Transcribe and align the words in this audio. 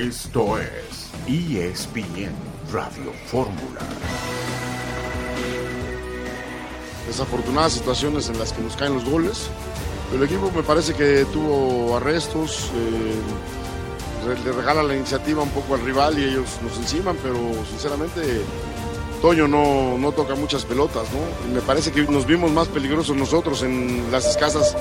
Esto 0.00 0.56
es 0.56 1.10
ESPN 1.26 2.32
Radio 2.72 3.12
Fórmula. 3.26 3.80
Desafortunadas 7.06 7.74
situaciones 7.74 8.30
en 8.30 8.38
las 8.38 8.54
que 8.54 8.62
nos 8.62 8.76
caen 8.76 8.94
los 8.94 9.04
goles. 9.04 9.50
El 10.14 10.22
equipo 10.22 10.50
me 10.52 10.62
parece 10.62 10.94
que 10.94 11.26
tuvo 11.26 11.98
arrestos, 11.98 12.70
eh, 12.74 14.34
le 14.42 14.52
regala 14.52 14.82
la 14.82 14.96
iniciativa 14.96 15.42
un 15.42 15.50
poco 15.50 15.74
al 15.74 15.82
rival 15.82 16.18
y 16.18 16.24
ellos 16.24 16.48
nos 16.62 16.78
enciman, 16.78 17.18
pero 17.22 17.36
sinceramente 17.68 18.40
Toño 19.20 19.46
no, 19.48 19.98
no 19.98 20.12
toca 20.12 20.34
muchas 20.34 20.64
pelotas, 20.64 21.08
¿no? 21.12 21.52
me 21.52 21.60
parece 21.60 21.92
que 21.92 22.04
nos 22.04 22.24
vimos 22.24 22.50
más 22.52 22.68
peligrosos 22.68 23.14
nosotros 23.14 23.62
en 23.64 24.10
las 24.10 24.26
escasas 24.26 24.74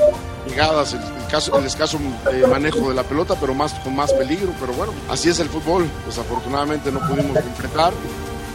llegadas, 0.47 0.93
el, 0.93 1.01
el 1.01 1.65
escaso 1.65 1.99
eh, 2.31 2.45
manejo 2.47 2.89
de 2.89 2.95
la 2.95 3.03
pelota, 3.03 3.35
pero 3.39 3.53
más 3.53 3.73
con 3.79 3.95
más 3.95 4.13
peligro. 4.13 4.53
Pero 4.59 4.73
bueno, 4.73 4.93
así 5.09 5.29
es 5.29 5.39
el 5.39 5.49
fútbol. 5.49 5.89
Desafortunadamente 6.05 6.91
no 6.91 6.99
pudimos 6.99 7.39
completar 7.39 7.93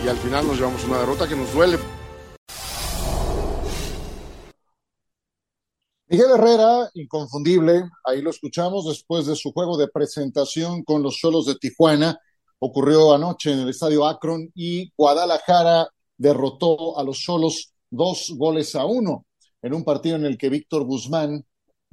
y 0.04 0.08
al 0.08 0.16
final 0.16 0.46
nos 0.46 0.56
llevamos 0.56 0.84
una 0.84 0.98
derrota 0.98 1.28
que 1.28 1.36
nos 1.36 1.52
duele. 1.52 1.78
Miguel 6.06 6.30
Herrera, 6.32 6.90
inconfundible, 6.94 7.90
ahí 8.04 8.22
lo 8.22 8.30
escuchamos 8.30 8.86
después 8.86 9.26
de 9.26 9.34
su 9.34 9.52
juego 9.52 9.76
de 9.76 9.88
presentación 9.88 10.84
con 10.84 11.02
los 11.02 11.16
Cholos 11.16 11.46
de 11.46 11.56
Tijuana 11.56 12.18
ocurrió 12.64 13.12
anoche 13.12 13.52
en 13.52 13.60
el 13.60 13.68
estadio 13.68 14.06
Akron 14.06 14.50
y 14.54 14.90
Guadalajara 14.96 15.88
derrotó 16.16 16.98
a 16.98 17.04
los 17.04 17.22
Solos 17.22 17.74
dos 17.90 18.32
goles 18.36 18.74
a 18.74 18.86
uno 18.86 19.26
en 19.60 19.74
un 19.74 19.84
partido 19.84 20.16
en 20.16 20.24
el 20.24 20.38
que 20.38 20.48
Víctor 20.48 20.84
Guzmán 20.84 21.44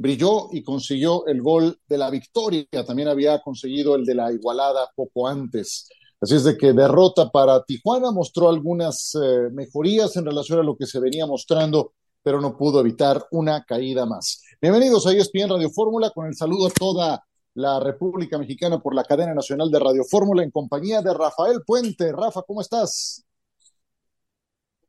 brilló 0.01 0.47
y 0.51 0.63
consiguió 0.63 1.25
el 1.27 1.41
gol 1.41 1.77
de 1.87 1.97
la 1.97 2.09
victoria. 2.09 2.65
También 2.85 3.07
había 3.07 3.39
conseguido 3.41 3.95
el 3.95 4.03
de 4.03 4.15
la 4.15 4.31
igualada 4.31 4.89
poco 4.95 5.27
antes. 5.27 5.87
Así 6.19 6.35
es 6.35 6.43
de 6.43 6.57
que 6.57 6.73
derrota 6.73 7.29
para 7.29 7.63
Tijuana 7.63 8.11
mostró 8.11 8.49
algunas 8.49 9.15
eh, 9.15 9.49
mejorías 9.51 10.15
en 10.17 10.25
relación 10.25 10.59
a 10.59 10.63
lo 10.63 10.75
que 10.75 10.85
se 10.85 10.99
venía 10.99 11.25
mostrando, 11.25 11.93
pero 12.21 12.41
no 12.41 12.57
pudo 12.57 12.79
evitar 12.79 13.25
una 13.31 13.63
caída 13.63 14.05
más. 14.05 14.43
Bienvenidos 14.61 15.07
a 15.07 15.13
ESPN 15.13 15.49
Radio 15.49 15.69
Fórmula 15.69 16.11
con 16.11 16.27
el 16.27 16.35
saludo 16.35 16.67
a 16.67 16.71
toda 16.71 17.23
la 17.53 17.79
República 17.79 18.37
Mexicana 18.37 18.79
por 18.79 18.95
la 18.95 19.03
cadena 19.03 19.33
nacional 19.33 19.69
de 19.69 19.79
Radio 19.79 20.03
Fórmula 20.09 20.43
en 20.43 20.51
compañía 20.51 21.01
de 21.01 21.13
Rafael 21.13 21.61
Puente. 21.65 22.11
Rafa, 22.11 22.41
¿cómo 22.43 22.61
estás? 22.61 23.25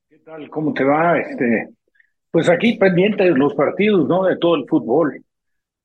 ¿Qué 0.09 0.19
tal? 0.19 0.48
¿Cómo 0.50 0.72
te 0.72 0.84
va? 0.84 1.19
Este, 1.19 1.75
pues 2.33 2.48
aquí 2.48 2.78
pendiente 2.78 3.25
de 3.25 3.30
los 3.33 3.55
partidos, 3.55 4.08
¿no? 4.08 4.25
De 4.25 4.36
todo 4.38 4.56
el 4.56 4.66
fútbol. 4.66 5.22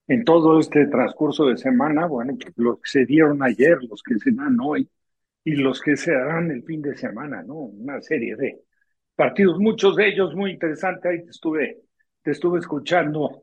En 0.07 0.23
todo 0.23 0.59
este 0.59 0.87
transcurso 0.87 1.45
de 1.47 1.57
semana, 1.57 2.07
bueno, 2.07 2.33
pues 2.41 2.53
los 2.55 2.77
que 2.77 2.89
se 2.89 3.05
dieron 3.05 3.43
ayer, 3.43 3.77
los 3.83 4.01
que 4.01 4.17
se 4.17 4.31
dan 4.31 4.57
hoy 4.61 4.89
y 5.43 5.55
los 5.55 5.81
que 5.81 5.97
se 5.97 6.13
darán 6.13 6.49
el 6.49 6.63
fin 6.63 6.81
de 6.81 6.95
semana, 6.95 7.43
¿no? 7.43 7.55
Una 7.55 8.01
serie 8.01 8.37
de 8.37 8.61
partidos, 9.13 9.59
muchos 9.59 9.97
de 9.97 10.07
ellos 10.07 10.33
muy 10.33 10.51
interesantes. 10.51 11.05
Ahí 11.05 11.25
te 11.25 11.31
estuve, 11.31 11.81
te 12.23 12.31
estuve 12.31 12.59
escuchando 12.59 13.41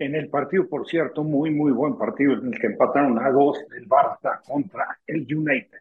en 0.00 0.16
el 0.16 0.28
partido, 0.28 0.68
por 0.68 0.88
cierto, 0.88 1.22
muy, 1.22 1.50
muy 1.50 1.70
buen 1.70 1.96
partido 1.96 2.32
en 2.32 2.52
el 2.52 2.58
que 2.58 2.66
empataron 2.66 3.16
a 3.20 3.30
dos 3.30 3.58
el 3.76 3.88
Barça 3.88 4.42
contra 4.44 4.98
el 5.06 5.24
United. 5.32 5.78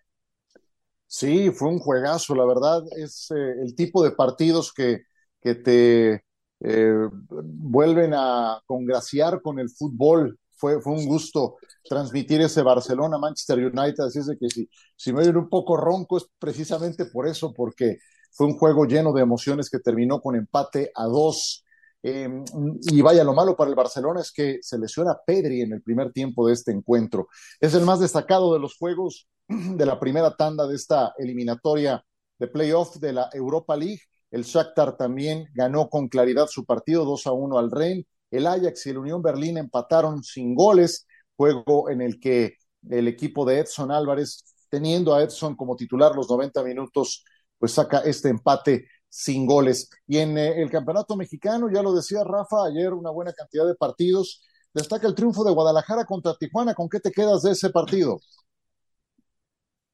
Sí, 1.07 1.49
fue 1.49 1.69
un 1.69 1.79
juegazo, 1.79 2.35
la 2.35 2.45
verdad, 2.45 2.83
es 2.95 3.31
eh, 3.31 3.53
el 3.63 3.73
tipo 3.73 4.03
de 4.03 4.11
partidos 4.11 4.71
que, 4.71 5.05
que 5.41 5.55
te 5.55 6.23
eh, 6.61 7.07
vuelven 7.29 8.13
a 8.13 8.61
congraciar 8.65 9.41
con 9.41 9.59
el 9.59 9.69
fútbol. 9.69 10.39
Fue, 10.51 10.75
un 10.75 11.05
gusto 11.05 11.55
transmitir 11.85 12.41
ese 12.41 12.61
Barcelona-Manchester 12.61 13.59
United, 13.59 14.03
así 14.03 14.19
es 14.19 14.29
que 14.37 14.49
si, 14.49 14.69
si 14.95 15.13
me 15.13 15.21
oyen 15.21 15.37
un 15.37 15.47
poco 15.47 15.77
ronco 15.77 16.17
es 16.17 16.25
precisamente 16.37 17.05
por 17.05 17.27
eso, 17.27 17.53
porque 17.53 17.99
fue 18.31 18.47
un 18.47 18.57
juego 18.57 18.85
lleno 18.85 19.13
de 19.13 19.21
emociones 19.21 19.69
que 19.69 19.79
terminó 19.79 20.19
con 20.19 20.35
empate 20.35 20.91
a 20.95 21.05
dos 21.05 21.63
Em, 22.01 22.45
y 22.83 23.01
vaya, 23.01 23.23
lo 23.23 23.33
malo 23.33 23.55
para 23.57 23.69
el 23.69 23.75
Barcelona 23.75 24.21
es 24.21 24.31
que 24.31 24.59
se 24.61 24.77
lesiona 24.77 25.17
Pedri 25.25 25.61
en 25.61 25.73
el 25.73 25.81
primer 25.81 26.11
tiempo 26.11 26.47
de 26.47 26.53
este 26.53 26.71
encuentro. 26.71 27.27
Es 27.59 27.73
el 27.73 27.83
más 27.83 27.99
destacado 27.99 28.53
de 28.53 28.59
los 28.59 28.77
juegos 28.77 29.27
de 29.47 29.85
la 29.85 29.99
primera 29.99 30.35
tanda 30.35 30.67
de 30.67 30.75
esta 30.75 31.13
eliminatoria 31.17 32.03
de 32.37 32.47
playoff 32.47 32.97
de 32.97 33.13
la 33.13 33.29
Europa 33.33 33.75
League. 33.75 34.01
El 34.31 34.43
Shakhtar 34.43 34.95
también 34.97 35.47
ganó 35.53 35.89
con 35.89 36.07
claridad 36.07 36.47
su 36.47 36.65
partido 36.65 37.05
2 37.05 37.27
a 37.27 37.31
1 37.31 37.57
al 37.57 37.71
Rein. 37.71 38.05
El 38.31 38.45
Ajax 38.45 38.85
y 38.85 38.89
el 38.91 38.99
Unión 38.99 39.21
Berlín 39.21 39.57
empataron 39.57 40.23
sin 40.23 40.53
goles, 40.53 41.07
juego 41.35 41.89
en 41.89 42.01
el 42.01 42.19
que 42.19 42.55
el 42.89 43.07
equipo 43.07 43.45
de 43.45 43.59
Edson 43.59 43.91
Álvarez, 43.91 44.43
teniendo 44.69 45.15
a 45.15 45.23
Edson 45.23 45.55
como 45.55 45.75
titular 45.75 46.15
los 46.15 46.29
90 46.29 46.63
minutos, 46.63 47.25
pues 47.57 47.71
saca 47.71 47.99
este 47.99 48.29
empate 48.29 48.85
sin 49.09 49.45
goles. 49.45 49.89
Y 50.07 50.19
en 50.19 50.37
eh, 50.37 50.61
el 50.61 50.69
campeonato 50.69 51.15
mexicano, 51.15 51.69
ya 51.71 51.81
lo 51.81 51.93
decía 51.93 52.23
Rafa, 52.23 52.65
ayer 52.65 52.93
una 52.93 53.09
buena 53.09 53.33
cantidad 53.33 53.65
de 53.65 53.75
partidos. 53.75 54.43
Destaca 54.73 55.07
el 55.07 55.15
triunfo 55.15 55.43
de 55.43 55.51
Guadalajara 55.51 56.05
contra 56.05 56.35
Tijuana. 56.35 56.75
¿Con 56.75 56.87
qué 56.87 56.99
te 56.99 57.11
quedas 57.11 57.41
de 57.41 57.51
ese 57.51 57.71
partido? 57.71 58.19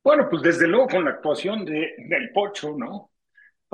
Bueno, 0.03 0.27
pues 0.29 0.43
desde 0.43 0.67
luego 0.67 0.87
con 0.87 1.05
la 1.05 1.11
actuación 1.11 1.65
de, 1.65 1.95
del 2.09 2.31
Pocho, 2.33 2.75
¿no? 2.77 3.09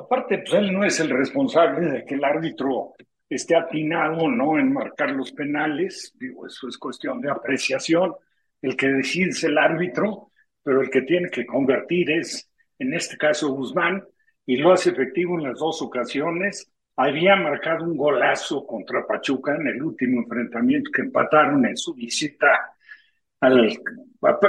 Aparte, 0.03 0.39
pues 0.39 0.53
él 0.53 0.73
no 0.73 0.83
es 0.83 0.99
el 0.99 1.09
responsable 1.09 1.89
de 1.91 2.05
que 2.05 2.15
el 2.15 2.23
árbitro 2.23 2.93
esté 3.29 3.55
atinado 3.55 4.27
no 4.29 4.57
en 4.57 4.73
marcar 4.73 5.11
los 5.11 5.31
penales. 5.31 6.13
Digo, 6.19 6.47
eso 6.47 6.67
es 6.67 6.77
cuestión 6.77 7.21
de 7.21 7.29
apreciación. 7.29 8.13
El 8.61 8.75
que 8.75 8.87
decide 8.87 9.29
es 9.29 9.43
el 9.43 9.57
árbitro, 9.57 10.31
pero 10.63 10.81
el 10.81 10.89
que 10.89 11.01
tiene 11.03 11.29
que 11.29 11.45
convertir 11.45 12.11
es, 12.11 12.49
en 12.79 12.93
este 12.93 13.17
caso, 13.17 13.53
Guzmán 13.53 14.03
y 14.45 14.57
lo 14.57 14.73
hace 14.73 14.89
efectivo 14.89 15.37
en 15.37 15.43
las 15.43 15.59
dos 15.59 15.81
ocasiones. 15.81 16.71
Había 16.95 17.35
marcado 17.35 17.85
un 17.85 17.95
golazo 17.95 18.65
contra 18.65 19.05
Pachuca 19.07 19.55
en 19.55 19.67
el 19.67 19.81
último 19.81 20.21
enfrentamiento 20.21 20.91
que 20.93 21.03
empataron 21.03 21.65
en 21.65 21.77
su 21.77 21.93
visita 21.93 22.75
al, 23.39 23.79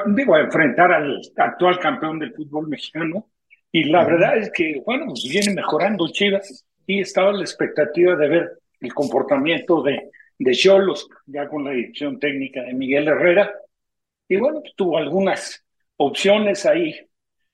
digo, 0.08 0.34
a 0.34 0.40
enfrentar 0.40 0.92
al 0.92 1.20
actual 1.36 1.78
campeón 1.78 2.18
del 2.18 2.34
fútbol 2.34 2.68
mexicano. 2.68 3.28
Y 3.72 3.84
la 3.84 4.04
verdad 4.04 4.36
es 4.36 4.52
que, 4.52 4.82
bueno, 4.84 5.06
pues 5.06 5.26
viene 5.28 5.54
mejorando 5.54 6.06
Chivas 6.08 6.64
y 6.86 7.00
estaba 7.00 7.32
la 7.32 7.40
expectativa 7.40 8.14
de 8.14 8.28
ver 8.28 8.58
el 8.80 8.92
comportamiento 8.92 9.82
de, 9.82 10.10
de 10.38 10.52
Cholos, 10.52 11.08
ya 11.26 11.48
con 11.48 11.64
la 11.64 11.70
dirección 11.70 12.18
técnica 12.18 12.62
de 12.62 12.74
Miguel 12.74 13.08
Herrera. 13.08 13.50
Y 14.28 14.36
bueno, 14.36 14.60
pues 14.60 14.74
tuvo 14.76 14.98
algunas 14.98 15.64
opciones 15.96 16.66
ahí 16.66 16.94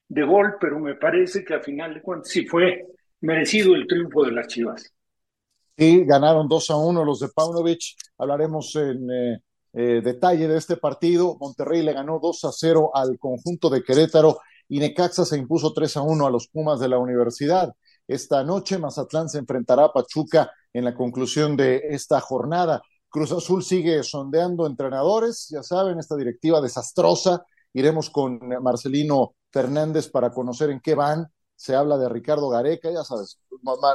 de 0.08 0.22
gol, 0.24 0.56
pero 0.60 0.80
me 0.80 0.96
parece 0.96 1.44
que 1.44 1.54
al 1.54 1.62
final 1.62 1.94
de 1.94 2.02
cuentas 2.02 2.30
sí 2.32 2.46
fue 2.46 2.84
merecido 3.20 3.74
el 3.76 3.86
triunfo 3.86 4.24
de 4.24 4.32
las 4.32 4.48
Chivas. 4.48 4.92
Sí, 5.76 6.04
ganaron 6.04 6.48
2 6.48 6.70
a 6.70 6.76
1 6.76 7.04
los 7.04 7.20
de 7.20 7.28
Paunovic. 7.28 7.94
Hablaremos 8.16 8.74
en 8.74 9.08
eh, 9.10 9.38
eh, 9.74 10.00
detalle 10.02 10.48
de 10.48 10.58
este 10.58 10.76
partido. 10.76 11.36
Monterrey 11.38 11.82
le 11.82 11.92
ganó 11.92 12.18
2 12.20 12.44
a 12.44 12.52
0 12.52 12.90
al 12.94 13.18
conjunto 13.18 13.70
de 13.70 13.84
Querétaro 13.84 14.38
y 14.68 14.78
Necaxa 14.78 15.24
se 15.24 15.38
impuso 15.38 15.72
3 15.72 15.96
a 15.96 16.02
1 16.02 16.26
a 16.26 16.30
los 16.30 16.48
Pumas 16.48 16.78
de 16.80 16.88
la 16.88 16.98
Universidad. 16.98 17.74
Esta 18.06 18.42
noche 18.44 18.78
Mazatlán 18.78 19.28
se 19.28 19.38
enfrentará 19.38 19.84
a 19.84 19.92
Pachuca 19.92 20.50
en 20.72 20.84
la 20.84 20.94
conclusión 20.94 21.56
de 21.56 21.82
esta 21.90 22.20
jornada. 22.20 22.82
Cruz 23.08 23.32
Azul 23.32 23.62
sigue 23.64 24.02
sondeando 24.02 24.66
entrenadores, 24.66 25.48
ya 25.50 25.62
saben, 25.62 25.98
esta 25.98 26.16
directiva 26.16 26.60
desastrosa. 26.60 27.44
Iremos 27.72 28.10
con 28.10 28.38
Marcelino 28.62 29.34
Fernández 29.50 30.08
para 30.10 30.30
conocer 30.30 30.70
en 30.70 30.80
qué 30.80 30.94
van. 30.94 31.26
Se 31.56 31.74
habla 31.74 31.96
de 31.98 32.08
Ricardo 32.08 32.48
Gareca, 32.48 32.90
ya 32.90 33.04
sabes, 33.04 33.40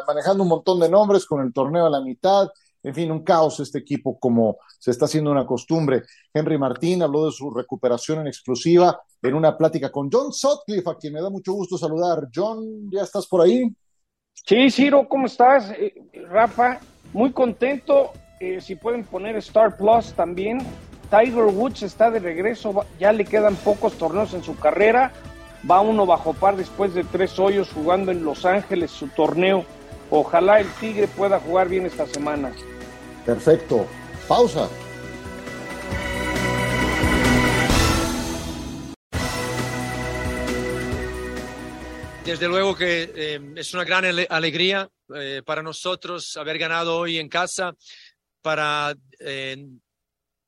manejando 0.08 0.44
un 0.44 0.50
montón 0.50 0.80
de 0.80 0.90
nombres 0.90 1.26
con 1.26 1.42
el 1.42 1.54
torneo 1.54 1.86
a 1.86 1.90
la 1.90 2.02
mitad. 2.02 2.50
En 2.84 2.94
fin, 2.94 3.12
un 3.12 3.24
caos 3.24 3.60
este 3.60 3.80
equipo 3.80 4.20
como 4.20 4.58
se 4.78 4.92
está 4.92 5.06
haciendo 5.06 5.32
una 5.32 5.46
costumbre. 5.46 6.04
Henry 6.34 6.58
Martín 6.58 7.02
habló 7.02 7.26
de 7.26 7.32
su 7.32 7.50
recuperación 7.50 8.20
en 8.20 8.28
exclusiva 8.28 9.02
en 9.22 9.34
una 9.34 9.58
plática 9.58 9.92
con 9.92 10.10
John 10.12 10.34
Sutcliffe, 10.34 10.90
a 10.90 10.96
quien 10.96 11.14
me 11.14 11.22
da 11.22 11.30
mucho 11.30 11.54
gusto 11.54 11.78
saludar. 11.78 12.28
John, 12.34 12.90
¿ya 12.92 13.04
estás 13.04 13.26
por 13.26 13.42
ahí? 13.42 13.74
Sí, 14.34 14.70
Ciro, 14.70 15.08
¿cómo 15.08 15.28
estás? 15.28 15.72
Eh, 15.72 15.94
Rafa, 16.30 16.80
muy 17.14 17.32
contento. 17.32 18.12
Eh, 18.40 18.60
si 18.60 18.76
pueden 18.76 19.06
poner 19.06 19.38
Star 19.38 19.78
Plus 19.78 20.14
también. 20.14 20.60
Tiger 21.10 21.46
Woods 21.46 21.84
está 21.84 22.10
de 22.10 22.20
regreso, 22.20 22.86
ya 23.00 23.14
le 23.14 23.24
quedan 23.24 23.56
pocos 23.58 23.94
torneos 23.94 24.34
en 24.34 24.44
su 24.44 24.58
carrera 24.58 25.14
va 25.70 25.82
uno 25.82 26.06
bajo 26.06 26.34
par 26.34 26.56
después 26.56 26.94
de 26.94 27.04
tres 27.04 27.40
hoyos 27.40 27.72
jugando 27.72 28.12
en 28.12 28.24
Los 28.24 28.46
Ángeles 28.46 28.92
su 28.92 29.08
torneo. 29.08 29.66
Ojalá 30.10 30.60
el 30.60 30.68
Tigre 30.80 31.08
pueda 31.08 31.40
jugar 31.40 31.70
bien 31.70 31.86
esta 31.86 32.06
semana. 32.06 32.52
Perfecto. 33.26 33.88
Pausa. 34.28 34.70
Desde 42.26 42.48
luego 42.48 42.74
que 42.76 43.12
eh, 43.16 43.54
es 43.58 43.74
una 43.74 43.84
gran 43.84 44.06
alegría 44.30 44.90
eh, 45.14 45.42
para 45.46 45.62
nosotros 45.62 46.38
haber 46.38 46.58
ganado 46.58 46.98
hoy 46.98 47.18
en 47.18 47.28
casa. 47.28 47.76
Para 48.42 48.96
eh, 49.20 49.58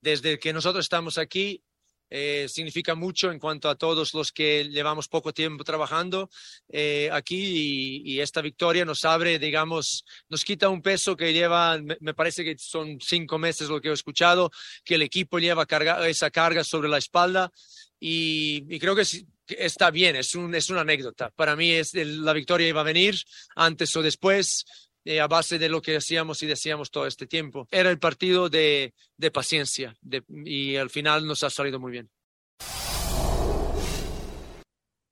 desde 0.01 0.39
que 0.39 0.53
nosotros 0.53 0.85
estamos 0.85 1.17
aquí 1.17 1.61
eh, 2.09 2.47
significa 2.49 2.95
mucho 2.95 3.31
en 3.31 3.39
cuanto 3.39 3.69
a 3.69 3.75
todos 3.75 4.13
los 4.13 4.31
que 4.31 4.69
llevamos 4.69 5.07
poco 5.07 5.33
tiempo 5.33 5.63
trabajando 5.63 6.29
eh, 6.69 7.09
aquí 7.11 8.03
y, 8.05 8.19
esta 8.19 8.41
victoria 8.41 8.85
nos 8.85 9.05
abre, 9.05 9.37
digamos, 9.39 10.05
nos 10.29 10.43
quita 10.43 10.69
un 10.69 10.81
peso 10.81 11.15
que 11.15 11.33
lleva, 11.33 11.77
me, 11.77 12.13
parece 12.13 12.43
que 12.43 12.55
son 12.57 12.97
cinco 12.99 13.37
meses 13.37 13.69
lo 13.69 13.81
que 13.81 13.89
he 13.89 13.93
escuchado, 13.93 14.51
que 14.83 14.95
el 14.95 15.01
equipo 15.01 15.37
lleva 15.37 15.65
carga, 15.65 16.07
esa 16.07 16.31
carga 16.31 16.63
sobre 16.63 16.89
la 16.89 16.97
espalda 16.97 17.51
y, 17.99 18.79
creo 18.79 18.95
que, 18.95 19.03
está 19.47 19.91
bien, 19.91 20.15
es, 20.15 20.35
un, 20.35 20.53
es 20.55 20.69
una 20.69 20.81
anécdota. 20.81 21.31
Para 21.31 21.55
mí 21.55 21.71
es 21.71 21.93
la 21.93 22.33
victoria 22.33 22.67
iba 22.67 22.81
a 22.81 22.85
venir 22.85 23.15
antes 23.55 23.95
o 23.95 24.01
después. 24.01 24.65
Eh, 25.07 25.21
a 25.21 25.27
base 25.27 25.59
de 25.59 25.69
lo 25.69 25.83
que 25.83 25.97
hacíamos 25.97 26.41
y 26.41 26.47
decíamos 26.47 26.89
todo 26.89 27.05
este 27.05 27.27
tiempo. 27.27 27.67
Era 27.69 27.91
el 27.91 27.99
partido 27.99 28.49
de, 28.49 28.95
de 29.15 29.29
paciencia 29.29 29.95
y 30.27 30.77
al 30.77 30.89
final 30.89 31.27
nos 31.27 31.43
ha 31.43 31.51
salido 31.51 31.79
muy 31.79 31.91
bien. 31.91 32.09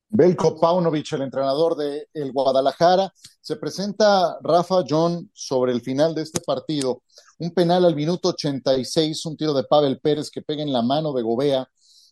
Belko 0.10 0.60
Paunovic, 0.60 1.12
el 1.14 1.22
entrenador 1.24 1.76
de 1.76 2.08
el 2.14 2.32
Guadalajara, 2.32 3.12
se 3.40 3.56
presenta 3.56 4.38
Rafa 4.42 4.84
John 4.88 5.30
sobre 5.34 5.72
el 5.72 5.82
final 5.82 6.16
de 6.16 6.24
este 6.24 6.40
partido. 6.40 7.02
Un 7.40 7.52
penal 7.52 7.86
al 7.86 7.96
minuto 7.96 8.30
86, 8.30 9.26
un 9.28 9.38
tiro 9.38 9.54
de 9.54 9.64
Pavel 9.64 10.00
Pérez 10.00 10.30
que 10.32 10.42
pega 10.42 10.62
en 10.64 10.74
la 10.74 10.84
mano 10.84 11.14
de 11.14 11.24
Gobea, 11.24 11.68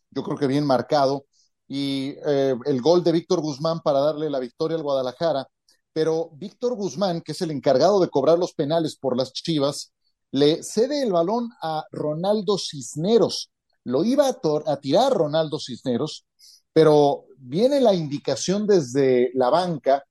yo 0.10 0.24
creo 0.24 0.38
que 0.38 0.48
bien 0.48 0.66
marcado, 0.66 1.25
y 1.68 2.16
eh, 2.25 2.56
el 2.66 2.81
gol 2.81 3.04
de 3.04 3.12
Víctor 3.12 3.39
Guzmán 3.39 3.81
para 3.81 4.00
darle 4.00 4.30
la 4.30 4.39
victoria 4.39 4.78
al 4.78 4.83
Guadalajara 4.83 5.48
pero 5.93 6.29
Víctor 6.33 6.75
Guzmán, 6.75 7.21
que 7.21 7.33
es 7.33 7.41
el 7.41 7.51
encargado 7.51 7.99
de 7.99 8.09
cobrar 8.09 8.38
los 8.39 8.53
penales 8.53 8.95
por 8.95 9.17
las 9.17 9.33
Chivas, 9.33 9.91
le 10.31 10.63
cede 10.63 11.03
el 11.03 11.11
balón 11.11 11.49
a 11.61 11.85
Ronaldo 11.91 12.57
Cisneros. 12.57 13.51
Lo 13.83 14.03
iba 14.03 14.27
a, 14.29 14.79
tirar 14.79 15.13
Ronaldo 15.13 15.59
Cisneros, 15.59 16.25
pero 16.71 17.25
viene 17.38 17.81
la 17.81 17.93
indicación 17.93 18.65
desde 18.65 19.31
la 19.33 19.49
banca, 19.49 20.03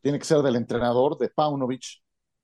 tiene 0.00 0.18
que 0.18 0.24
ser 0.24 0.42
del 0.42 0.56
entrenador, 0.56 1.18
de 1.18 1.28
Paunovic, 1.28 1.84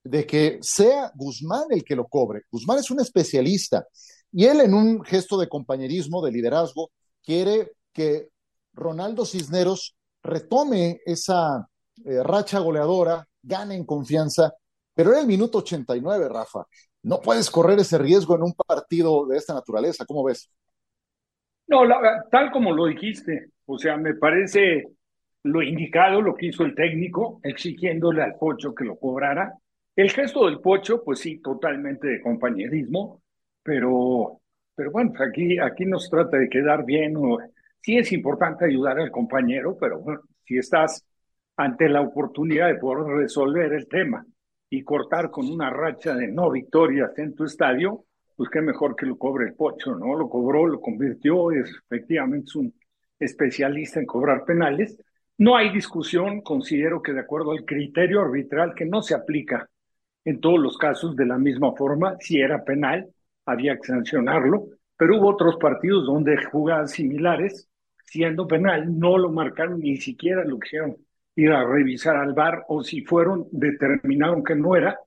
de 0.05 0.27
que 0.27 0.59
sea 0.61 1.13
Guzmán 1.15 1.67
el 1.71 1.85
que 1.85 1.97
lo 1.97 2.07
cobre. 2.07 2.43
Guzmán 2.51 2.79
es 2.79 2.91
un 2.91 3.01
especialista 3.01 3.87
y 4.33 4.45
él 4.45 4.61
en 4.61 4.75
un 4.75 5.03
gesto 5.03 5.39
de 5.39 5.49
compañerismo, 5.49 6.25
de 6.25 6.33
liderazgo, 6.33 6.91
quiere 7.23 7.73
que 7.93 8.29
Ronaldo 8.75 9.25
Cisneros 9.25 9.97
retome 10.23 11.01
esa 11.07 11.67
eh, 12.05 12.23
racha 12.23 12.59
goleadora, 12.59 13.27
gana 13.43 13.75
en 13.75 13.85
confianza, 13.85 14.53
pero 14.95 15.11
era 15.11 15.21
el 15.21 15.27
minuto 15.27 15.59
89, 15.59 16.29
Rafa. 16.29 16.65
No 17.03 17.21
puedes 17.21 17.51
correr 17.51 17.79
ese 17.79 17.99
riesgo 17.99 18.35
en 18.37 18.43
un 18.43 18.53
partido 18.55 19.27
de 19.27 19.37
esta 19.37 19.55
naturaleza, 19.55 20.05
¿cómo 20.07 20.25
ves? 20.25 20.51
No, 21.69 21.83
tal 22.31 22.51
como 22.51 22.73
lo 22.73 22.87
dijiste, 22.87 23.51
o 23.67 23.79
sea, 23.79 23.97
me 23.97 24.15
parece 24.15 24.85
lo 25.43 25.63
indicado, 25.63 26.21
lo 26.21 26.35
que 26.35 26.47
hizo 26.47 26.65
el 26.65 26.75
técnico, 26.75 27.41
exigiéndole 27.43 28.23
al 28.23 28.35
Pocho 28.35 28.75
que 28.75 28.85
lo 28.85 28.97
cobrara. 28.97 29.53
El 29.95 30.11
gesto 30.11 30.47
del 30.47 30.61
Pocho, 30.61 31.03
pues 31.05 31.21
sí, 31.21 31.41
totalmente 31.41 32.09
de 32.09 32.21
compañerismo, 32.21 33.23
pero, 33.63 34.41
pero 34.75 34.91
bueno, 34.91 35.13
aquí, 35.21 35.59
aquí 35.59 35.85
nos 35.87 36.11
trata 36.11 36.37
de 36.37 36.49
quedar 36.49 36.85
bien. 36.85 37.15
Sí 37.81 37.97
es 37.97 38.13
importante 38.13 38.65
ayudar 38.65 38.99
al 38.99 39.11
compañero, 39.11 39.77
pero 39.81 40.01
bueno, 40.01 40.21
si 40.45 40.59
estás 40.59 41.05
ante 41.57 41.89
la 41.89 42.03
oportunidad 42.03 42.69
de 42.69 42.77
poder 42.79 43.07
resolver 43.17 43.73
el 43.73 43.89
tema 43.89 44.25
y 44.69 44.83
cortar 44.83 45.31
con 45.31 45.49
una 45.49 45.71
racha 45.71 46.15
de 46.15 46.29
no 46.29 46.51
victorias 46.51 47.17
en 47.19 47.35
tu 47.35 47.45
estadio, 47.45 48.05
pues 48.35 48.51
qué 48.51 48.61
mejor 48.61 48.95
que 48.95 49.07
lo 49.07 49.17
cobre 49.17 49.47
el 49.47 49.55
Pocho, 49.55 49.95
¿no? 49.95 50.15
Lo 50.17 50.29
cobró, 50.29 50.67
lo 50.67 50.81
convirtió, 50.81 51.51
es 51.53 51.71
efectivamente 51.85 52.59
un 52.59 52.75
especialista 53.19 54.01
en 54.01 54.07
cobrar 54.07 54.45
penales. 54.45 54.99
No 55.39 55.57
hay 55.57 55.73
discusión, 55.73 56.43
considero 56.43 57.01
que 57.01 57.13
de 57.13 57.21
acuerdo 57.21 57.53
al 57.53 57.65
criterio 57.65 58.21
arbitral 58.21 58.75
que 58.75 58.85
no 58.85 59.03
se 59.03 59.15
aplica 59.15 59.69
en 60.25 60.41
todos 60.41 60.59
los 60.59 60.77
casos 60.77 61.17
de 61.17 61.25
la 61.25 61.39
misma 61.39 61.73
forma, 61.75 62.17
si 62.21 62.41
era 62.41 62.65
penal, 62.65 63.09
había 63.47 63.77
que 63.77 63.87
sancionarlo, 63.87 64.67
pero 64.97 65.19
hubo 65.19 65.31
otros 65.31 65.57
partidos 65.57 66.05
donde 66.05 66.37
jugadas 66.45 66.93
similares, 66.93 67.69
siendo 68.05 68.47
penal, 68.47 68.99
no 68.99 69.19
lo 69.19 69.31
marcaron, 69.31 69.79
ni 69.79 69.97
siquiera 69.97 70.45
lo 70.45 70.59
hicieron 70.59 70.97
ir 71.37 71.53
a 71.53 71.65
revisar 71.65 72.17
al 72.17 72.33
bar 72.33 72.65
o 72.69 72.83
si 72.83 73.03
fueron, 73.03 73.47
determinaron 73.53 74.43
que 74.43 74.57
no 74.57 74.75
era, 74.75 74.99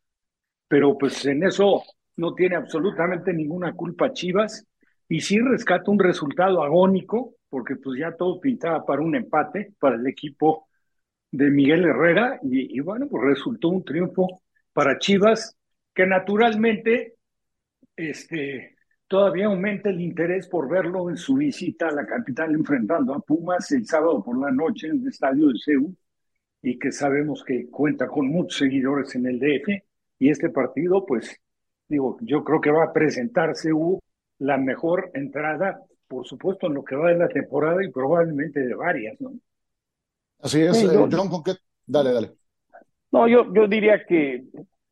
pero 0.68 0.98
pues 0.98 1.26
en 1.26 1.44
eso 1.44 1.84
no 2.16 2.36
tiene 2.36 2.56
absolutamente 2.56 3.34
ninguna 3.34 3.74
culpa 3.74 4.14
Chivas 4.14 4.66
y 5.08 5.22
sí 5.22 5.40
rescata 5.40 5.90
un 5.90 6.00
resultado 6.00 6.64
agónico 6.64 7.36
porque 7.50 7.76
pues 7.78 8.00
ya 8.00 8.16
todo 8.16 8.40
pintaba 8.40 8.86
para 8.86 9.02
un 9.02 9.16
empate 9.16 9.74
para 9.80 9.96
el 9.96 10.06
equipo 10.06 10.68
de 11.31 11.50
Miguel 11.50 11.86
Herrera 11.86 12.40
y, 12.44 12.80
bueno, 12.80 13.08
pues 13.10 13.24
resultó 13.24 13.70
un 13.70 13.84
triunfo 13.84 14.42
para 14.72 15.00
Chivas 15.00 15.58
que 15.94 16.06
naturalmente 16.06 17.16
este, 17.96 18.78
todavía 19.08 19.48
aumenta 19.48 19.90
el 19.90 20.00
interés 20.00 20.48
por 20.48 20.70
verlo 20.70 21.10
en 21.10 21.18
su 21.18 21.36
visita 21.36 21.88
a 21.88 21.92
la 21.92 22.06
capital 22.06 22.54
enfrentando 22.54 23.16
a 23.16 23.20
Pumas 23.20 23.72
el 23.72 23.86
sábado 23.88 24.24
por 24.24 24.40
la 24.40 24.52
noche 24.52 24.88
en 24.88 25.02
el 25.02 25.08
estadio 25.08 25.48
de 25.48 25.58
Seúl 25.58 25.98
y 26.62 26.78
que 26.78 26.92
sabemos 26.92 27.44
que 27.44 27.70
cuenta 27.70 28.08
con 28.08 28.28
muchos 28.28 28.58
seguidores 28.60 29.16
en 29.16 29.28
el 29.28 29.40
DF. 29.40 29.84
Y 30.20 30.30
este 30.30 30.50
partido, 30.50 31.06
pues, 31.06 31.40
digo, 31.88 32.18
yo 32.22 32.44
creo 32.44 32.60
que 32.60 32.72
va 32.72 32.86
a 32.86 32.94
presentarse 32.94 33.72
la 34.40 34.58
mejor 34.58 35.12
entrada, 35.14 35.82
por 36.08 36.28
supuesto, 36.28 36.68
en 36.68 36.74
lo 36.74 36.84
que 36.84 36.96
va 36.96 37.10
de 37.10 37.18
la 37.18 37.30
temporada 37.30 37.84
y 37.84 37.92
probablemente 37.92 38.60
de 38.60 38.74
varias, 38.74 39.20
¿no? 39.22 39.32
Así 40.42 40.62
es, 40.62 40.84
eh, 40.84 40.88
John, 40.94 41.30
¿con 41.30 41.44
qué? 41.44 41.54
Dale, 41.86 42.14
dale. 42.14 42.32
No, 43.12 43.28
yo, 43.28 43.54
yo 43.54 43.68
diría 43.68 44.06
que 44.06 44.46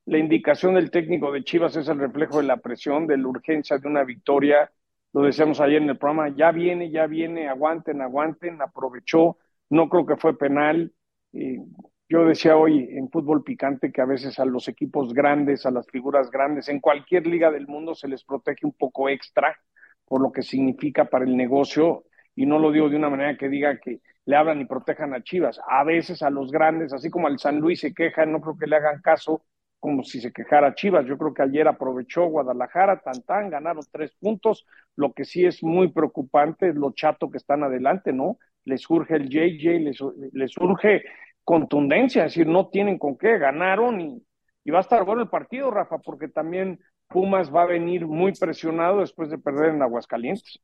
la 0.06 0.18
indicación 0.18 0.75
del 0.75 0.90
técnico 0.90 1.31
de 1.31 1.44
Chivas 1.44 1.75
es 1.75 1.88
el 1.88 2.00
reflejo 2.00 2.38
de 2.38 2.44
la 2.44 2.58
presión, 2.58 3.08
de 3.08 3.18
la 3.18 3.28
urgencia 3.28 3.78
de 3.78 3.88
una 3.88 4.04
victoria. 4.04 4.72
Lo 5.14 5.22
decíamos 5.22 5.60
ayer 5.60 5.81
en 5.81 5.90
el 5.90 5.98
programa, 5.98 6.30
ya 6.36 6.52
viene, 6.52 6.90
ya 6.90 7.08
viene, 7.08 7.48
aguanten, 7.48 8.02
aguanten, 8.02 8.62
aprovechó, 8.62 9.38
no 9.69 9.90
creo 9.90 10.06
que 10.06 10.16
fue 10.16 10.38
penal, 10.38 10.92
yo 11.31 12.25
decía 12.25 12.57
hoy 12.57 12.88
en 12.91 13.09
fútbol 13.09 13.44
picante 13.44 13.91
que 13.91 14.01
a 14.01 14.06
veces 14.06 14.39
a 14.39 14.45
los 14.45 14.68
equipos 14.68 15.13
grandes, 15.13 15.65
a 15.65 15.71
las 15.71 15.88
figuras 15.88 16.31
grandes, 16.31 16.69
en 16.69 16.79
cualquier 16.79 17.27
liga 17.27 17.51
del 17.51 17.68
mundo 17.68 17.95
se 17.95 18.07
les 18.07 18.24
protege 18.24 18.65
un 18.65 18.74
poco 18.74 19.09
extra 19.09 19.57
por 20.06 20.21
lo 20.21 20.31
que 20.31 20.41
significa 20.41 21.06
para 21.06 21.25
el 21.25 21.35
negocio, 21.35 22.06
y 22.33 22.45
no 22.45 22.59
lo 22.59 22.71
digo 22.71 22.90
de 22.90 22.95
una 22.95 23.09
manera 23.09 23.37
que 23.37 23.49
diga 23.49 23.78
que 23.80 23.99
le 24.25 24.35
hablan 24.35 24.61
y 24.61 24.66
protejan 24.66 25.13
a 25.13 25.21
Chivas. 25.21 25.59
A 25.68 25.83
veces 25.83 26.21
a 26.21 26.30
los 26.30 26.52
grandes, 26.52 26.94
así 26.94 27.09
como 27.09 27.28
al 27.28 27.40
San 27.40 27.59
Luis 27.59 27.81
se 27.81 27.94
quejan, 27.94 28.31
no 28.31 28.40
creo 28.42 28.57
que 28.57 28.68
le 28.68 28.75
hagan 28.78 29.02
caso 29.02 29.44
como 29.80 30.04
si 30.04 30.21
se 30.21 30.31
quejara 30.31 30.75
Chivas. 30.75 31.06
Yo 31.06 31.18
creo 31.18 31.33
que 31.33 31.42
ayer 31.44 31.68
aprovechó 31.68 32.25
Guadalajara, 32.25 32.99
tan 33.02 33.21
tan, 33.23 33.49
ganaron 33.49 33.83
tres 33.92 34.13
puntos. 34.19 34.66
Lo 34.95 35.13
que 35.13 35.25
sí 35.25 35.45
es 35.45 35.63
muy 35.63 35.90
preocupante 35.92 36.69
es 36.69 36.75
lo 36.75 36.92
chato 36.92 37.30
que 37.30 37.37
están 37.37 37.63
adelante, 37.63 38.13
¿no? 38.13 38.37
Les 38.68 38.81
surge 38.81 39.16
el 39.16 39.30
JJ, 39.30 39.80
les, 39.80 40.00
les 40.33 40.52
surge 40.52 41.04
contundencia, 41.47 42.26
es 42.26 42.33
decir, 42.33 42.47
no 42.47 42.68
tienen 42.68 42.97
con 42.97 43.18
qué, 43.18 43.38
ganaron 43.38 44.02
y, 44.02 44.21
va 44.69 44.80
a 44.80 44.81
estar 44.81 45.06
bueno 45.06 45.21
el 45.21 45.30
partido, 45.30 45.71
Rafa, 45.71 45.97
porque 46.00 46.28
también 46.28 46.78
Pumas 47.07 47.54
va 47.54 47.64
a 47.64 47.68
venir 47.68 48.06
muy 48.06 48.33
presionado 48.33 49.00
después 49.00 49.30
de 49.30 49.38
perder 49.38 49.69
en 49.69 49.81
Aguascalientes. 49.81 50.59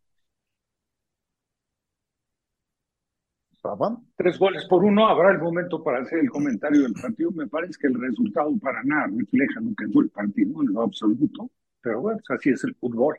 Tres 4.18 4.38
goles 4.38 4.66
por 4.66 4.84
uno, 4.84 5.08
habrá 5.08 5.32
el 5.32 5.40
momento 5.40 5.82
para 5.82 6.02
hacer 6.02 6.20
el 6.20 6.30
comentario 6.30 6.82
del 6.82 6.94
partido. 6.94 7.32
Me 7.32 7.48
parece 7.48 7.80
que 7.80 7.88
el 7.88 8.02
resultado 8.02 8.52
para 8.62 8.84
nada 8.84 9.08
refleja 9.08 9.62
lo 9.62 9.74
que 9.74 9.88
fue 9.88 10.04
el 10.04 10.10
partido 10.10 10.62
en 10.64 10.74
lo 10.74 10.82
absoluto, 10.82 11.50
pero 11.82 12.02
bueno, 12.02 12.20
pues 12.28 12.40
así 12.40 12.50
es 12.50 12.62
el 12.66 12.76
fútbol. 12.76 13.18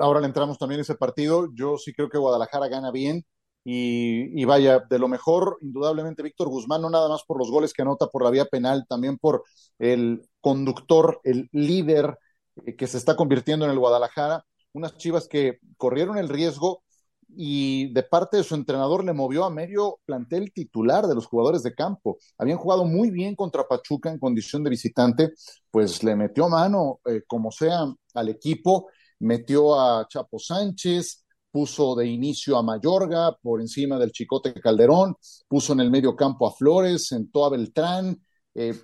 Ahora 0.00 0.20
le 0.20 0.26
entramos 0.26 0.58
también 0.58 0.80
a 0.80 0.82
ese 0.82 0.94
partido. 0.94 1.48
Yo 1.54 1.78
sí 1.78 1.92
creo 1.92 2.08
que 2.08 2.18
Guadalajara 2.18 2.68
gana 2.68 2.90
bien. 2.90 3.24
Y, 3.62 4.44
vaya, 4.46 4.80
de 4.88 4.98
lo 4.98 5.06
mejor, 5.06 5.58
indudablemente, 5.60 6.22
Víctor 6.22 6.48
Guzmán, 6.48 6.80
no 6.82 6.90
nada 6.90 7.08
más 7.08 7.22
por 7.26 7.38
los 7.38 7.50
goles 7.50 7.72
que 7.72 7.82
anota 7.82 8.06
por 8.08 8.24
la 8.24 8.30
vía 8.30 8.46
penal, 8.46 8.86
también 8.88 9.18
por 9.18 9.44
el 9.78 10.22
conductor, 10.40 11.20
el 11.24 11.48
líder 11.52 12.18
eh, 12.64 12.74
que 12.74 12.86
se 12.86 12.96
está 12.96 13.16
convirtiendo 13.16 13.66
en 13.66 13.70
el 13.70 13.78
Guadalajara. 13.78 14.44
Unas 14.72 14.96
chivas 14.96 15.28
que 15.28 15.58
corrieron 15.76 16.16
el 16.16 16.28
riesgo 16.28 16.82
y 17.36 17.92
de 17.92 18.02
parte 18.02 18.38
de 18.38 18.44
su 18.44 18.54
entrenador 18.54 19.04
le 19.04 19.12
movió 19.12 19.44
a 19.44 19.50
medio 19.50 20.00
plantel 20.04 20.52
titular 20.52 21.06
de 21.06 21.14
los 21.14 21.26
jugadores 21.26 21.62
de 21.62 21.74
campo. 21.74 22.18
Habían 22.38 22.58
jugado 22.58 22.84
muy 22.84 23.10
bien 23.10 23.36
contra 23.36 23.68
Pachuca 23.68 24.10
en 24.10 24.18
condición 24.18 24.64
de 24.64 24.70
visitante, 24.70 25.32
pues 25.70 26.02
le 26.02 26.16
metió 26.16 26.48
mano, 26.48 27.00
eh, 27.04 27.22
como 27.26 27.52
sea, 27.52 27.84
al 28.14 28.28
equipo, 28.28 28.88
metió 29.20 29.80
a 29.80 30.06
Chapo 30.08 30.38
Sánchez, 30.38 31.24
puso 31.50 31.94
de 31.94 32.06
inicio 32.06 32.56
a 32.56 32.62
Mayorga 32.62 33.36
por 33.40 33.60
encima 33.60 33.98
del 33.98 34.12
Chicote 34.12 34.54
Calderón, 34.54 35.16
puso 35.48 35.72
en 35.72 35.80
el 35.80 35.90
medio 35.90 36.14
campo 36.14 36.46
a 36.46 36.52
Flores, 36.52 37.06
sentó 37.06 37.44
a 37.44 37.50
Beltrán, 37.50 38.20
eh, 38.54 38.74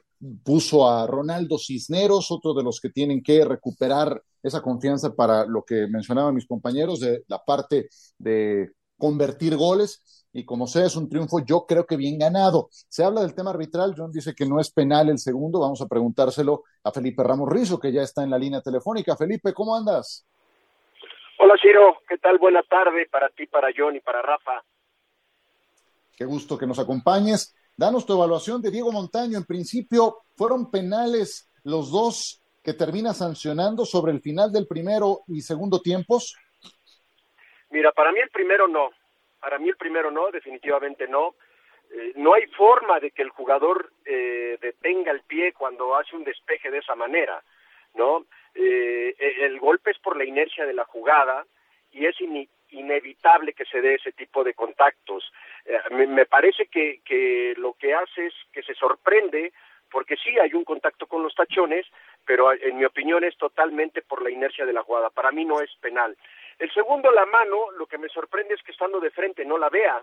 puso 0.43 0.89
a 0.89 1.07
Ronaldo 1.07 1.59
Cisneros, 1.59 2.31
otro 2.31 2.55
de 2.55 2.63
los 2.63 2.81
que 2.81 2.91
tienen 2.91 3.23
que 3.23 3.45
recuperar 3.45 4.23
esa 4.43 4.63
confianza 4.63 5.15
para 5.15 5.45
lo 5.45 5.65
que 5.65 5.87
mencionaban 5.89 6.35
mis 6.35 6.47
compañeros 6.47 7.01
de 7.01 7.25
la 7.29 7.43
parte 7.45 7.89
de 8.19 8.73
convertir 8.97 9.57
goles 9.57 10.26
y 10.37 10.45
como 10.45 10.67
sea, 10.67 10.85
es 10.85 10.97
un 10.97 11.09
triunfo 11.09 11.39
yo 11.47 11.65
creo 11.67 11.87
que 11.87 11.97
bien 11.97 12.19
ganado. 12.19 12.69
Se 12.71 13.03
habla 13.03 13.23
del 13.23 13.35
tema 13.35 13.53
arbitral, 13.53 13.95
John 13.97 14.13
dice 14.13 14.35
que 14.35 14.45
no 14.45 14.61
es 14.61 14.71
penal 14.71 15.09
el 15.09 15.19
segundo, 15.19 15.61
vamos 15.61 15.81
a 15.81 15.87
preguntárselo 15.87 16.65
a 16.85 16.93
Felipe 16.93 17.23
Ramos 17.23 17.49
Rizo, 17.49 17.81
que 17.81 17.91
ya 17.91 18.03
está 18.03 18.23
en 18.23 18.29
la 18.29 18.39
línea 18.39 18.61
telefónica. 18.61 19.17
Felipe, 19.17 19.55
¿cómo 19.55 19.75
andas? 19.75 20.27
Hola 21.39 21.55
Ciro, 21.63 22.03
¿qué 22.07 22.19
tal? 22.19 22.37
Buena 22.37 22.63
tarde 22.65 23.09
para 23.11 23.31
ti, 23.31 23.47
para 23.47 23.69
John 23.75 23.97
y 23.97 24.01
para 24.01 24.21
Rafa. 24.21 24.63
Qué 26.15 26.27
gusto 26.27 26.59
que 26.59 26.67
nos 26.67 26.79
acompañes. 26.79 27.57
Danos 27.75 28.05
tu 28.05 28.13
evaluación 28.13 28.61
de 28.61 28.71
Diego 28.71 28.93
Montaño. 28.93 29.39
En 29.39 29.45
principio, 29.47 30.19
¿fueron 30.37 30.71
penales 30.71 31.51
los 31.65 31.91
dos 31.91 32.43
que 32.63 32.75
termina 32.75 33.15
sancionando 33.15 33.87
sobre 33.87 34.13
el 34.13 34.21
final 34.21 34.53
del 34.53 34.67
primero 34.67 35.21
y 35.29 35.41
segundo 35.41 35.81
tiempos? 35.81 36.37
Mira, 37.71 37.91
para 37.93 38.13
mí 38.13 38.21
el 38.21 38.29
primero 38.29 38.69
no. 38.69 38.91
Para 39.47 39.61
mí 39.61 39.69
el 39.69 39.77
primero 39.77 40.11
no, 40.11 40.33
definitivamente 40.33 41.07
no. 41.07 41.37
Eh, 41.93 42.15
no 42.17 42.35
hay 42.35 42.47
forma 42.49 42.99
de 42.99 43.13
que 43.13 43.23
el 43.23 43.29
jugador 43.29 43.93
eh, 44.05 44.59
detenga 44.61 45.13
el 45.13 45.21
pie 45.21 45.53
cuando 45.53 45.95
hace 45.95 46.17
un 46.17 46.25
despeje 46.25 46.69
de 46.69 46.79
esa 46.79 46.97
manera, 46.97 47.41
¿no? 47.95 48.27
Eh, 48.57 49.15
el 49.43 49.61
golpe 49.61 49.93
es 49.93 49.99
por 50.01 50.17
la 50.17 50.25
inercia 50.25 50.67
de 50.67 50.75
la 50.75 50.85
jugada 50.85 51.47
y 51.93 52.07
es 52.07 52.17
inevitable 52.71 53.53
que 53.53 53.67
se 53.67 53.81
dé 53.81 53.95
ese 53.95 54.11
tipo 54.11 54.43
de 54.43 54.53
contactos. 54.53 55.33
Me, 55.93 56.09
me, 56.09 56.27
parece 56.27 56.67
que, 56.67 57.01
que 57.05 57.55
lo 57.57 57.75
que 57.75 57.95
hace 57.95 58.27
es 58.27 58.35
que 58.53 58.65
se 58.65 58.75
sorprende 58.75 59.53
porque 59.93 60.17
sí 60.17 60.37
hay 60.41 60.55
un 60.55 60.65
contacto 60.65 61.07
con 61.07 61.23
los 61.23 61.37
tachones, 61.37 61.87
pero 62.25 62.53
en 62.53 62.79
mi 62.79 62.85
opinión 62.85 63.23
es 63.23 63.37
totalmente 63.37 64.03
por 64.03 64.23
la 64.23 64.31
inercia 64.31 64.67
de 64.67 64.73
la 64.73 64.83
jugada. 64.83 65.11
Para 65.11 65.31
mí 65.31 65.45
no 65.45 65.61
es 65.61 65.71
penal. 65.81 66.17
El 66.59 66.73
segundo, 66.73 67.11
la 67.11 67.27
mano, 67.27 67.71
lo 67.73 67.87
que 67.87 67.99
me 67.99 68.09
sorprende 68.09 68.55
es 68.55 68.63
que 68.63 68.73
estando 68.73 69.01
de 69.01 69.11
frente 69.11 69.45
no 69.45 69.59
la 69.59 69.69
vea. 69.69 70.03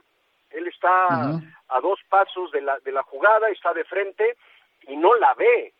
Él 0.52 0.68
está 0.68 1.08
a 1.10 1.82
dos 1.82 2.00
pasos 2.10 2.52
de 2.52 2.62
la, 2.62 2.80
de 2.80 2.92
la 2.92 3.02
jugada, 3.04 3.50
está 3.50 3.74
de 3.74 3.84
frente 3.86 4.38
y 4.88 4.96
no 4.96 5.16
la 5.16 5.34
ve. 5.34 5.74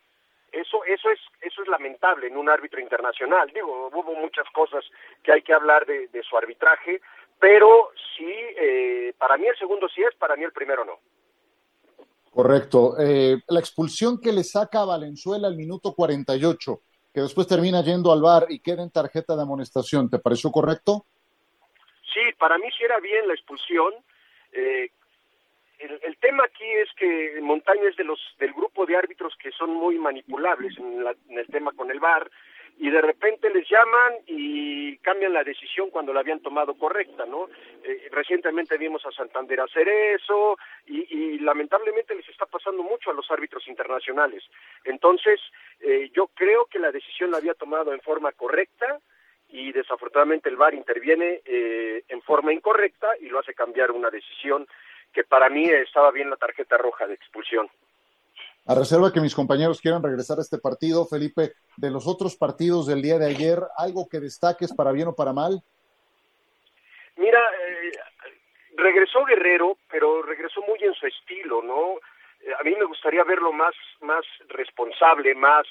Eso, 0.50 0.84
eso 0.84 1.10
es, 1.10 1.18
eso 1.40 1.62
es 1.62 1.68
lamentable 1.68 2.26
en 2.26 2.36
un 2.36 2.48
árbitro 2.48 2.80
internacional. 2.80 3.50
Digo, 3.52 3.88
hubo 3.92 4.14
muchas 4.14 4.48
cosas 4.52 4.84
que 5.22 5.32
hay 5.32 5.42
que 5.42 5.52
hablar 5.52 5.86
de, 5.86 6.22
su 6.28 6.36
arbitraje, 6.36 7.00
pero 7.38 7.90
sí, 8.16 8.32
eh, 8.56 9.14
para 9.18 9.36
mí 9.36 9.46
el 9.46 9.58
segundo 9.58 9.88
sí 9.88 10.02
es, 10.02 10.14
para 10.16 10.36
mí 10.36 10.44
el 10.44 10.52
primero 10.52 10.84
no. 10.84 10.98
Correcto. 12.30 12.96
Eh, 12.98 13.36
la 13.48 13.60
expulsión 13.60 14.20
que 14.20 14.32
le 14.32 14.42
saca 14.42 14.82
a 14.82 14.86
Valenzuela 14.86 15.46
al 15.46 15.56
minuto 15.56 15.92
48 15.94 16.80
que 17.14 17.20
después 17.20 17.46
termina 17.46 17.80
yendo 17.80 18.12
al 18.12 18.20
bar 18.20 18.46
y 18.48 18.58
queda 18.58 18.82
en 18.82 18.90
tarjeta 18.90 19.36
de 19.36 19.42
amonestación. 19.42 20.10
¿Te 20.10 20.18
pareció 20.18 20.50
correcto? 20.50 21.06
Sí, 22.12 22.20
para 22.38 22.58
mí 22.58 22.66
sí 22.76 22.82
era 22.82 22.98
bien 22.98 23.28
la 23.28 23.34
expulsión. 23.34 23.94
Eh, 24.52 24.90
el, 25.78 26.16
tema 26.18 26.44
aquí 26.44 26.64
es 26.64 26.88
que 26.96 27.38
Montaño 27.40 27.86
es 27.86 27.96
de 27.96 28.04
los 28.04 28.18
del 28.38 28.52
grupo 28.52 28.84
de 28.84 28.96
árbitros 28.96 29.34
que 29.40 29.52
son 29.52 29.70
muy 29.70 29.96
manipulables 29.98 30.76
en, 30.78 31.06
en 31.28 31.38
el 31.38 31.46
tema 31.46 31.72
con 31.72 31.90
el 31.90 32.00
bar 32.00 32.28
y 32.78 32.90
de 32.90 33.00
repente 33.00 33.50
les 33.50 33.68
llaman 33.68 34.14
y 34.26 34.96
cambian 34.98 35.32
la 35.32 35.44
decisión 35.44 35.90
cuando 35.90 36.12
la 36.12 36.20
habían 36.20 36.40
tomado 36.40 36.74
correcta, 36.74 37.24
¿no? 37.24 37.48
Eh, 37.84 38.08
recientemente 38.10 38.76
vimos 38.76 39.04
a 39.06 39.12
Santander 39.12 39.60
hacer 39.60 39.88
eso 39.88 40.58
y, 40.86 41.38
lamentablemente 41.38 42.14
les 42.14 42.28
está 42.28 42.46
pasando 42.46 42.82
mucho 42.82 43.10
a 43.10 43.14
los 43.14 43.30
árbitros 43.30 43.68
internacionales. 43.68 44.42
Entonces, 44.84 45.40
eh, 45.80 46.10
yo 46.14 46.28
creo 46.28 46.64
que 46.66 46.78
la 46.78 46.90
decisión 46.90 47.30
la 47.30 47.36
había 47.36 47.52
tomado 47.52 47.92
en 47.92 48.00
forma 48.00 48.32
correcta 48.32 48.98
y 49.50 49.72
desafortunadamente 49.72 50.48
el 50.48 50.56
VAR 50.56 50.74
interviene 50.74 51.42
eh, 51.44 52.02
en 52.08 52.22
forma 52.22 52.52
incorrecta 52.52 53.08
y 53.20 53.28
lo 53.28 53.40
hace 53.40 53.52
cambiar 53.52 53.90
una 53.90 54.10
decisión 54.10 54.66
que 55.12 55.22
para 55.22 55.50
mí 55.50 55.68
estaba 55.68 56.10
bien 56.10 56.30
la 56.30 56.36
tarjeta 56.36 56.78
roja 56.78 57.06
de 57.06 57.14
expulsión. 57.14 57.68
A 58.66 58.74
reserva 58.74 59.12
que 59.12 59.20
mis 59.20 59.34
compañeros 59.34 59.80
quieran 59.80 60.02
regresar 60.02 60.38
a 60.38 60.40
este 60.40 60.56
partido, 60.56 61.04
Felipe, 61.04 61.52
de 61.76 61.90
los 61.90 62.06
otros 62.06 62.34
partidos 62.34 62.86
del 62.86 63.02
día 63.02 63.18
de 63.18 63.26
ayer, 63.26 63.58
¿algo 63.76 64.08
que 64.08 64.20
destaques 64.20 64.72
para 64.72 64.90
bien 64.90 65.08
o 65.08 65.14
para 65.14 65.34
mal? 65.34 65.62
Mira, 67.16 67.40
eh, 67.40 67.92
regresó 68.74 69.22
Guerrero, 69.26 69.76
pero 69.90 70.22
regresó 70.22 70.62
muy 70.62 70.78
en 70.82 70.94
su 70.94 71.06
estilo, 71.06 71.62
¿no? 71.62 71.98
Eh, 72.40 72.54
a 72.58 72.62
mí 72.62 72.74
me 72.74 72.86
gustaría 72.86 73.22
verlo 73.22 73.52
más, 73.52 73.74
más 74.00 74.24
responsable, 74.48 75.34
más, 75.34 75.66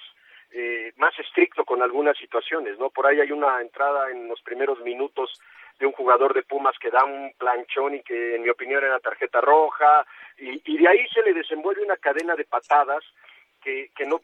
eh, 0.51 0.93
más 0.97 1.17
estricto 1.17 1.65
con 1.65 1.81
algunas 1.81 2.15
situaciones, 2.17 2.77
¿no? 2.77 2.91
Por 2.91 3.07
ahí 3.07 3.19
hay 3.19 3.31
una 3.31 3.59
entrada 3.59 4.11
en 4.11 4.27
los 4.27 4.39
primeros 4.43 4.79
minutos 4.81 5.41
de 5.79 5.85
un 5.85 5.93
jugador 5.93 6.33
de 6.33 6.43
Pumas 6.43 6.77
que 6.79 6.91
da 6.91 7.03
un 7.03 7.33
planchón 7.37 7.95
y 7.95 8.03
que 8.03 8.35
en 8.35 8.43
mi 8.43 8.49
opinión 8.49 8.83
era 8.83 8.99
tarjeta 8.99 9.41
roja 9.41 10.05
y, 10.37 10.61
y 10.65 10.77
de 10.77 10.87
ahí 10.87 11.07
se 11.13 11.21
le 11.21 11.33
desenvuelve 11.33 11.83
una 11.83 11.97
cadena 11.97 12.35
de 12.35 12.45
patadas 12.45 13.03
que, 13.61 13.89
que 13.95 14.05
no 14.05 14.21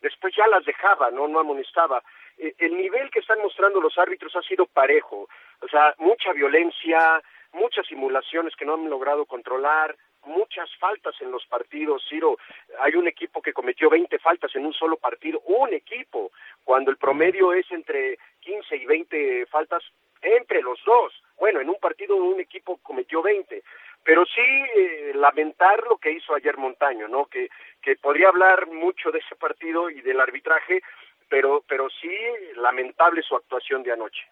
después 0.00 0.34
ya 0.36 0.46
las 0.46 0.64
dejaba, 0.64 1.10
no 1.10 1.28
no 1.28 1.40
amonestaba. 1.40 2.02
E, 2.38 2.54
el 2.58 2.76
nivel 2.76 3.10
que 3.10 3.20
están 3.20 3.40
mostrando 3.40 3.80
los 3.80 3.96
árbitros 3.98 4.34
ha 4.36 4.42
sido 4.42 4.66
parejo, 4.66 5.28
o 5.60 5.68
sea, 5.68 5.94
mucha 5.98 6.32
violencia, 6.32 7.22
muchas 7.52 7.86
simulaciones 7.86 8.54
que 8.56 8.64
no 8.64 8.74
han 8.74 8.90
logrado 8.90 9.24
controlar, 9.26 9.96
muchas 10.24 10.68
faltas 10.76 11.14
en 11.20 11.30
los 11.30 11.46
partidos, 11.46 12.04
Ciro. 12.08 12.36
Hay 12.80 12.94
un 12.94 13.08
equipo 13.08 13.40
que 13.40 13.52
cometió 13.52 13.88
20 13.88 14.18
faltas 14.18 14.54
en 14.54 14.66
un 14.66 14.74
solo 14.74 14.96
partido, 14.96 15.40
un 15.46 15.72
equipo, 15.72 16.30
cuando 16.64 16.90
el 16.90 16.98
promedio 16.98 17.52
es 17.52 17.70
entre 17.70 18.18
15 18.40 18.76
y 18.76 18.86
20 18.86 19.46
faltas 19.46 19.82
entre 20.22 20.62
los 20.62 20.78
dos. 20.84 21.12
Bueno, 21.38 21.60
en 21.60 21.68
un 21.68 21.76
partido 21.76 22.16
un 22.16 22.40
equipo 22.40 22.78
cometió 22.82 23.22
20, 23.22 23.62
pero 24.04 24.24
sí 24.26 24.40
eh, 24.76 25.12
lamentar 25.14 25.82
lo 25.88 25.96
que 25.96 26.12
hizo 26.12 26.34
ayer 26.34 26.56
Montaño, 26.56 27.08
¿no? 27.08 27.26
Que, 27.26 27.48
que 27.82 27.96
podría 27.96 28.28
hablar 28.28 28.66
mucho 28.68 29.10
de 29.10 29.18
ese 29.18 29.36
partido 29.36 29.90
y 29.90 30.00
del 30.02 30.20
arbitraje, 30.20 30.82
pero, 31.28 31.62
pero 31.66 31.88
sí 31.88 32.10
lamentable 32.56 33.22
su 33.22 33.36
actuación 33.36 33.82
de 33.82 33.92
anoche. 33.92 34.22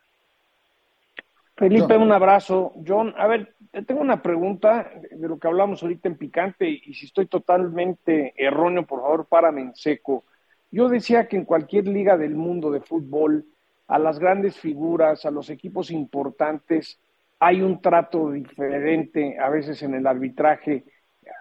Felipe, 1.59 1.97
un 1.97 2.13
abrazo. 2.13 2.73
John, 2.87 3.13
a 3.19 3.27
ver, 3.27 3.55
tengo 3.85 4.01
una 4.01 4.23
pregunta 4.23 4.93
de 5.11 5.29
lo 5.29 5.41
que 5.41 5.49
hablamos 5.49 5.83
ahorita 5.83 6.09
en 6.09 6.17
Picante 6.17 6.69
y 6.69 6.95
si 6.95 7.07
estoy 7.07 7.27
totalmente 7.27 8.33
erróneo, 8.37 8.87
por 8.87 9.01
favor, 9.01 9.27
párame 9.27 9.63
en 9.63 9.75
seco. 9.75 10.25
Yo 10.71 10.89
decía 10.89 11.27
que 11.27 11.37
en 11.37 11.45
cualquier 11.45 11.89
liga 11.89 12.17
del 12.17 12.37
mundo 12.37 12.71
de 12.71 12.81
fútbol, 12.81 13.45
a 13.89 13.99
las 13.99 14.19
grandes 14.19 14.59
figuras, 14.59 15.25
a 15.25 15.31
los 15.31 15.51
equipos 15.51 15.91
importantes, 15.91 17.01
hay 17.41 17.63
un 17.63 17.81
trato 17.81 18.31
diferente 18.31 19.39
a 19.39 19.49
veces 19.49 19.83
en 19.83 19.95
el 19.95 20.07
arbitraje 20.07 20.85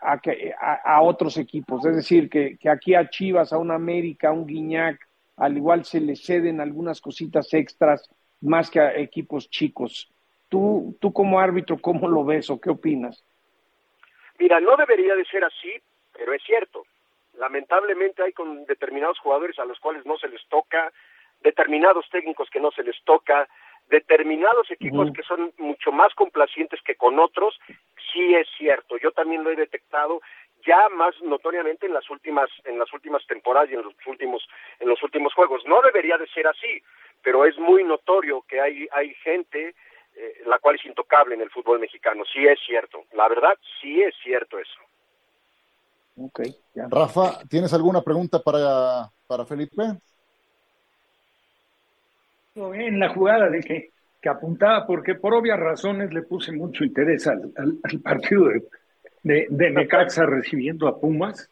a, 0.02 0.20
a, 0.84 1.02
otros 1.02 1.38
equipos. 1.38 1.86
Es 1.86 1.96
decir, 1.96 2.30
que, 2.30 2.58
aquí 2.70 2.96
a 2.96 3.10
Chivas, 3.10 3.52
a 3.52 3.58
un 3.58 3.72
América, 3.72 4.30
a 4.30 4.32
un 4.32 4.46
Guiñac, 4.46 5.00
al 5.38 5.58
igual 5.58 5.86
se 5.86 6.00
le 6.00 6.16
ceden 6.16 6.62
algunas 6.62 7.02
cositas 7.02 7.54
extras 7.54 8.10
más 8.42 8.70
que 8.70 8.80
a 8.80 8.96
equipos 8.96 9.50
chicos. 9.50 10.10
Tú, 10.50 10.98
tú 11.02 11.12
como 11.12 11.40
árbitro, 11.40 11.78
¿cómo 11.80 12.08
lo 12.08 12.24
ves 12.24 12.50
o 12.50 12.60
qué 12.60 12.70
opinas? 12.70 13.24
Mira, 14.40 14.60
no 14.60 14.76
debería 14.78 15.16
de 15.16 15.26
ser 15.26 15.44
así, 15.44 15.74
pero 16.14 16.34
es 16.34 16.42
cierto. 16.44 16.84
Lamentablemente 17.38 18.24
hay 18.24 18.34
con 18.34 18.66
determinados 18.66 19.20
jugadores 19.20 19.58
a 19.60 19.66
los 19.66 19.80
cuales 19.80 20.06
no 20.06 20.18
se 20.18 20.28
les 20.28 20.46
toca 20.48 20.92
determinados 21.42 22.06
técnicos 22.10 22.50
que 22.50 22.60
no 22.60 22.72
se 22.72 22.84
les 22.84 22.96
toca, 23.04 23.48
determinados 23.90 24.70
equipos 24.70 25.12
que 25.14 25.24
son 25.24 25.54
mucho 25.58 25.92
más 25.92 26.14
complacientes 26.14 26.82
que 26.82 26.96
con 26.96 27.20
otros, 27.20 27.58
sí 28.12 28.36
es 28.36 28.48
cierto, 28.58 28.98
yo 28.98 29.12
también 29.12 29.44
lo 29.44 29.52
he 29.52 29.56
detectado 29.56 30.22
ya 30.66 30.90
más 30.90 31.16
notoriamente 31.22 31.86
en 31.86 31.94
las 31.94 32.10
últimas 32.10 32.50
en 32.66 32.78
las 32.78 32.92
últimas 32.92 33.26
temporadas 33.28 33.70
y 33.70 33.76
en 33.76 33.84
los 33.84 33.94
últimos 34.06 34.46
en 34.80 34.90
los 34.90 35.02
últimos 35.04 35.34
juegos. 35.34 35.64
No 35.66 35.82
debería 35.82 36.18
de 36.18 36.28
ser 36.28 36.48
así, 36.48 36.82
pero 37.24 37.46
es 37.46 37.58
muy 37.58 37.84
notorio 37.84 38.44
que 38.48 38.60
hay 38.60 38.88
hay 38.92 39.14
gente 39.16 39.76
eh, 40.16 40.42
la 40.48 40.58
cual 40.60 40.76
es 40.76 40.86
intocable 40.86 41.36
en 41.36 41.42
el 41.42 41.52
fútbol 41.52 41.80
mexicano. 41.80 42.24
Sí 42.34 42.46
es 42.46 42.60
cierto, 42.66 43.06
la 43.14 43.30
verdad 43.30 43.54
sí 43.80 44.02
es 44.02 44.16
cierto 44.24 44.58
eso. 44.58 44.80
Okay, 46.20 46.56
Rafa, 46.90 47.44
¿tienes 47.48 47.72
alguna 47.74 48.02
pregunta 48.02 48.42
para, 48.42 49.12
para 49.28 49.46
Felipe? 49.46 49.84
En 52.74 53.00
la 53.00 53.10
jugada 53.10 53.50
de 53.50 53.62
que, 53.62 53.92
que 54.22 54.30
apuntaba, 54.30 54.86
porque 54.86 55.16
por 55.16 55.34
obvias 55.34 55.60
razones 55.60 56.14
le 56.14 56.24
puse 56.24 56.52
mucho 56.52 56.84
interés 56.84 57.28
al, 57.28 57.52
al, 57.56 58.00
partido 58.00 58.50
de, 59.24 59.48
de, 59.50 59.70
Necaxa 59.70 60.26
recibiendo 60.26 60.88
a 60.88 61.00
Pumas. 61.00 61.50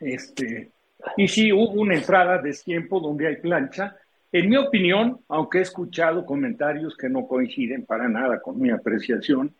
Este, 0.00 0.70
y 1.16 1.28
sí, 1.28 1.52
hubo 1.52 1.80
una 1.80 1.94
entrada 1.94 2.38
de 2.38 2.52
tiempo 2.52 3.00
donde 3.00 3.26
hay 3.26 3.36
plancha. 3.36 3.96
En 4.30 4.48
mi 4.48 4.56
opinión, 4.56 5.20
aunque 5.28 5.58
he 5.58 5.62
escuchado 5.62 6.24
comentarios 6.24 6.96
que 6.96 7.08
no 7.08 7.26
coinciden 7.26 7.84
para 7.84 8.08
nada 8.08 8.40
con 8.40 8.58
mi 8.58 8.70
apreciación, 8.70 9.54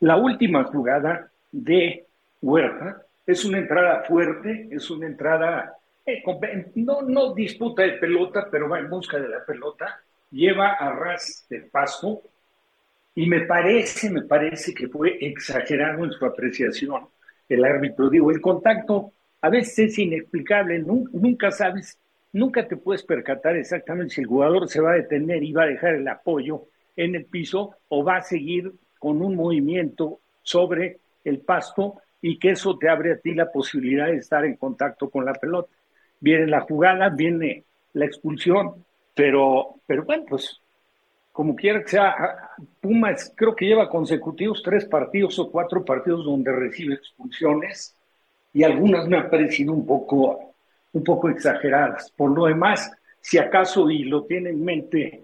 la 0.00 0.16
última 0.16 0.64
jugada 0.64 1.30
de 1.50 2.06
Huerta 2.42 3.02
es 3.26 3.44
una 3.44 3.58
entrada 3.58 4.02
fuerte, 4.04 4.68
es 4.70 4.90
una 4.90 5.06
entrada 5.06 5.76
no, 6.74 7.02
no 7.02 7.34
disputa 7.34 7.82
de 7.82 7.92
pelota, 7.92 8.48
pero 8.50 8.68
va 8.68 8.78
en 8.78 8.90
busca 8.90 9.18
de 9.18 9.28
la 9.28 9.44
pelota, 9.44 10.02
lleva 10.30 10.72
a 10.72 10.92
ras 10.92 11.46
del 11.48 11.66
pasto 11.66 12.22
y 13.14 13.26
me 13.26 13.40
parece, 13.40 14.10
me 14.10 14.22
parece 14.22 14.72
que 14.72 14.88
fue 14.88 15.18
exagerado 15.20 16.04
en 16.04 16.12
su 16.12 16.24
apreciación 16.24 17.08
el 17.48 17.64
árbitro. 17.64 18.08
Digo, 18.08 18.30
el 18.30 18.40
contacto 18.40 19.12
a 19.42 19.48
veces 19.48 19.78
es 19.78 19.98
inexplicable, 19.98 20.78
nunca, 20.78 21.50
sabes, 21.50 21.98
nunca 22.32 22.66
te 22.66 22.76
puedes 22.76 23.02
percatar 23.02 23.56
exactamente 23.56 24.14
si 24.14 24.20
el 24.20 24.26
jugador 24.26 24.68
se 24.68 24.80
va 24.80 24.92
a 24.92 24.96
detener 24.96 25.42
y 25.42 25.52
va 25.52 25.64
a 25.64 25.68
dejar 25.68 25.94
el 25.94 26.08
apoyo 26.08 26.66
en 26.96 27.14
el 27.14 27.24
piso 27.24 27.76
o 27.88 28.04
va 28.04 28.18
a 28.18 28.22
seguir 28.22 28.72
con 28.98 29.22
un 29.22 29.34
movimiento 29.34 30.20
sobre 30.42 31.00
el 31.24 31.40
pasto 31.40 32.00
y 32.22 32.38
que 32.38 32.50
eso 32.50 32.76
te 32.78 32.88
abre 32.88 33.12
a 33.12 33.18
ti 33.18 33.34
la 33.34 33.50
posibilidad 33.50 34.06
de 34.06 34.16
estar 34.16 34.44
en 34.44 34.56
contacto 34.56 35.08
con 35.08 35.24
la 35.24 35.32
pelota. 35.32 35.72
Viene 36.20 36.46
la 36.46 36.60
jugada, 36.60 37.08
viene 37.08 37.64
la 37.94 38.04
expulsión, 38.04 38.84
pero, 39.14 39.76
pero 39.86 40.04
bueno, 40.04 40.24
pues 40.28 40.60
como 41.32 41.54
quiera 41.54 41.82
que 41.82 41.88
sea, 41.88 42.14
Pumas 42.80 43.32
creo 43.36 43.54
que 43.54 43.66
lleva 43.66 43.88
consecutivos 43.88 44.62
tres 44.62 44.84
partidos 44.84 45.38
o 45.38 45.50
cuatro 45.50 45.84
partidos 45.84 46.24
donde 46.24 46.52
recibe 46.52 46.94
expulsiones 46.94 47.96
y 48.52 48.64
algunas 48.64 49.06
me 49.06 49.16
han 49.16 49.30
parecido 49.30 49.72
un 49.72 49.86
poco, 49.86 50.54
un 50.92 51.04
poco 51.04 51.28
exageradas. 51.28 52.10
Por 52.10 52.32
lo 52.32 52.46
demás, 52.46 52.92
si 53.20 53.38
acaso, 53.38 53.90
y 53.90 54.04
lo 54.04 54.24
tiene 54.24 54.50
en 54.50 54.64
mente 54.64 55.22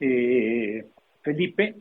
eh, 0.00 0.86
Felipe, 1.22 1.76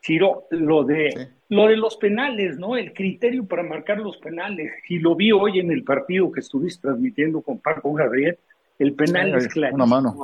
Ciro, 0.00 0.46
lo 0.50 0.84
de, 0.84 1.28
lo 1.48 1.68
de 1.68 1.76
los 1.76 1.96
penales, 1.96 2.58
¿no? 2.58 2.76
El 2.76 2.92
criterio 2.92 3.44
para 3.44 3.62
marcar 3.62 3.98
los 3.98 4.16
penales. 4.16 4.72
Y 4.88 4.98
lo 4.98 5.14
vi 5.14 5.32
hoy 5.32 5.60
en 5.60 5.70
el 5.70 5.84
partido 5.84 6.32
que 6.32 6.40
estuviste 6.40 6.88
transmitiendo 6.88 7.40
con 7.40 7.58
Paco 7.58 7.92
Gabriel, 7.92 8.38
el 8.78 8.94
penal 8.94 9.34
es 9.34 9.48
clarísimo. 9.48 9.84
Una 9.84 9.86
mano, 9.86 10.14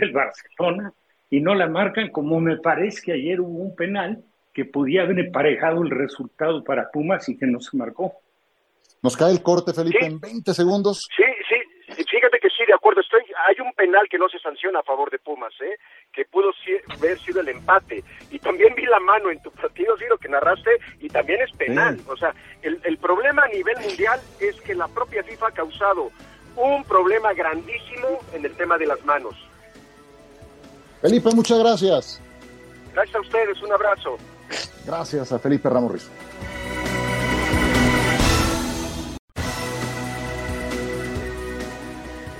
el 0.00 0.12
Barcelona 0.12 0.92
y 1.32 1.40
no 1.40 1.54
la 1.54 1.66
marcan, 1.66 2.10
como 2.10 2.40
me 2.40 2.58
parece 2.58 3.00
que 3.02 3.12
ayer 3.12 3.40
hubo 3.40 3.62
un 3.62 3.74
penal 3.74 4.22
que 4.52 4.66
podía 4.66 5.00
haber 5.00 5.18
emparejado 5.18 5.82
el 5.82 5.88
resultado 5.88 6.62
para 6.62 6.90
Pumas 6.90 7.26
y 7.30 7.38
que 7.38 7.46
no 7.46 7.58
se 7.58 7.74
marcó. 7.74 8.12
Nos 9.02 9.16
cae 9.16 9.32
el 9.32 9.42
corte, 9.42 9.72
Felipe, 9.72 10.04
en 10.04 10.20
20 10.20 10.52
segundos. 10.52 11.08
Sí, 11.16 11.24
sí, 11.48 12.04
fíjate 12.04 12.38
que 12.38 12.50
sí, 12.50 12.66
de 12.66 12.74
acuerdo 12.74 13.00
estoy. 13.00 13.22
Hay 13.48 13.56
un 13.64 13.72
penal 13.72 14.06
que 14.10 14.18
no 14.18 14.28
se 14.28 14.38
sanciona 14.40 14.80
a 14.80 14.82
favor 14.82 15.10
de 15.10 15.18
Pumas, 15.20 15.54
¿eh? 15.62 15.78
que 16.12 16.26
pudo 16.26 16.50
haber 16.98 17.18
sido 17.18 17.40
el 17.40 17.48
empate. 17.48 18.04
Y 18.30 18.38
también 18.38 18.74
vi 18.74 18.84
la 18.84 19.00
mano 19.00 19.30
en 19.30 19.40
tu 19.40 19.50
partido, 19.52 19.96
Ciro, 19.96 20.18
que 20.18 20.28
narraste, 20.28 20.70
y 21.00 21.08
también 21.08 21.40
es 21.40 21.50
penal. 21.52 21.98
O 22.08 22.16
sea, 22.16 22.34
el, 22.60 22.78
el 22.84 22.98
problema 22.98 23.44
a 23.44 23.48
nivel 23.48 23.78
mundial 23.80 24.20
es 24.38 24.60
que 24.60 24.74
la 24.74 24.86
propia 24.86 25.22
FIFA 25.24 25.48
ha 25.48 25.52
causado 25.52 26.10
un 26.56 26.84
problema 26.84 27.32
grandísimo 27.32 28.18
en 28.32 28.44
el 28.44 28.54
tema 28.56 28.78
de 28.78 28.86
las 28.86 29.04
manos. 29.04 29.34
Felipe, 31.00 31.30
muchas 31.34 31.58
gracias. 31.58 32.20
Gracias 32.92 33.16
a 33.16 33.20
ustedes, 33.20 33.62
un 33.62 33.72
abrazo. 33.72 34.16
Gracias 34.86 35.32
a 35.32 35.38
Felipe 35.38 35.68
Ramos 35.68 35.92
Rizo. 35.92 36.10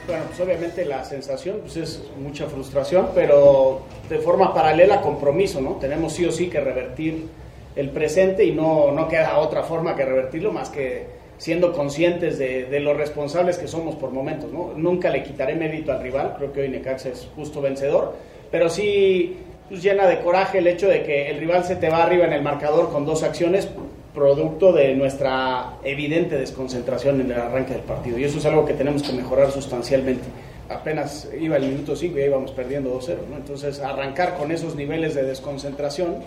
Bueno, 0.07 0.25
pues 0.27 0.41
obviamente 0.41 0.85
la 0.85 1.05
sensación 1.05 1.61
pues 1.61 1.77
es 1.77 2.03
mucha 2.19 2.47
frustración, 2.47 3.11
pero 3.15 3.83
de 4.09 4.19
forma 4.19 4.53
paralela 4.53 5.01
compromiso, 5.01 5.61
¿no? 5.61 5.77
Tenemos 5.77 6.13
sí 6.13 6.25
o 6.27 6.33
sí 6.33 6.51
que 6.51 6.61
revertir 6.61 7.29
el 7.75 7.91
presente 7.91 8.45
y 8.45 8.53
no, 8.53 8.93
no 8.93 9.09
queda 9.09 9.39
otra 9.39 9.63
forma 9.63 9.97
que 9.97 10.05
revertirlo 10.05 10.53
más 10.53 10.69
que 10.69 11.22
siendo 11.43 11.73
conscientes 11.73 12.39
de, 12.39 12.67
de 12.67 12.79
lo 12.79 12.95
responsables 12.95 13.59
que 13.59 13.67
somos 13.67 13.97
por 13.97 14.13
momentos, 14.13 14.53
¿no? 14.53 14.75
Nunca 14.77 15.11
le 15.11 15.25
quitaré 15.25 15.57
mérito 15.57 15.91
al 15.91 16.01
rival, 16.01 16.35
creo 16.39 16.53
que 16.53 16.61
hoy 16.61 16.69
Necaxa 16.69 17.09
es 17.09 17.29
justo 17.35 17.61
vencedor, 17.61 18.15
pero 18.49 18.69
sí 18.69 19.39
pues, 19.69 19.83
llena 19.83 20.07
de 20.07 20.21
coraje 20.21 20.59
el 20.59 20.69
hecho 20.69 20.87
de 20.87 21.03
que 21.03 21.31
el 21.31 21.41
rival 21.41 21.65
se 21.65 21.75
te 21.75 21.89
va 21.89 22.05
arriba 22.05 22.27
en 22.27 22.33
el 22.33 22.43
marcador 22.43 22.93
con 22.93 23.05
dos 23.05 23.25
acciones, 23.25 23.69
producto 24.15 24.73
de 24.73 24.95
nuestra 24.95 25.79
evidente 25.83 26.39
desconcentración 26.39 27.21
en 27.21 27.33
el 27.33 27.41
arranque 27.41 27.73
del 27.73 27.83
partido. 27.83 28.19
Y 28.19 28.25
eso 28.25 28.39
es 28.39 28.47
algo 28.47 28.65
que 28.65 28.75
tenemos 28.75 29.03
que 29.03 29.13
mejorar 29.13 29.51
sustancialmente. 29.51 30.23
Apenas 30.69 31.29
iba 31.41 31.57
el 31.57 31.65
minuto 31.65 31.97
5 31.97 32.19
y 32.19 32.21
ya 32.21 32.27
íbamos 32.27 32.53
perdiendo 32.53 32.97
2-0. 32.97 33.17
¿no? 33.29 33.37
Entonces, 33.39 33.81
arrancar 33.81 34.37
con 34.37 34.53
esos 34.53 34.77
niveles 34.77 35.17
de 35.17 35.25
desconcentración 35.25 36.19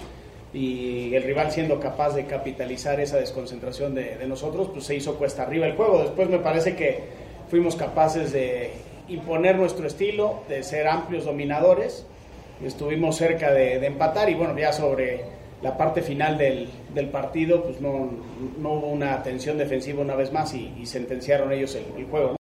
y 0.55 1.13
el 1.13 1.21
rival 1.21 1.51
siendo 1.51 1.79
capaz 1.79 2.15
de 2.15 2.25
capitalizar 2.25 2.99
esa 2.99 3.17
desconcentración 3.17 3.93
de, 3.93 4.25
nosotros, 4.27 4.69
pues 4.73 4.85
se 4.85 4.95
hizo 4.95 5.15
cuesta 5.15 5.43
arriba 5.43 5.67
el 5.67 5.75
juego. 5.75 6.01
Después 6.01 6.29
me 6.29 6.39
parece 6.39 6.75
que 6.75 7.03
fuimos 7.49 7.75
capaces 7.75 8.31
de 8.31 8.71
imponer 9.09 9.57
nuestro 9.57 9.85
estilo, 9.85 10.43
de 10.49 10.63
ser 10.63 10.87
amplios 10.87 11.25
dominadores 11.25 12.07
estuvimos 12.63 13.17
cerca 13.17 13.51
de, 13.51 13.85
empatar 13.85 14.29
y 14.29 14.35
bueno, 14.35 14.57
ya 14.57 14.71
sobre 14.71 15.21
la 15.61 15.77
parte 15.77 16.01
final 16.01 16.37
del, 16.37 16.69
del 16.93 17.09
partido, 17.09 17.63
pues 17.63 17.81
no, 17.81 18.09
no, 18.57 18.73
hubo 18.73 18.87
una 18.87 19.21
tensión 19.23 19.57
defensiva 19.57 20.01
una 20.01 20.15
vez 20.15 20.31
más 20.31 20.53
y, 20.53 20.85
sentenciaron 20.85 21.51
ellos 21.51 21.75
el, 21.75 22.05
juego. 22.05 22.35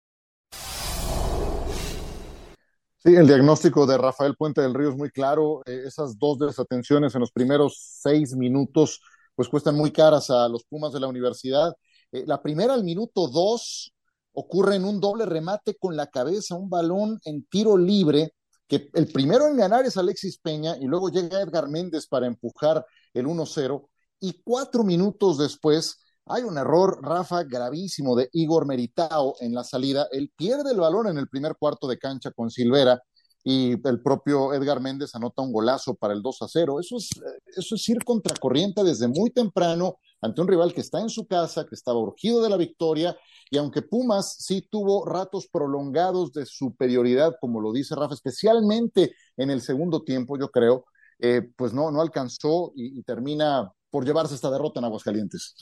Sí, 3.05 3.15
el 3.15 3.27
diagnóstico 3.27 3.85
de 3.85 3.99
Rafael 3.99 4.35
Puente 4.35 4.61
del 4.61 4.73
Río 4.73 4.89
es 4.89 4.95
muy 4.95 5.11
claro. 5.11 5.61
Eh, 5.67 5.83
esas 5.85 6.17
dos 6.17 6.39
desatenciones 6.39 7.13
en 7.13 7.21
los 7.21 7.31
primeros 7.31 7.77
seis 8.01 8.35
minutos, 8.35 8.99
pues 9.35 9.47
cuestan 9.47 9.75
muy 9.75 9.91
caras 9.91 10.31
a 10.31 10.49
los 10.49 10.63
Pumas 10.63 10.91
de 10.91 10.99
la 10.99 11.07
universidad. 11.07 11.75
Eh, 12.11 12.23
la 12.25 12.41
primera 12.41 12.73
al 12.73 12.83
minuto 12.83 13.27
dos 13.27 13.93
ocurre 14.33 14.77
en 14.77 14.85
un 14.85 14.99
doble 14.99 15.27
remate 15.27 15.75
con 15.75 15.95
la 15.95 16.07
cabeza, 16.07 16.55
un 16.55 16.67
balón 16.67 17.19
en 17.25 17.45
tiro 17.45 17.77
libre 17.77 18.33
que 18.67 18.89
el 18.95 19.11
primero 19.11 19.47
en 19.47 19.57
ganar 19.57 19.85
es 19.85 19.97
Alexis 19.97 20.39
Peña 20.39 20.75
y 20.75 20.85
luego 20.85 21.09
llega 21.09 21.41
Edgar 21.41 21.69
Méndez 21.69 22.07
para 22.07 22.25
empujar 22.25 22.83
el 23.13 23.27
1-0 23.27 23.87
y 24.19 24.41
cuatro 24.43 24.83
minutos 24.83 25.37
después 25.37 25.99
hay 26.27 26.43
un 26.43 26.57
error, 26.57 26.99
Rafa, 27.01 27.43
gravísimo 27.43 28.15
de 28.15 28.29
Igor 28.33 28.65
Meritao 28.65 29.35
en 29.39 29.53
la 29.53 29.63
salida. 29.63 30.07
Él 30.11 30.31
pierde 30.35 30.71
el 30.71 30.79
balón 30.79 31.07
en 31.07 31.17
el 31.17 31.27
primer 31.27 31.55
cuarto 31.57 31.87
de 31.87 31.97
cancha 31.99 32.31
con 32.31 32.49
Silvera 32.49 33.01
y 33.43 33.73
el 33.87 34.01
propio 34.01 34.53
Edgar 34.53 34.81
Méndez 34.81 35.13
anota 35.13 35.43
un 35.43 35.51
golazo 35.51 35.93
para 35.93 36.13
el 36.13 36.23
2 36.23 36.41
a 36.41 36.47
0. 36.47 36.79
Eso 36.79 36.97
es, 36.97 37.09
eso 37.55 37.75
es 37.75 37.89
ir 37.89 38.03
contracorriente 38.03 38.83
desde 38.83 39.07
muy 39.07 39.29
temprano 39.29 39.99
ante 40.21 40.41
un 40.41 40.47
rival 40.47 40.73
que 40.73 40.81
está 40.81 40.99
en 40.99 41.09
su 41.09 41.27
casa, 41.27 41.65
que 41.65 41.75
estaba 41.75 41.99
urgido 41.99 42.41
de 42.41 42.49
la 42.49 42.57
victoria, 42.57 43.15
y 43.51 43.57
aunque 43.57 43.83
Pumas 43.83 44.37
sí 44.39 44.67
tuvo 44.71 45.05
ratos 45.05 45.47
prolongados 45.47 46.33
de 46.33 46.47
superioridad, 46.47 47.35
como 47.39 47.61
lo 47.61 47.71
dice 47.71 47.93
Rafa, 47.93 48.15
especialmente 48.15 49.13
en 49.37 49.51
el 49.51 49.61
segundo 49.61 50.01
tiempo, 50.03 50.39
yo 50.39 50.49
creo, 50.49 50.85
eh, 51.19 51.43
pues 51.55 51.73
no, 51.73 51.91
no 51.91 52.01
alcanzó 52.01 52.73
y, 52.75 53.03
termina 53.03 53.71
por 53.91 54.05
llevarse 54.05 54.33
esta 54.33 54.49
derrota 54.49 54.79
en 54.79 54.85
Aguascalientes 54.85 55.55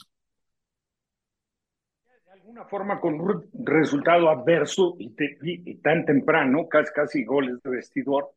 alguna 2.54 2.68
forma 2.68 3.00
con 3.00 3.20
un 3.20 3.50
resultado 3.64 4.30
adverso 4.30 4.96
y, 4.98 5.76
tan 5.78 6.04
temprano, 6.04 6.68
casi, 6.68 6.92
casi 6.92 7.24
goles 7.24 7.60
de 7.62 7.70
vestidor, 7.70 8.30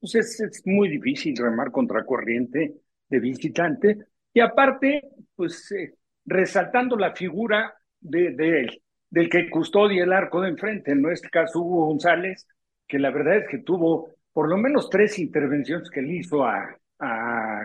pues 0.00 0.14
es, 0.14 0.62
muy 0.64 0.88
difícil 0.88 1.36
remar 1.36 1.70
contra 1.70 2.04
corriente 2.04 2.74
de 3.08 3.20
visitante. 3.20 3.98
Y 4.32 4.40
aparte, 4.40 5.02
pues 5.36 5.70
eh, 5.72 5.94
resaltando 6.24 6.96
la 6.96 7.14
figura 7.14 7.74
de, 8.00 8.30
de, 8.32 8.82
del 9.10 9.28
que 9.28 9.50
custodia 9.50 10.04
el 10.04 10.12
arco 10.14 10.40
de 10.40 10.48
enfrente, 10.48 10.92
en 10.92 11.02
nuestro 11.02 11.30
caso 11.30 11.60
Hugo 11.60 11.86
González, 11.86 12.46
que 12.86 12.98
la 12.98 13.10
verdad 13.10 13.36
es 13.38 13.48
que 13.48 13.58
tuvo 13.58 14.08
por 14.32 14.48
lo 14.48 14.56
menos 14.56 14.88
tres 14.88 15.18
intervenciones 15.18 15.90
que 15.90 16.00
le 16.00 16.14
hizo 16.14 16.44
a, 16.44 16.74
a 17.00 17.60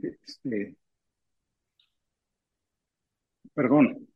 este, 0.00 0.74
perdón, 3.54 4.07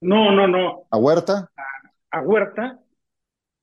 no, 0.00 0.32
no, 0.32 0.48
no. 0.48 0.86
¿A 0.90 0.98
Huerta? 0.98 1.50
A, 2.10 2.20
Huerta, 2.20 2.80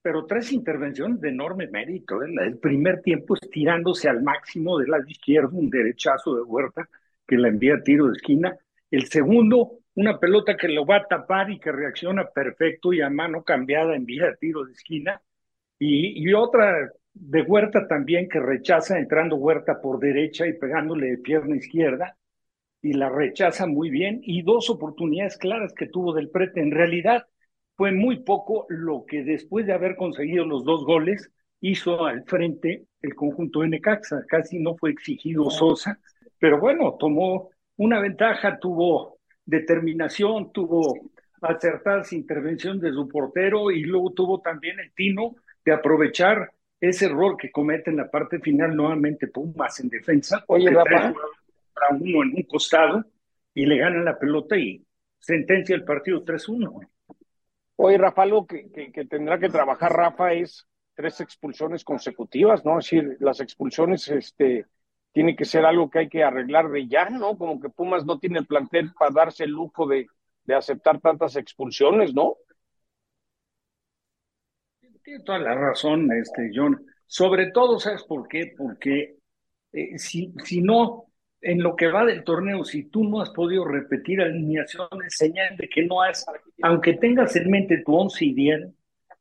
pero 0.01 0.25
tres 0.25 0.51
intervenciones 0.51 1.19
de 1.21 1.29
enorme 1.29 1.67
mérito. 1.67 2.23
¿eh? 2.23 2.29
El 2.41 2.57
primer 2.57 3.01
tiempo 3.01 3.35
estirándose 3.35 4.09
al 4.09 4.23
máximo 4.23 4.77
de 4.77 4.87
la 4.87 4.99
izquierda, 5.05 5.49
un 5.51 5.69
derechazo 5.69 6.35
de 6.35 6.41
Huerta 6.41 6.87
que 7.27 7.37
la 7.37 7.49
envía 7.49 7.75
a 7.75 7.83
tiro 7.83 8.07
de 8.07 8.13
esquina. 8.13 8.57
El 8.89 9.07
segundo, 9.07 9.79
una 9.95 10.19
pelota 10.19 10.57
que 10.57 10.69
lo 10.69 10.85
va 10.85 10.97
a 10.97 11.05
tapar 11.05 11.51
y 11.51 11.59
que 11.59 11.71
reacciona 11.71 12.25
perfecto 12.25 12.91
y 12.93 13.01
a 13.01 13.09
mano 13.09 13.43
cambiada 13.43 13.95
envía 13.95 14.29
a 14.29 14.35
tiro 14.35 14.65
de 14.65 14.71
esquina. 14.71 15.21
Y, 15.77 16.27
y 16.27 16.33
otra 16.33 16.91
de 17.13 17.41
Huerta 17.41 17.87
también 17.87 18.27
que 18.29 18.39
rechaza 18.39 18.97
entrando 18.97 19.35
Huerta 19.35 19.79
por 19.81 19.99
derecha 19.99 20.47
y 20.47 20.53
pegándole 20.53 21.11
de 21.11 21.17
pierna 21.17 21.55
izquierda 21.55 22.15
y 22.81 22.93
la 22.93 23.09
rechaza 23.09 23.67
muy 23.67 23.89
bien 23.89 24.21
y 24.23 24.41
dos 24.41 24.69
oportunidades 24.69 25.37
claras 25.37 25.73
que 25.73 25.87
tuvo 25.87 26.13
del 26.13 26.29
prete. 26.29 26.61
En 26.61 26.71
realidad 26.71 27.25
fue 27.75 27.91
muy 27.91 28.23
poco 28.23 28.65
lo 28.69 29.05
que 29.05 29.23
después 29.23 29.65
de 29.65 29.73
haber 29.73 29.95
conseguido 29.95 30.45
los 30.45 30.63
dos 30.63 30.85
goles 30.85 31.31
hizo 31.61 32.05
al 32.05 32.23
frente 32.23 32.85
el 33.01 33.15
conjunto 33.15 33.61
de 33.61 33.69
Necaxa. 33.69 34.23
Casi 34.27 34.59
no 34.59 34.75
fue 34.75 34.91
exigido 34.91 35.49
Sosa, 35.49 35.99
pero 36.39 36.59
bueno, 36.59 36.95
tomó 36.99 37.49
una 37.77 37.99
ventaja, 37.99 38.59
tuvo 38.59 39.19
determinación, 39.45 40.51
tuvo 40.51 41.11
acertadas 41.41 42.13
intervenciones 42.13 42.81
de 42.81 42.91
su 42.91 43.07
portero 43.07 43.71
y 43.71 43.83
luego 43.83 44.11
tuvo 44.11 44.41
también 44.41 44.79
el 44.79 44.91
tino 44.93 45.35
de 45.63 45.73
aprovechar 45.73 46.51
ese 46.79 47.07
error 47.07 47.35
que 47.37 47.51
comete 47.51 47.89
en 47.89 47.97
la 47.97 48.09
parte 48.09 48.39
final 48.39 48.75
nuevamente 48.75 49.27
Pumas 49.27 49.79
en 49.79 49.89
defensa. 49.89 50.43
Oye. 50.47 50.71
Para 51.79 51.95
uno 51.95 52.23
en 52.23 52.35
un 52.35 52.43
costado 52.43 53.05
y 53.53 53.65
le 53.65 53.77
ganan 53.77 54.05
la 54.05 54.17
pelota 54.17 54.57
y 54.57 54.85
sentencia 55.19 55.75
el 55.75 55.83
partido 55.83 56.23
3-1. 56.23 56.89
Oye, 57.77 57.97
Rafa, 57.97 58.23
algo 58.23 58.45
que, 58.45 58.69
que, 58.69 59.05
tendrá 59.05 59.39
que 59.39 59.49
trabajar 59.49 59.93
Rafa 59.93 60.33
es 60.33 60.67
tres 60.95 61.21
expulsiones 61.21 61.83
consecutivas, 61.83 62.65
¿no? 62.65 62.79
Es 62.79 62.85
decir, 62.85 63.17
las 63.21 63.39
expulsiones 63.39 64.07
este, 64.09 64.65
tiene 65.13 65.35
que 65.35 65.45
ser 65.45 65.65
algo 65.65 65.89
que 65.89 65.99
hay 65.99 66.09
que 66.09 66.23
arreglar 66.23 66.69
de 66.69 66.87
ya, 66.87 67.09
¿no? 67.09 67.37
Como 67.37 67.59
que 67.59 67.69
Pumas 67.69 68.05
no 68.05 68.19
tiene 68.19 68.39
el 68.39 68.45
plantel 68.45 68.91
para 68.93 69.11
darse 69.11 69.45
el 69.45 69.51
lujo 69.51 69.87
de, 69.87 70.07
de 70.43 70.55
aceptar 70.55 70.99
tantas 70.99 71.35
expulsiones, 71.37 72.13
¿no? 72.13 72.35
Tiene 75.03 75.23
toda 75.23 75.39
la 75.39 75.55
razón, 75.55 76.11
este, 76.11 76.51
John. 76.53 76.85
Sobre 77.05 77.51
todo, 77.51 77.79
¿sabes 77.79 78.03
por 78.03 78.27
qué? 78.27 78.53
Porque 78.57 79.15
eh, 79.71 79.97
si, 79.97 80.33
si 80.43 80.61
no, 80.61 81.08
en 81.41 81.63
lo 81.63 81.75
que 81.75 81.87
va 81.87 82.05
del 82.05 82.23
torneo, 82.23 82.63
si 82.63 82.83
tú 82.83 83.03
no 83.03 83.21
has 83.21 83.29
podido 83.29 83.65
repetir 83.65 84.21
alineaciones, 84.21 85.15
señal 85.15 85.55
de 85.57 85.69
que 85.69 85.85
no 85.85 86.01
has, 86.01 86.25
aunque 86.61 86.93
tengas 86.93 87.35
en 87.35 87.49
mente 87.49 87.81
tu 87.85 87.95
once 87.95 88.25
ideal, 88.25 88.73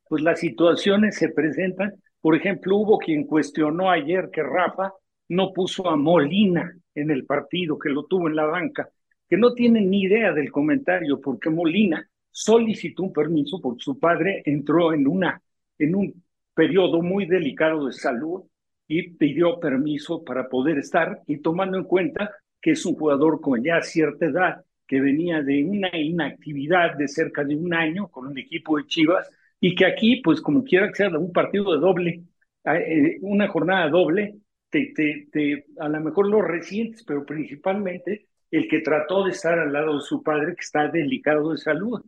pues 0.09 0.23
las 0.23 0.41
situaciones 0.41 1.17
se 1.17 1.29
presentan. 1.29 1.95
Por 2.21 2.35
ejemplo, 2.35 2.77
hubo 2.77 2.99
quien 2.99 3.25
cuestionó 3.25 3.91
ayer 3.91 4.31
que 4.33 4.43
Rafa 4.43 4.93
no 5.29 5.53
puso 5.53 5.89
a 5.89 5.97
Molina 5.97 6.77
en 6.95 7.11
el 7.11 7.25
partido, 7.25 7.79
que 7.79 7.91
lo 7.91 8.05
tuvo 8.07 8.29
en 8.29 8.37
la 8.37 8.47
banca, 8.47 8.89
que 9.29 9.37
no 9.37 9.55
tienen 9.55 9.91
ni 9.91 10.03
idea 10.03 10.33
del 10.33 10.51
comentario, 10.51 11.21
porque 11.21 11.51
Molina 11.51 12.09
solicitó 12.31 13.05
un 13.05 13.13
permiso 13.13 13.61
porque 13.61 13.83
su 13.83 13.99
padre 13.99 14.43
entró 14.45 14.93
en, 14.93 15.07
una, 15.07 15.41
en 15.79 15.95
un 15.95 16.25
periodo 16.55 17.03
muy 17.03 17.27
delicado 17.27 17.87
de 17.87 17.93
salud 17.93 18.43
y 18.89 19.11
pidió 19.11 19.61
permiso 19.61 20.25
para 20.25 20.49
poder 20.49 20.79
estar 20.79 21.23
y 21.27 21.39
tomando 21.39 21.77
en 21.79 21.85
cuenta 21.85 22.31
que 22.61 22.73
es 22.73 22.85
un 22.87 22.95
jugador 22.97 23.41
con 23.41 23.63
ya 23.63 23.81
cierta 23.83 24.27
edad, 24.27 24.65
que 24.87 25.01
venía 25.01 25.43
de 25.43 25.63
una 25.65 25.91
inactividad 25.97 26.97
de 26.97 27.07
cerca 27.07 27.45
de 27.45 27.55
un 27.55 27.75
año 27.75 28.09
con 28.09 28.27
un 28.27 28.39
equipo 28.39 28.79
de 28.79 28.87
Chivas 28.87 29.31
y 29.61 29.75
que 29.75 29.87
aquí, 29.87 30.23
pues 30.23 30.41
como 30.41 30.65
quiera 30.65 30.89
que 30.89 30.95
sea 30.95 31.11
un 31.11 31.33
partido 31.33 31.73
de 31.75 31.79
doble, 31.81 32.25
eh, 32.65 33.19
una 33.21 33.49
jornada 33.49 33.89
doble, 33.89 34.37
te, 34.71 35.67
a 35.79 35.89
lo 35.89 36.01
mejor 36.01 36.29
lo 36.29 36.43
recientes, 36.43 37.05
pero 37.05 37.25
principalmente 37.25 38.27
el 38.51 38.69
que 38.69 38.81
trató 38.81 39.25
de 39.25 39.33
estar 39.33 39.59
al 39.59 39.73
lado 39.73 39.95
de 39.97 40.01
su 40.01 40.23
padre 40.23 40.55
que 40.55 40.61
está 40.61 40.89
delicado 40.89 41.53
de 41.53 41.59
salud. 41.59 42.03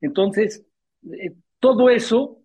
Entonces, 0.00 0.64
eh, 1.12 1.32
todo 1.58 1.90
eso, 1.90 2.38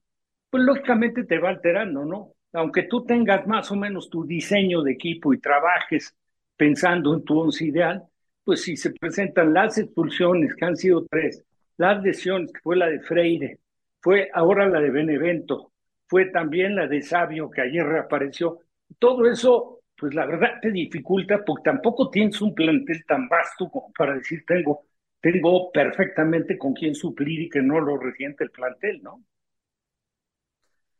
pues 0.50 0.64
lógicamente 0.64 1.24
te 1.24 1.40
va 1.40 1.50
alterando, 1.50 2.06
¿no? 2.06 2.34
Aunque 2.58 2.84
tú 2.84 3.06
tengas 3.06 3.46
más 3.46 3.72
o 3.72 3.76
menos 3.76 4.10
tu 4.10 4.26
diseño 4.26 4.82
de 4.82 4.94
equipo 4.94 5.32
y 5.32 5.38
trabajes 5.38 6.16
pensando 6.56 7.14
en 7.14 7.24
tu 7.24 7.40
once 7.40 7.64
ideal, 7.64 8.04
pues 8.44 8.64
si 8.64 8.76
se 8.76 8.90
presentan 8.94 9.54
las 9.54 9.78
expulsiones, 9.78 10.56
que 10.56 10.66
han 10.66 10.76
sido 10.76 11.06
tres, 11.06 11.44
las 11.78 12.02
lesiones, 12.02 12.52
que 12.52 12.60
fue 12.62 12.76
la 12.76 12.88
de 12.88 13.00
Freire, 13.02 13.60
fue 14.02 14.32
ahora 14.34 14.68
la 14.68 14.80
de 14.80 14.90
Benevento, 14.90 15.72
fue 16.08 16.26
también 16.32 16.76
la 16.76 16.88
de 16.88 17.04
Sabio, 17.04 17.52
que 17.52 17.62
ayer 17.62 17.86
reapareció, 17.86 18.62
todo 18.98 19.30
eso, 19.30 19.82
pues 19.96 20.16
la 20.16 20.26
verdad 20.26 20.60
te 20.60 20.72
dificulta 20.72 21.46
porque 21.46 21.66
tampoco 21.66 22.10
tienes 22.10 22.42
un 22.42 22.56
plantel 22.56 23.06
tan 23.06 23.30
vasto 23.30 23.70
como 23.70 23.94
para 23.96 24.16
decir 24.16 24.44
tengo, 24.48 24.88
tengo 25.22 25.72
perfectamente 25.72 26.58
con 26.58 26.74
quién 26.74 26.96
suplir 26.96 27.40
y 27.42 27.50
que 27.50 27.62
no 27.62 27.80
lo 27.80 27.98
resiente 27.98 28.46
el 28.46 28.50
plantel, 28.50 29.04
¿no? 29.04 29.24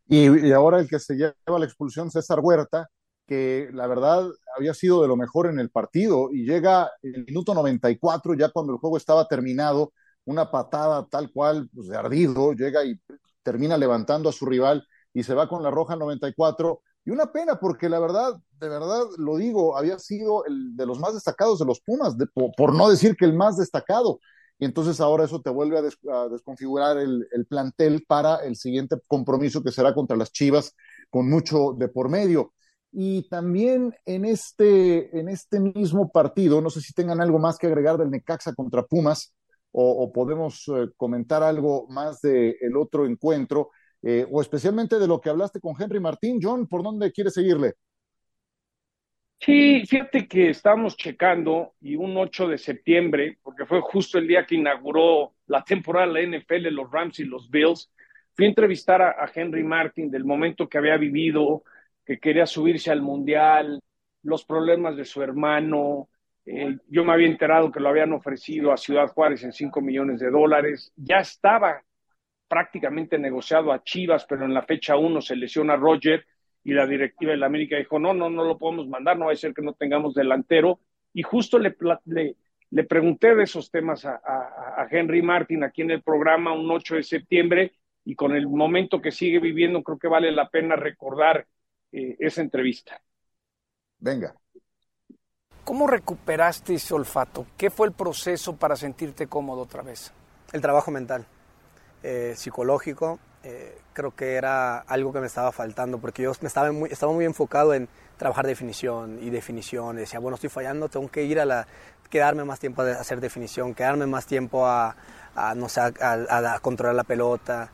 Y, 0.08 0.52
ahora 0.52 0.80
el 0.80 0.88
que 0.88 1.00
se 1.00 1.16
lleva 1.16 1.60
la 1.60 1.66
expulsión, 1.66 2.10
César 2.12 2.40
Huerta, 2.42 2.88
que 3.26 3.70
la 3.74 3.88
verdad 3.88 4.26
había 4.56 4.74
sido 4.74 5.02
de 5.02 5.08
lo 5.08 5.18
mejor 5.18 5.48
en 5.48 5.60
el 5.60 5.70
partido 5.70 6.30
y 6.32 6.46
llega 6.46 6.90
el 7.02 7.26
minuto 7.26 7.54
94, 7.54 8.34
ya 8.36 8.50
cuando 8.50 8.74
el 8.74 8.80
juego 8.80 8.98
estaba 8.98 9.28
terminado, 9.28 9.92
una 10.26 10.50
patada 10.50 11.06
tal 11.10 11.32
cual, 11.32 11.70
pues 11.74 11.88
de 11.88 11.98
ardido, 11.98 12.54
llega 12.54 12.86
y 12.86 13.00
termina 13.44 13.78
levantando 13.78 14.30
a 14.30 14.34
su 14.34 14.46
rival 14.46 14.86
y 15.14 15.24
se 15.24 15.34
va 15.34 15.50
con 15.50 15.64
la 15.64 15.72
roja 15.72 15.96
94 15.96 16.82
y 17.08 17.10
una 17.12 17.32
pena, 17.32 17.58
porque 17.58 17.88
la 17.88 18.00
verdad, 18.00 18.34
de 18.60 18.68
verdad 18.68 19.04
lo 19.18 19.38
digo, 19.38 19.78
había 19.78 19.98
sido 19.98 20.44
el 20.46 20.76
de 20.76 20.86
los 20.86 21.00
más 21.00 21.14
destacados 21.14 21.58
de 21.58 21.66
los 21.66 21.80
Pumas, 21.80 22.18
por, 22.58 22.76
no 22.76 22.90
decir 22.90 23.16
que 23.16 23.24
el 23.24 23.34
más 23.34 23.56
destacado. 23.56 24.20
Y 24.60 24.66
entonces 24.66 25.00
ahora 25.00 25.26
eso 25.26 25.42
te 25.42 25.50
vuelve 25.50 25.78
a, 25.78 26.28
desconfigurar 26.30 26.98
el, 26.98 27.28
plantel 27.48 28.04
para 28.08 28.38
el 28.38 28.56
siguiente 28.56 28.98
compromiso 29.08 29.64
que 29.64 29.72
será 29.72 29.94
contra 29.94 30.18
las 30.18 30.32
Chivas, 30.32 30.76
con 31.10 31.30
mucho 31.30 31.74
de 31.78 31.88
por 31.88 32.10
medio. 32.10 32.54
Y 32.92 33.28
también 33.30 33.94
en 34.06 34.26
este, 34.26 35.20
en 35.20 35.30
este 35.30 35.60
mismo 35.60 36.12
partido, 36.12 36.62
no 36.62 36.70
sé 36.70 36.82
si 36.82 36.94
tengan 36.94 37.22
algo 37.22 37.38
más 37.38 37.58
que 37.58 37.68
agregar 37.68 37.98
del 37.98 38.10
Necaxa 38.10 38.54
contra 38.56 38.84
Pumas, 38.84 39.36
o, 39.72 40.12
podemos 40.12 40.64
eh, 40.70 40.90
comentar 40.98 41.44
algo 41.44 41.88
más 41.90 42.22
del 42.22 42.56
el 42.62 42.76
otro 42.78 43.06
encuentro. 43.06 43.70
Eh, 44.02 44.28
o 44.32 44.42
especialmente 44.42 45.00
de 45.00 45.08
lo 45.08 45.20
que 45.20 45.30
hablaste 45.30 45.60
con 45.60 45.76
Henry 45.80 46.00
Martín. 46.00 46.40
John, 46.42 46.68
¿por 46.68 46.84
dónde 46.84 47.12
quieres 47.12 47.34
seguirle? 47.34 47.76
Sí, 49.40 49.86
fíjate 49.86 50.28
que 50.28 50.50
estábamos 50.50 50.98
checando 50.98 51.76
y 51.80 51.96
un 51.96 52.18
8 52.18 52.48
de 52.48 52.58
septiembre, 52.58 53.38
porque 53.44 53.66
fue 53.66 53.82
justo 53.82 54.18
el 54.18 54.28
día 54.28 54.46
que 54.46 54.56
inauguró 54.56 55.36
la 55.46 55.64
temporada 55.64 56.08
de 56.08 56.14
la 56.14 56.38
NFL, 56.38 56.70
los 56.72 56.92
Rams 56.92 57.20
y 57.20 57.24
los 57.26 57.50
Bills, 57.50 57.92
fui 58.36 58.46
a 58.46 58.50
entrevistar 58.50 59.02
a, 59.02 59.32
Henry 59.34 59.64
Martin 59.64 60.10
del 60.12 60.26
momento 60.26 60.68
que 60.68 60.78
había 60.78 60.98
vivido, 60.98 61.64
que 62.06 62.20
quería 62.20 62.46
subirse 62.46 62.92
al 62.92 63.02
Mundial, 63.02 63.80
los 64.24 64.44
problemas 64.44 64.98
de 64.98 65.06
su 65.06 65.22
hermano. 65.22 66.10
Eh, 66.46 66.78
yo 66.88 67.06
me 67.06 67.14
había 67.14 67.28
enterado 67.28 67.72
que 67.72 67.80
lo 67.80 67.90
habían 67.90 68.14
ofrecido 68.14 68.72
a 68.72 68.78
Ciudad 68.78 69.08
Juárez 69.08 69.44
en 69.44 69.54
5 69.54 69.82
millones 69.82 70.20
de 70.20 70.32
dólares. 70.32 70.92
Ya 70.96 71.18
estaba 71.20 71.82
prácticamente 72.48 73.18
negociado 73.18 73.72
a 73.72 73.84
Chivas, 73.84 74.26
pero 74.26 74.46
en 74.46 74.54
la 74.54 74.64
fecha 74.64 74.98
1 74.98 75.22
se 75.22 75.36
lesiona 75.36 75.76
Roger 75.76 76.26
y 76.64 76.74
la 76.74 76.86
directiva 76.86 77.32
de 77.32 77.38
la 77.38 77.46
América 77.46 77.78
dijo, 77.78 78.00
no, 78.00 78.14
no, 78.14 78.30
no 78.30 78.44
lo 78.44 78.58
podemos 78.58 78.88
mandar, 78.88 79.18
no 79.18 79.28
va 79.28 79.32
a 79.32 79.36
ser 79.36 79.54
que 79.54 79.62
no 79.62 79.74
tengamos 79.74 80.14
delantero. 80.14 80.80
Y 81.14 81.24
justo 81.24 81.60
le, 81.60 81.76
le, 82.06 82.36
le 82.70 82.84
pregunté 82.84 83.36
de 83.36 83.44
esos 83.44 83.72
temas 83.72 84.06
a, 84.06 84.16
a, 84.24 84.88
Henry 84.92 85.22
Martin 85.22 85.64
aquí 85.64 85.82
en 85.82 85.92
el 85.92 86.02
programa 86.02 86.54
un 86.54 86.70
8 86.70 86.96
de 86.96 87.04
septiembre 87.04 87.74
y 88.04 88.16
con 88.16 88.36
el 88.36 88.48
momento 88.48 89.02
que 89.02 89.12
sigue 89.12 89.40
viviendo 89.40 89.82
creo 89.84 89.98
que 89.98 90.08
vale 90.08 90.32
la 90.32 90.50
pena 90.50 90.76
recordar 90.76 91.48
eh, 91.92 92.16
esa 92.20 92.42
entrevista. 92.42 93.02
Venga. 94.00 94.36
¿Cómo 95.64 95.88
recuperaste 95.88 96.76
ese 96.76 96.94
olfato? 96.94 97.48
¿Qué 97.58 97.70
fue 97.70 97.88
el 97.88 97.94
proceso 97.94 98.56
para 98.56 98.76
sentirte 98.76 99.28
cómodo 99.28 99.62
otra 99.62 99.82
vez? 99.84 100.14
El 100.54 100.62
trabajo 100.62 100.92
mental 100.92 101.26
eh, 102.04 102.34
psicológico, 102.36 103.20
eh, 103.44 103.78
creo 103.98 104.16
que 104.16 104.36
era 104.36 104.78
algo 104.78 105.12
que 105.12 105.20
me 105.20 105.26
estaba 105.26 105.52
faltando, 105.52 105.98
porque 105.98 106.22
yo 106.22 106.32
me 106.42 106.48
estaba 106.48 106.72
muy, 106.72 106.88
estaba 106.92 107.12
muy 107.12 107.26
enfocado 107.26 107.74
en 107.74 107.90
trabajar 108.16 108.46
definición 108.46 109.18
y 109.24 109.32
definición. 109.32 109.96
Decía, 109.96 110.20
bueno, 110.20 110.36
estoy 110.36 110.52
fallando, 110.52 110.88
tengo 110.88 111.10
que 111.10 111.24
ir 111.24 111.40
a 111.40 111.46
la, 111.46 111.66
quedarme 112.08 112.46
más 112.46 112.60
tiempo 112.60 112.84
a 112.84 112.92
hacer 112.92 113.20
definición, 113.20 113.74
quedarme 113.74 114.06
más 114.06 114.28
tiempo 114.28 114.68
a, 114.68 114.96
no 115.56 115.68
sé, 115.68 115.82
a, 115.82 116.60
controlar 116.62 116.94
la 116.94 117.06
pelota, 117.06 117.72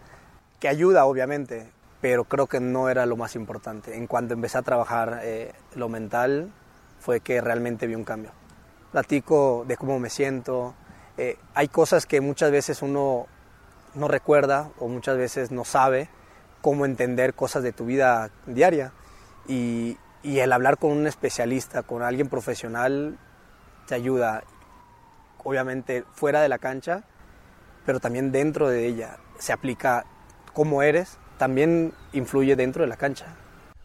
que 0.62 0.70
ayuda 0.70 1.04
obviamente, 1.04 1.70
pero 2.00 2.24
creo 2.24 2.48
que 2.48 2.62
no 2.62 2.88
era 2.88 3.06
lo 3.06 3.18
más 3.18 3.36
importante. 3.36 3.98
En 3.98 4.08
cuanto 4.08 4.34
empecé 4.34 4.58
a 4.58 4.62
trabajar 4.62 5.20
eh, 5.24 5.52
lo 5.76 5.90
mental, 5.90 6.54
fue 7.02 7.20
que 7.20 7.42
realmente 7.42 7.86
vi 7.86 7.96
un 7.96 8.06
cambio. 8.06 8.32
Platico 8.94 9.66
de 9.68 9.76
cómo 9.76 10.00
me 10.00 10.10
siento. 10.10 10.74
hay 11.54 11.68
cosas 11.68 12.06
que 12.06 12.22
muchas 12.22 12.50
veces 12.50 12.82
uno 12.82 13.28
no 13.96 14.08
recuerda 14.08 14.70
o 14.80 14.88
muchas 14.88 15.18
veces 15.18 15.52
no 15.52 15.66
sabe 15.66 16.10
cómo 16.62 16.86
entender 16.86 17.34
cosas 17.34 17.64
de 17.64 17.74
tu 17.74 17.86
vida 17.86 18.32
diaria. 18.46 18.94
Y, 19.48 19.98
el 20.24 20.54
hablar 20.54 20.78
con 20.78 20.92
un 20.92 21.06
especialista, 21.06 21.84
con 21.84 22.02
alguien 22.02 22.30
profesional, 22.30 23.18
te 23.88 23.96
ayuda, 23.96 24.44
obviamente, 25.44 26.06
fuera 26.14 26.42
de 26.42 26.48
la 26.48 26.60
cancha, 26.60 27.04
pero 27.86 28.00
también 28.00 28.32
dentro 28.32 28.70
de 28.70 28.88
ella. 28.88 29.18
Se 29.38 29.52
aplica 29.52 30.06
cómo 30.54 30.82
eres, 30.82 31.18
también 31.38 31.94
influye 32.14 32.56
dentro 32.56 32.84
de 32.84 32.88
la 32.88 32.96
cancha. 32.96 33.36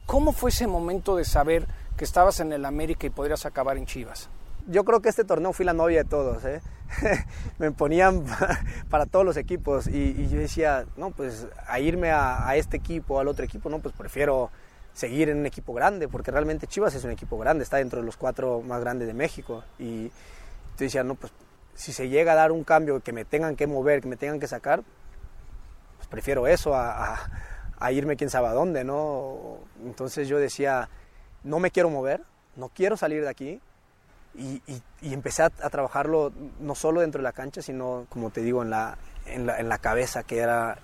¿Cómo 0.07 0.33
fue 0.33 0.51
ese 0.51 0.69
momento 0.69 1.17
de 1.17 1.25
saber 1.25 1.67
que 1.97 2.05
estabas 2.05 2.39
en 2.39 2.53
el 2.53 2.65
América 2.65 3.07
y 3.09 3.11
podrías 3.11 3.45
acabar 3.45 3.77
en 3.77 3.87
Chivas? 3.87 4.31
Yo 4.69 4.85
creo 4.85 5.01
que 5.01 5.09
este 5.09 5.25
torneo 5.25 5.55
fui 5.55 5.65
la 5.65 5.73
novia 5.73 6.03
de 6.03 6.09
todos. 6.09 6.45
¿eh? 6.45 6.61
me 7.59 7.73
ponían 7.73 8.25
para 8.91 9.07
todos 9.07 9.25
los 9.25 9.39
equipos 9.39 9.87
y, 9.87 10.29
yo 10.29 10.39
decía, 10.39 10.85
no, 10.97 11.11
pues 11.11 11.47
a 11.67 11.81
irme 11.81 12.11
a, 12.13 12.55
este 12.57 12.77
equipo, 12.77 13.19
al 13.19 13.29
otro 13.29 13.45
equipo, 13.45 13.71
no, 13.71 13.79
pues 13.79 13.95
prefiero 13.95 14.51
seguir 14.93 15.31
en 15.31 15.39
un 15.39 15.47
equipo 15.47 15.73
grande, 15.73 16.07
porque 16.07 16.31
realmente 16.31 16.67
Chivas 16.67 16.95
es 16.95 17.05
un 17.05 17.11
equipo 17.11 17.39
grande, 17.39 17.65
está 17.65 17.79
dentro 17.79 18.01
de 18.01 18.07
los 18.07 18.17
cuatro 18.17 18.61
más 18.61 18.81
grandes 18.81 19.09
de 19.09 19.15
México. 19.15 19.65
Y 19.79 20.09
yo 20.09 20.11
decía, 20.77 21.03
no, 21.03 21.15
pues 21.15 21.33
si 21.75 21.93
se 21.93 22.09
llega 22.09 22.33
a 22.33 22.35
dar 22.35 22.53
un 22.53 22.65
cambio 22.65 23.01
que 23.01 23.13
me 23.13 23.25
tengan 23.25 23.57
que 23.57 23.67
mover, 23.67 24.03
que 24.03 24.09
me 24.09 24.17
tengan 24.17 24.39
que 24.39 24.49
sacar, 24.49 24.83
pues 25.97 26.09
prefiero 26.09 26.47
eso 26.47 26.75
a, 26.75 27.19
irme 27.91 28.17
quién 28.17 28.29
sabe 28.29 28.49
a 28.49 28.53
dónde, 28.53 28.85
¿no? 28.85 29.59
Entonces 29.85 30.29
yo 30.29 30.39
decía, 30.39 30.91
no 31.43 31.59
me 31.59 31.71
quiero 31.71 31.89
mover, 31.89 32.23
no 32.57 32.69
quiero 32.69 32.97
salir 32.97 33.23
de 33.23 33.29
aquí. 33.29 33.61
Y, 34.39 34.63
empecé 35.03 35.43
a, 35.43 35.51
trabajarlo 35.51 36.33
no 36.61 36.75
solo 36.75 37.01
dentro 37.01 37.19
de 37.19 37.25
la 37.25 37.33
cancha, 37.33 37.61
sino, 37.61 38.07
como 38.09 38.31
te 38.31 38.41
digo, 38.43 38.63
en 38.63 38.71
la, 38.71 38.97
en 39.27 39.47
la, 39.47 39.59
en 39.59 39.69
la 39.69 39.79
cabeza, 39.79 40.23
que 40.23 40.39
era, 40.39 40.79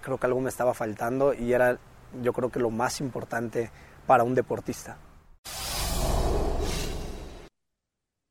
creo 0.00 0.18
que 0.18 0.26
algo 0.26 0.40
me 0.40 0.48
estaba 0.48 0.74
faltando 0.74 1.34
y 1.34 1.52
era, 1.52 1.78
yo 2.22 2.32
creo 2.32 2.50
que 2.50 2.60
lo 2.60 2.70
más 2.70 3.00
importante 3.00 3.70
para 4.06 4.22
un 4.22 4.34
deportista. 4.34 4.96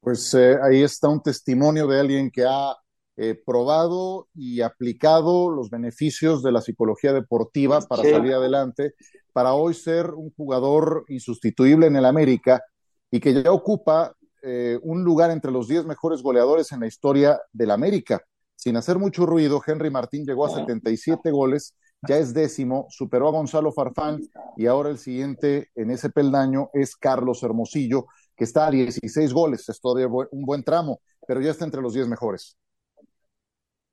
Pues 0.02 0.34
eh, 0.34 0.58
ahí 0.64 0.82
está 0.82 1.10
un 1.10 1.22
testimonio 1.22 1.86
de 1.86 2.00
alguien 2.00 2.32
que 2.32 2.46
ha 2.46 2.76
eh, 3.18 3.38
probado 3.46 4.30
y 4.34 4.62
aplicado 4.62 5.50
los 5.50 5.70
beneficios 5.70 6.42
de 6.42 6.54
la 6.54 6.62
psicología 6.62 7.12
deportiva 7.12 7.82
para 7.82 8.04
salir 8.04 8.34
adelante, 8.34 8.94
para 9.34 9.54
hoy 9.54 9.74
ser 9.74 10.12
un 10.12 10.32
jugador 10.32 11.04
insustituible 11.10 11.88
en 11.88 11.98
el 11.98 12.06
América 12.06 12.64
y 13.12 13.20
que 13.20 13.44
ya 13.44 13.52
ocupa 13.52 14.16
eh, 14.42 14.80
un 14.84 15.04
lugar 15.04 15.32
entre 15.32 15.52
los 15.52 15.68
10 15.68 15.86
mejores 15.86 16.22
goleadores 16.22 16.72
en 16.72 16.82
la 16.82 16.88
historia 16.88 17.40
del 17.52 17.72
América. 17.72 18.22
Sin 18.56 18.76
hacer 18.76 18.98
mucho 19.00 19.26
ruido, 19.26 19.62
Henry 19.66 19.90
Martín 19.90 20.26
llegó 20.26 20.46
a 20.46 20.50
77 20.50 21.32
goles, 21.32 21.76
ya 22.08 22.18
es 22.18 22.34
décimo, 22.34 22.88
superó 22.90 23.28
a 23.28 23.32
Gonzalo 23.32 23.72
Farfán 23.72 24.20
y 24.58 24.66
ahora 24.68 24.90
el 24.90 24.98
siguiente 24.98 25.70
en 25.76 25.92
ese 25.92 26.10
peldaño 26.10 26.70
es 26.74 26.96
Carlos 26.96 27.42
Hermosillo, 27.44 28.08
que 28.36 28.44
está 28.44 28.68
a 28.68 28.72
16 28.72 29.34
goles, 29.34 29.68
es 29.68 29.80
todavía 29.80 30.08
un 30.08 30.46
buen 30.46 30.64
tramo, 30.64 31.02
pero 31.28 31.42
ya 31.42 31.52
está 31.52 31.66
entre 31.66 31.82
los 31.82 31.94
10 31.94 32.08
mejores. 32.08 32.58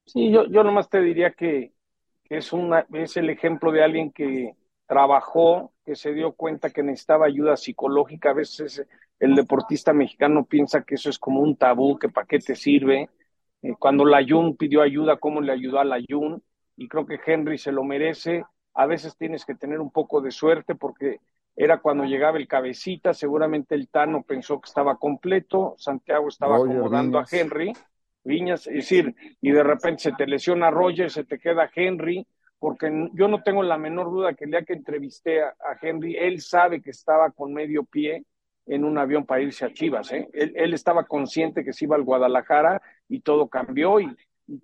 Sí, 0.07 0.31
yo, 0.31 0.47
yo 0.47 0.63
nomás 0.63 0.89
te 0.89 1.01
diría 1.01 1.33
que, 1.33 1.73
es, 2.29 2.53
una, 2.53 2.87
es 2.93 3.17
el 3.17 3.29
ejemplo 3.29 3.73
de 3.73 3.83
alguien 3.83 4.13
que 4.13 4.55
trabajó, 4.87 5.73
que 5.85 5.97
se 5.97 6.13
dio 6.13 6.33
cuenta 6.33 6.71
que 6.71 6.83
necesitaba 6.83 7.27
ayuda 7.27 7.57
psicológica. 7.57 8.31
A 8.31 8.35
veces 8.35 8.87
el 9.19 9.35
deportista 9.35 9.93
mexicano 9.93 10.45
piensa 10.45 10.83
que 10.83 10.97
eso 10.97 11.11
es 11.11 11.19
como 11.19 11.41
un 11.41 11.57
tabú, 11.57 11.99
que 11.99 12.09
para 12.09 12.27
qué 12.27 12.39
te 12.39 12.55
sirve. 12.55 13.09
Eh, 13.63 13.75
cuando 13.79 14.05
la 14.05 14.25
Jun 14.27 14.57
pidió 14.57 14.83
ayuda, 14.83 15.17
¿cómo 15.17 15.41
le 15.41 15.53
ayudó 15.53 15.79
a 15.79 15.85
la 15.85 15.99
Jun? 16.07 16.43
Y 16.77 16.89
creo 16.89 17.07
que 17.07 17.19
Henry 17.25 17.59
se 17.59 17.73
lo 17.73 17.85
merece. 17.85 18.45
A 18.75 18.87
veces 18.87 19.17
tienes 19.17 19.45
que 19.45 19.55
tener 19.55 19.81
un 19.81 19.91
poco 19.91 20.21
de 20.21 20.31
suerte 20.31 20.75
porque 20.75 21.21
era 21.57 21.79
cuando 21.79 22.05
llegaba 22.05 22.37
el 22.37 22.47
cabecita, 22.47 23.15
seguramente 23.15 23.75
el 23.75 23.89
Tano 23.89 24.23
pensó 24.23 24.61
que 24.61 24.69
estaba 24.69 24.99
completo, 24.99 25.75
Santiago 25.79 26.29
estaba 26.29 26.57
acomodando 26.57 27.19
a 27.19 27.25
Henry, 27.31 27.73
Viñas, 28.23 28.67
es 28.67 28.75
decir, 28.75 29.15
y 29.41 29.53
de 29.53 29.63
repente 29.63 30.03
se 30.03 30.13
te 30.13 30.27
lesiona 30.27 30.71
Roger, 30.71 31.11
se 31.11 31.25
te 31.25 31.39
queda 31.39 31.71
Henry, 31.75 32.27
porque 32.59 33.09
yo 33.15 33.29
no 33.29 33.43
tengo 33.43 33.63
la 33.63 33.79
menor 33.79 34.11
duda 34.11 34.35
que 34.35 34.45
el 34.45 34.51
día 34.51 34.65
que 34.65 34.75
entrevisté 34.75 35.43
a, 35.43 35.55
Henry, 35.81 36.17
él 36.17 36.43
sabe 36.43 36.83
que 36.83 36.91
estaba 36.91 37.31
con 37.31 37.55
medio 37.55 37.85
pie 37.85 38.25
en 38.67 38.85
un 38.85 38.99
avión 38.99 39.25
para 39.25 39.43
irse 39.43 39.65
a 39.65 39.73
Chivas, 39.73 40.13
¿eh? 40.13 40.29
él, 40.33 40.75
estaba 40.75 41.05
consciente 41.05 41.65
que 41.65 41.73
se 41.73 41.85
iba 41.85 41.97
al 41.97 42.03
Guadalajara 42.03 42.83
y 43.09 43.21
todo 43.21 43.49
cambió 43.49 44.01
y, 44.01 44.15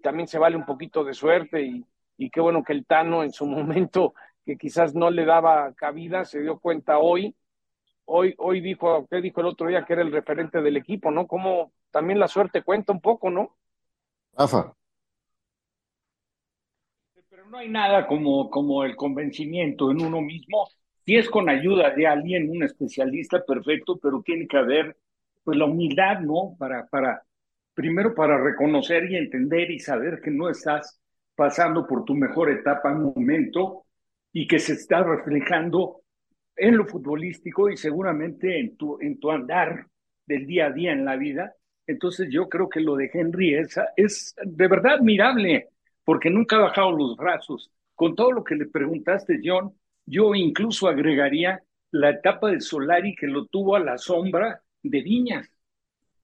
también 0.00 0.28
se 0.28 0.38
vale 0.38 0.56
un 0.56 0.64
poquito 0.64 1.02
de 1.02 1.12
suerte 1.12 1.62
y, 1.62 1.84
y 2.16 2.30
qué 2.30 2.40
bueno 2.40 2.62
que 2.62 2.72
el 2.72 2.86
Tano 2.86 3.24
en 3.24 3.32
su 3.32 3.46
momento 3.46 4.14
que 4.44 4.56
quizás 4.56 4.94
no 4.94 5.10
le 5.10 5.24
daba 5.24 5.72
cabida, 5.74 6.24
se 6.24 6.40
dio 6.40 6.58
cuenta 6.58 6.98
hoy. 6.98 7.34
Hoy, 8.04 8.34
hoy 8.38 8.60
dijo, 8.60 9.06
¿qué 9.08 9.20
dijo 9.20 9.40
el 9.40 9.46
otro 9.46 9.68
día 9.68 9.84
que 9.84 9.92
era 9.92 10.02
el 10.02 10.12
referente 10.12 10.60
del 10.60 10.76
equipo, 10.76 11.10
no? 11.10 11.26
Como 11.26 11.72
también 11.90 12.18
la 12.18 12.28
suerte 12.28 12.62
cuenta 12.62 12.92
un 12.92 13.00
poco, 13.00 13.30
¿no? 13.30 13.56
Rafa. 14.32 14.74
Pero 17.28 17.46
no 17.46 17.58
hay 17.58 17.68
nada 17.68 18.06
como, 18.06 18.50
como 18.50 18.84
el 18.84 18.96
convencimiento 18.96 19.90
en 19.90 20.02
uno 20.02 20.20
mismo. 20.20 20.68
Si 21.04 21.16
es 21.16 21.28
con 21.28 21.48
ayuda 21.48 21.90
de 21.90 22.06
alguien, 22.06 22.50
un 22.50 22.62
especialista, 22.62 23.44
perfecto, 23.44 23.98
pero 24.00 24.22
tiene 24.22 24.46
que 24.46 24.56
haber 24.56 24.96
pues 25.42 25.58
la 25.58 25.64
humildad, 25.64 26.20
¿no? 26.20 26.54
Para, 26.58 26.86
para, 26.86 27.22
primero 27.74 28.14
para 28.14 28.38
reconocer 28.42 29.10
y 29.10 29.16
entender 29.16 29.70
y 29.70 29.80
saber 29.80 30.20
que 30.20 30.30
no 30.30 30.48
estás 30.48 31.00
pasando 31.34 31.86
por 31.86 32.04
tu 32.04 32.14
mejor 32.14 32.50
etapa 32.50 32.92
en 32.92 32.98
un 32.98 33.14
momento 33.16 33.86
y 34.32 34.46
que 34.46 34.58
se 34.58 34.74
está 34.74 35.02
reflejando 35.02 36.02
en 36.56 36.76
lo 36.76 36.86
futbolístico 36.86 37.70
y 37.70 37.76
seguramente 37.76 38.58
en 38.58 38.76
tu, 38.76 38.98
en 39.00 39.18
tu 39.18 39.30
andar 39.30 39.86
del 40.26 40.46
día 40.46 40.66
a 40.66 40.70
día 40.70 40.92
en 40.92 41.04
la 41.04 41.16
vida. 41.16 41.54
Entonces 41.86 42.28
yo 42.30 42.48
creo 42.48 42.68
que 42.68 42.80
lo 42.80 42.96
de 42.96 43.10
Henry 43.12 43.54
es, 43.54 43.76
es 43.96 44.34
de 44.44 44.68
verdad 44.68 44.94
admirable, 44.94 45.68
porque 46.04 46.30
nunca 46.30 46.56
ha 46.56 46.60
bajado 46.60 46.92
los 46.92 47.16
brazos. 47.16 47.70
Con 47.94 48.14
todo 48.14 48.32
lo 48.32 48.44
que 48.44 48.54
le 48.54 48.66
preguntaste, 48.66 49.40
John, 49.42 49.74
yo 50.06 50.34
incluso 50.34 50.88
agregaría 50.88 51.62
la 51.90 52.10
etapa 52.10 52.50
de 52.50 52.60
Solari 52.60 53.14
que 53.14 53.26
lo 53.26 53.46
tuvo 53.46 53.76
a 53.76 53.80
la 53.80 53.98
sombra 53.98 54.62
de 54.82 55.02
Viñas. 55.02 55.48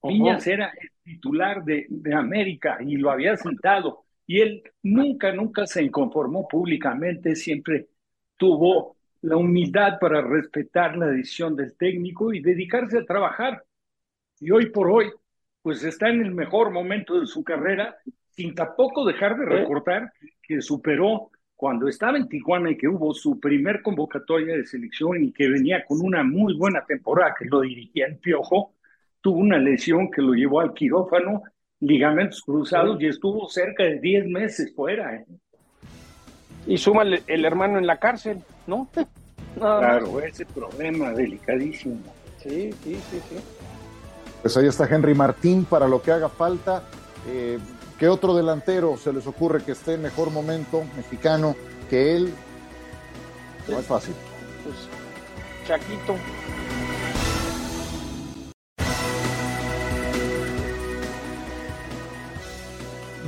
Viñas 0.03 0.47
era 0.47 0.73
el 0.81 0.91
titular 1.03 1.65
de, 1.65 1.87
de 1.89 2.15
América 2.15 2.79
y 2.81 2.97
lo 2.97 3.11
había 3.11 3.37
sentado. 3.37 4.05
Y 4.27 4.41
él 4.41 4.63
nunca, 4.83 5.33
nunca 5.33 5.67
se 5.67 5.83
inconformó 5.83 6.47
públicamente, 6.47 7.35
siempre 7.35 7.89
tuvo 8.37 8.97
la 9.23 9.37
humildad 9.37 9.99
para 10.01 10.21
respetar 10.21 10.97
la 10.97 11.07
decisión 11.07 11.57
del 11.57 11.77
técnico 11.77 12.33
y 12.33 12.41
dedicarse 12.41 12.99
a 12.99 13.05
trabajar. 13.05 13.65
Y 14.41 14.51
hoy 14.51 14.71
por 14.71 14.91
hoy, 14.91 15.11
pues 15.63 15.83
está 15.85 16.09
en 16.09 16.25
el 16.25 16.33
mejor 16.33 16.71
momento 16.71 17.19
de 17.21 17.27
su 17.27 17.43
carrera, 17.43 17.97
sin 18.31 18.55
tampoco 18.55 19.05
dejar 19.05 19.37
de 19.37 19.47
recordar 19.47 20.13
que 20.43 20.61
superó 20.61 21.31
cuando 21.59 21.89
estaba 21.89 22.17
en 22.17 22.29
Tijuana 22.29 22.71
y 22.71 22.77
que 22.77 22.87
hubo 22.87 23.13
su 23.13 23.41
primer 23.41 23.83
convocatoria 23.83 24.57
de 24.57 24.65
selección 24.65 25.25
y 25.25 25.33
que 25.33 25.49
venía 25.49 25.85
con 25.85 26.01
una 26.01 26.23
muy 26.23 26.57
buena 26.57 26.85
temporada 26.87 27.35
que 27.37 27.47
lo 27.47 27.63
dirigía 27.63 28.07
el 28.07 28.17
Piojo, 28.19 28.75
tuvo 29.21 29.41
una 29.41 29.59
lesión 29.59 30.09
que 30.09 30.23
lo 30.23 30.35
llevó 30.35 30.61
al 30.61 30.73
quirófano, 30.73 31.43
ligamentos 31.81 32.43
cruzados 32.43 33.03
y 33.03 33.07
estuvo 33.07 33.49
cerca 33.49 33.83
de 33.83 33.99
10 33.99 34.27
meses 34.29 34.73
fuera. 34.73 35.17
¿eh? 35.17 35.27
y 36.69 36.79
suma 36.79 37.03
el, 37.03 37.45
hermano 37.45 37.79
en 37.79 37.89
la 37.89 37.97
cárcel, 37.97 38.41
¿no? 38.69 38.89
claro, 39.59 40.21
ese 40.21 40.47
problema 40.47 41.11
delicadísimo. 41.11 41.99
Sí, 42.41 42.71
sí, 42.85 42.95
sí, 43.11 43.21
sí. 43.29 43.37
Pues 44.43 44.57
ahí 44.57 44.69
está 44.69 44.87
Henry 44.87 45.13
Martín 45.13 45.65
para 45.65 45.89
lo 45.89 46.01
que 46.01 46.13
haga 46.13 46.29
falta. 46.29 46.85
Eh, 47.27 47.59
¿Qué 47.99 48.07
otro 48.09 48.33
delantero 48.33 48.97
se 48.97 49.13
les 49.13 49.27
ocurre 49.27 49.65
que 49.65 49.73
esté 49.73 49.95
en 49.95 50.03
mejor 50.03 50.31
momento 50.31 50.85
mexicano 50.97 51.57
que 51.91 52.15
él? 52.15 52.33
No 53.67 53.81
es 53.81 53.87
fácil. 53.87 54.15
Pues 54.63 54.77
Chaquito. 55.67 56.15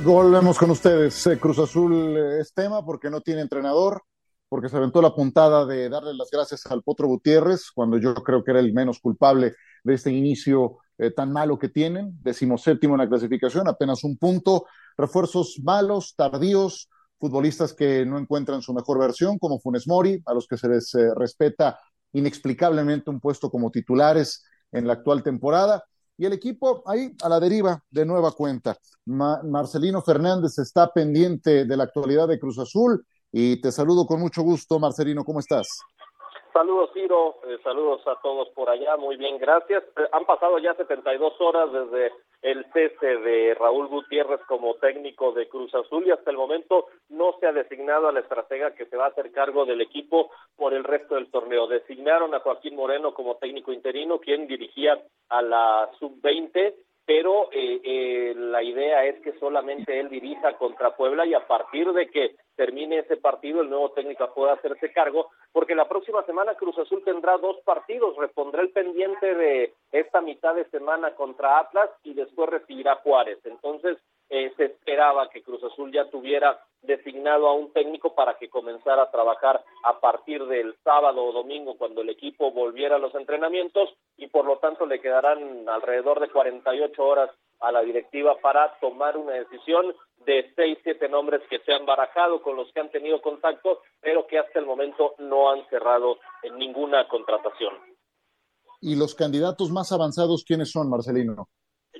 Volvemos 0.05 0.57
con 0.57 0.71
ustedes. 0.71 1.27
Eh, 1.27 1.37
Cruz 1.37 1.59
Azul 1.59 2.17
eh, 2.17 2.39
es 2.39 2.53
tema 2.53 2.85
porque 2.85 3.09
no 3.09 3.19
tiene 3.19 3.41
entrenador, 3.41 4.01
porque 4.47 4.69
se 4.69 4.77
aventó 4.77 5.01
la 5.01 5.13
puntada 5.13 5.65
de 5.65 5.89
darle 5.89 6.13
las 6.13 6.29
gracias 6.31 6.65
al 6.67 6.81
Potro 6.81 7.07
Gutiérrez, 7.07 7.71
cuando 7.75 7.97
yo 7.97 8.13
creo 8.13 8.41
que 8.41 8.51
era 8.51 8.61
el 8.61 8.73
menos 8.73 9.01
culpable 9.01 9.53
de 9.83 9.93
este 9.93 10.11
inicio 10.11 10.77
eh, 10.97 11.11
tan 11.11 11.31
malo 11.31 11.57
que 11.57 11.69
tienen. 11.69 12.17
Decimoséptimo 12.21 12.95
en 12.95 13.01
la 13.01 13.09
clasificación, 13.09 13.67
apenas 13.67 14.03
un 14.03 14.17
punto. 14.17 14.65
Refuerzos 14.97 15.59
malos, 15.63 16.15
tardíos, 16.15 16.89
futbolistas 17.19 17.73
que 17.73 18.05
no 18.05 18.17
encuentran 18.17 18.61
su 18.61 18.73
mejor 18.73 18.99
versión, 18.99 19.37
como 19.37 19.59
Funes 19.59 19.87
Mori, 19.87 20.21
a 20.25 20.33
los 20.33 20.47
que 20.47 20.57
se 20.57 20.67
les 20.67 20.91
respeta 21.15 21.79
inexplicablemente 22.13 23.09
un 23.09 23.19
puesto 23.19 23.49
como 23.49 23.71
titulares 23.71 24.43
en 24.71 24.87
la 24.87 24.93
actual 24.93 25.23
temporada 25.23 25.83
y 26.17 26.25
el 26.25 26.33
equipo 26.33 26.83
ahí 26.85 27.15
a 27.23 27.29
la 27.29 27.39
deriva 27.39 27.83
de 27.89 28.05
nueva 28.05 28.31
cuenta. 28.31 28.77
Marcelino 29.05 30.01
Fernández 30.01 30.59
está 30.59 30.91
pendiente 30.91 31.65
de 31.65 31.77
la 31.77 31.85
actualidad 31.85 32.27
de 32.27 32.39
Cruz 32.39 32.59
Azul 32.59 33.03
y 33.31 33.59
te 33.61 33.71
saludo 33.71 34.05
con 34.05 34.19
mucho 34.19 34.43
gusto, 34.43 34.77
Marcelino, 34.77 35.23
¿cómo 35.23 35.39
estás? 35.39 35.67
Saludos, 36.53 36.89
Ciro. 36.93 37.37
Eh, 37.47 37.57
saludos 37.63 38.05
a 38.07 38.15
todos 38.21 38.49
por 38.49 38.69
allá. 38.69 38.97
Muy 38.97 39.15
bien, 39.15 39.37
gracias. 39.37 39.83
Eh, 39.97 40.07
han 40.11 40.25
pasado 40.25 40.59
ya 40.59 40.73
72 40.73 41.39
horas 41.39 41.71
desde 41.71 42.11
el 42.41 42.65
cese 42.73 43.17
de 43.17 43.53
Raúl 43.53 43.87
Gutiérrez 43.87 44.41
como 44.47 44.75
técnico 44.75 45.31
de 45.31 45.47
Cruz 45.47 45.73
Azul 45.73 46.05
y 46.05 46.11
hasta 46.11 46.31
el 46.31 46.37
momento 46.37 46.87
no 47.09 47.35
se 47.39 47.47
ha 47.47 47.53
designado 47.53 48.07
a 48.07 48.11
la 48.11 48.19
estratega 48.19 48.73
que 48.73 48.85
se 48.87 48.97
va 48.97 49.05
a 49.05 49.09
hacer 49.09 49.31
cargo 49.31 49.65
del 49.65 49.79
equipo 49.79 50.31
por 50.57 50.73
el 50.73 50.83
resto 50.83 51.15
del 51.15 51.31
torneo. 51.31 51.67
Designaron 51.67 52.33
a 52.33 52.39
Joaquín 52.39 52.75
Moreno 52.75 53.13
como 53.13 53.35
técnico 53.35 53.71
interino, 53.71 54.19
quien 54.19 54.47
dirigía 54.47 55.01
a 55.29 55.41
la 55.41 55.89
sub-20 55.99 56.73
pero 57.13 57.49
eh, 57.51 57.81
eh, 57.83 58.33
la 58.37 58.63
idea 58.63 59.03
es 59.03 59.19
que 59.19 59.37
solamente 59.37 59.99
él 59.99 60.07
dirija 60.07 60.57
contra 60.57 60.95
Puebla 60.95 61.25
y 61.25 61.33
a 61.33 61.45
partir 61.45 61.91
de 61.91 62.07
que 62.07 62.37
termine 62.55 62.99
ese 62.99 63.17
partido 63.17 63.59
el 63.59 63.69
nuevo 63.69 63.91
técnico 63.91 64.33
pueda 64.33 64.53
hacerse 64.53 64.93
cargo, 64.93 65.29
porque 65.51 65.75
la 65.75 65.89
próxima 65.89 66.23
semana 66.23 66.55
Cruz 66.55 66.77
Azul 66.77 67.03
tendrá 67.03 67.37
dos 67.37 67.57
partidos, 67.65 68.15
repondrá 68.15 68.61
el 68.61 68.69
pendiente 68.69 69.35
de 69.35 69.73
esta 69.91 70.21
mitad 70.21 70.55
de 70.55 70.63
semana 70.69 71.13
contra 71.13 71.59
Atlas 71.59 71.89
y 72.03 72.13
después 72.13 72.49
recibirá 72.49 72.95
Juárez. 73.03 73.39
Entonces, 73.43 73.97
eh, 74.33 74.53
se 74.55 74.63
esperaba 74.63 75.29
que 75.29 75.43
Cruz 75.43 75.61
Azul 75.61 75.91
ya 75.91 76.09
tuviera 76.09 76.63
designado 76.81 77.49
a 77.49 77.53
un 77.53 77.73
técnico 77.73 78.15
para 78.15 78.37
que 78.37 78.49
comenzara 78.49 79.03
a 79.03 79.11
trabajar 79.11 79.61
a 79.83 79.99
partir 79.99 80.45
del 80.45 80.73
sábado 80.85 81.21
o 81.25 81.33
domingo 81.33 81.75
cuando 81.77 81.99
el 81.99 82.09
equipo 82.09 82.49
volviera 82.51 82.95
a 82.95 82.99
los 82.99 83.13
entrenamientos 83.13 83.89
y 84.15 84.27
por 84.27 84.45
lo 84.45 84.57
tanto 84.59 84.85
le 84.85 85.01
quedarán 85.01 85.67
alrededor 85.67 86.21
de 86.21 86.29
48 86.29 87.03
horas 87.03 87.29
a 87.59 87.73
la 87.73 87.81
directiva 87.81 88.37
para 88.41 88.73
tomar 88.79 89.17
una 89.17 89.33
decisión 89.33 89.93
de 90.25 90.49
seis, 90.55 90.77
siete 90.81 91.09
nombres 91.09 91.41
que 91.49 91.59
se 91.59 91.73
han 91.73 91.85
barajado, 91.85 92.41
con 92.41 92.55
los 92.55 92.71
que 92.71 92.79
han 92.79 92.89
tenido 92.89 93.21
contacto, 93.21 93.81
pero 93.99 94.25
que 94.27 94.39
hasta 94.39 94.59
el 94.59 94.65
momento 94.65 95.13
no 95.19 95.51
han 95.51 95.67
cerrado 95.69 96.19
en 96.41 96.57
ninguna 96.57 97.05
contratación. 97.09 97.73
¿Y 98.79 98.95
los 98.95 99.13
candidatos 99.13 99.71
más 99.71 99.91
avanzados 99.91 100.45
quiénes 100.45 100.71
son, 100.71 100.89
Marcelino? 100.89 101.49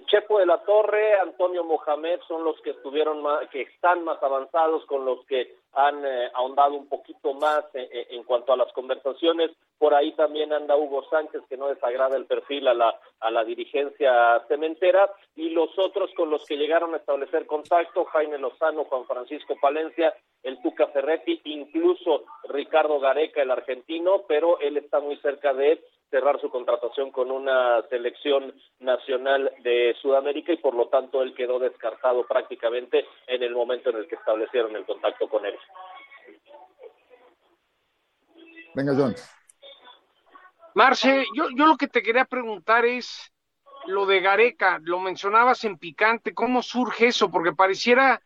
Chepo 0.06 0.40
de 0.40 0.46
la 0.46 0.60
Torre, 0.64 1.20
Antonio 1.20 1.64
Mohamed 1.64 2.20
son 2.28 2.44
los 2.44 2.60
que 2.62 2.72
estuvieron 2.72 3.22
más, 3.22 3.48
que 3.50 3.62
están 3.62 4.04
más 4.04 4.22
avanzados, 4.22 4.86
con 4.86 5.06
los 5.06 5.26
que 5.26 5.56
han 5.74 6.06
eh, 6.06 6.30
ahondado 6.34 6.76
un 6.76 6.88
poquito 6.88 7.34
más 7.34 7.64
eh, 7.74 7.88
eh, 7.92 8.08
en 8.12 8.24
cuanto 8.24 8.54
a 8.54 8.58
las 8.58 8.72
conversaciones. 8.74 9.52
Por 9.78 9.94
ahí 9.94 10.12
también 10.14 10.54
anda 10.54 10.76
Hugo 10.76 11.04
Sánchez, 11.10 11.42
que 11.50 11.58
no 11.58 11.68
desagrada 11.68 12.18
el 12.18 12.26
perfil 12.26 12.68
a 12.68 12.74
la, 12.74 13.00
a 13.20 13.32
la 13.32 13.44
dirigencia 13.44 14.44
cementera, 14.48 15.10
y 15.36 15.50
los 15.50 15.78
otros 15.78 16.12
con 16.16 16.30
los 16.30 16.46
que 16.46 16.58
llegaron 16.58 16.94
a 16.94 16.98
establecer 16.98 17.46
contacto, 17.46 18.06
Jaime 18.06 18.38
Lozano, 18.38 18.86
Juan 18.86 19.06
Francisco 19.06 19.56
Palencia, 19.62 20.14
el 20.44 20.62
Tuca 20.62 20.88
Ferretti, 20.88 21.42
incluso 21.46 22.26
Ricardo 22.50 23.00
Gareca, 23.00 23.42
el 23.42 23.52
argentino, 23.52 24.24
pero 24.28 24.60
él 24.60 24.78
está 24.78 25.00
muy 25.00 25.18
cerca 25.18 25.54
de 25.54 25.82
cerrar 26.12 26.40
su 26.42 26.52
contratación 26.52 27.10
con 27.10 27.32
una 27.32 27.82
selección 27.90 28.54
nacional 28.80 29.52
de 29.64 29.96
Sudamérica 30.02 30.52
y 30.52 30.58
por 30.58 30.76
lo 30.76 30.90
tanto 30.90 31.24
él 31.24 31.34
quedó 31.34 31.58
descartado 31.58 32.28
prácticamente 32.28 33.06
en 33.28 33.42
el 33.42 33.56
momento 33.56 33.90
en 33.90 33.96
el 33.96 34.08
que 34.08 34.16
establecieron 34.16 34.76
el 34.76 34.86
contacto 34.86 35.28
con 35.30 35.46
él. 35.46 35.58
Venga, 38.76 38.94
John. 38.96 39.16
Marce, 40.76 41.26
yo, 41.34 41.46
yo 41.56 41.66
lo 41.66 41.78
que 41.78 41.88
te 41.88 42.04
quería 42.04 42.26
preguntar 42.26 42.86
es 42.86 43.32
lo 43.86 44.06
de 44.06 44.20
Gareca, 44.20 44.80
lo 44.84 45.00
mencionabas 45.00 45.64
en 45.64 45.78
picante, 45.78 46.34
¿cómo 46.34 46.62
surge 46.62 47.08
eso? 47.08 47.32
Porque 47.32 47.54
pareciera 47.54 48.22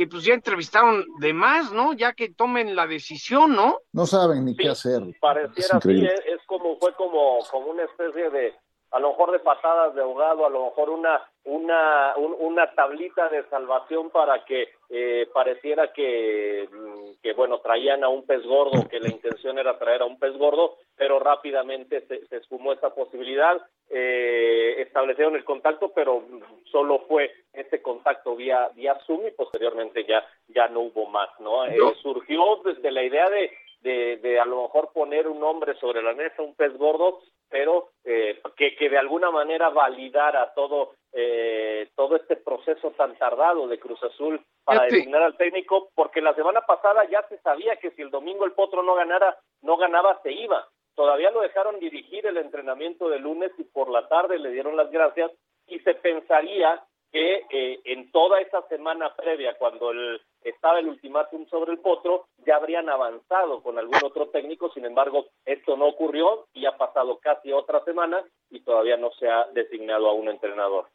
que 0.00 0.06
pues 0.06 0.24
ya 0.24 0.32
entrevistaron 0.32 1.04
de 1.18 1.34
más, 1.34 1.72
¿no? 1.72 1.92
Ya 1.92 2.14
que 2.14 2.30
tomen 2.30 2.74
la 2.74 2.86
decisión, 2.86 3.54
¿no? 3.54 3.80
No 3.92 4.06
saben 4.06 4.46
ni 4.46 4.56
qué 4.56 4.70
hacer. 4.70 5.02
Pareciera 5.20 5.76
así, 5.76 6.06
es, 6.06 6.40
como, 6.46 6.78
fue 6.78 6.94
como, 6.94 7.40
como 7.50 7.66
una 7.66 7.84
especie 7.84 8.30
de, 8.30 8.54
a 8.92 8.98
lo 8.98 9.10
mejor 9.10 9.32
de 9.32 9.40
patadas 9.40 9.94
de 9.94 10.00
ahogado, 10.00 10.46
a 10.46 10.48
lo 10.48 10.64
mejor 10.64 10.88
una, 10.88 11.20
una, 11.44 12.14
una 12.16 12.74
tablita 12.74 13.28
de 13.28 13.44
salvación 13.48 14.10
para 14.10 14.44
que 14.44 14.68
eh, 14.90 15.26
pareciera 15.32 15.92
que, 15.92 16.68
mm, 16.70 17.22
que, 17.22 17.32
bueno, 17.32 17.60
traían 17.60 18.04
a 18.04 18.08
un 18.08 18.26
pez 18.26 18.44
gordo, 18.44 18.88
que 18.88 19.00
la 19.00 19.08
intención 19.08 19.58
era 19.58 19.78
traer 19.78 20.02
a 20.02 20.06
un 20.06 20.18
pez 20.18 20.36
gordo, 20.36 20.76
pero 20.96 21.18
rápidamente 21.18 22.02
se, 22.06 22.26
se 22.26 22.36
esfumó 22.36 22.72
esa 22.72 22.94
posibilidad, 22.94 23.60
eh, 23.88 24.76
establecieron 24.78 25.34
el 25.34 25.44
contacto, 25.44 25.92
pero 25.94 26.22
solo 26.70 27.00
fue 27.08 27.32
ese 27.52 27.80
contacto 27.80 28.36
vía, 28.36 28.68
vía 28.74 28.98
Zoom 29.06 29.26
y 29.26 29.30
posteriormente 29.30 30.04
ya, 30.04 30.24
ya 30.48 30.68
no 30.68 30.80
hubo 30.80 31.06
más, 31.06 31.28
¿no? 31.40 31.64
Eh, 31.64 31.78
surgió 32.02 32.60
desde 32.64 32.90
la 32.90 33.02
idea 33.02 33.30
de, 33.30 33.50
de, 33.80 34.18
de, 34.18 34.38
a 34.38 34.44
lo 34.44 34.62
mejor 34.62 34.92
poner 34.92 35.26
un 35.26 35.40
nombre 35.40 35.74
sobre 35.80 36.02
la 36.02 36.12
mesa, 36.14 36.42
un 36.42 36.54
pez 36.54 36.76
gordo, 36.76 37.20
pero 37.50 37.90
eh, 38.04 38.40
que, 38.56 38.76
que 38.76 38.88
de 38.88 38.98
alguna 38.98 39.30
manera 39.30 39.68
validara 39.68 40.52
todo 40.54 40.92
eh, 41.12 41.88
todo 41.96 42.14
este 42.14 42.36
proceso 42.36 42.92
tan 42.92 43.16
tardado 43.16 43.66
de 43.66 43.80
Cruz 43.80 44.00
Azul 44.04 44.40
para 44.64 44.84
designar 44.84 45.22
al 45.22 45.36
técnico, 45.36 45.90
porque 45.96 46.20
la 46.20 46.34
semana 46.34 46.60
pasada 46.60 47.04
ya 47.10 47.26
se 47.28 47.38
sabía 47.38 47.76
que 47.76 47.90
si 47.90 48.02
el 48.02 48.10
domingo 48.10 48.44
el 48.44 48.52
Potro 48.52 48.84
no 48.84 48.94
ganara, 48.94 49.36
no 49.62 49.76
ganaba, 49.76 50.20
se 50.22 50.30
iba. 50.30 50.68
Todavía 50.94 51.32
lo 51.32 51.40
dejaron 51.40 51.80
dirigir 51.80 52.26
el 52.26 52.36
entrenamiento 52.36 53.08
de 53.08 53.18
lunes 53.18 53.50
y 53.58 53.64
por 53.64 53.90
la 53.90 54.06
tarde 54.06 54.38
le 54.38 54.52
dieron 54.52 54.76
las 54.76 54.90
gracias 54.92 55.32
y 55.66 55.80
se 55.80 55.94
pensaría 55.94 56.80
que 57.10 57.46
eh, 57.50 57.80
en 57.84 58.10
toda 58.12 58.40
esa 58.40 58.62
semana 58.68 59.14
previa, 59.16 59.56
cuando 59.58 59.90
el, 59.90 60.20
estaba 60.42 60.78
el 60.78 60.88
ultimátum 60.88 61.46
sobre 61.48 61.72
el 61.72 61.78
Potro, 61.80 62.28
ya 62.46 62.56
habrían 62.56 62.88
avanzado 62.88 63.62
con 63.62 63.78
algún 63.78 63.98
otro 64.04 64.28
técnico, 64.28 64.70
sin 64.72 64.84
embargo, 64.84 65.26
esto 65.44 65.76
no 65.76 65.88
ocurrió 65.88 66.46
y 66.52 66.66
ha 66.66 66.76
pasado 66.76 67.18
casi 67.18 67.52
otra 67.52 67.82
semana 67.84 68.24
y 68.50 68.60
todavía 68.60 68.96
no 68.96 69.10
se 69.18 69.28
ha 69.28 69.46
designado 69.52 70.08
a 70.08 70.12
un 70.12 70.28
entrenador. 70.28 70.88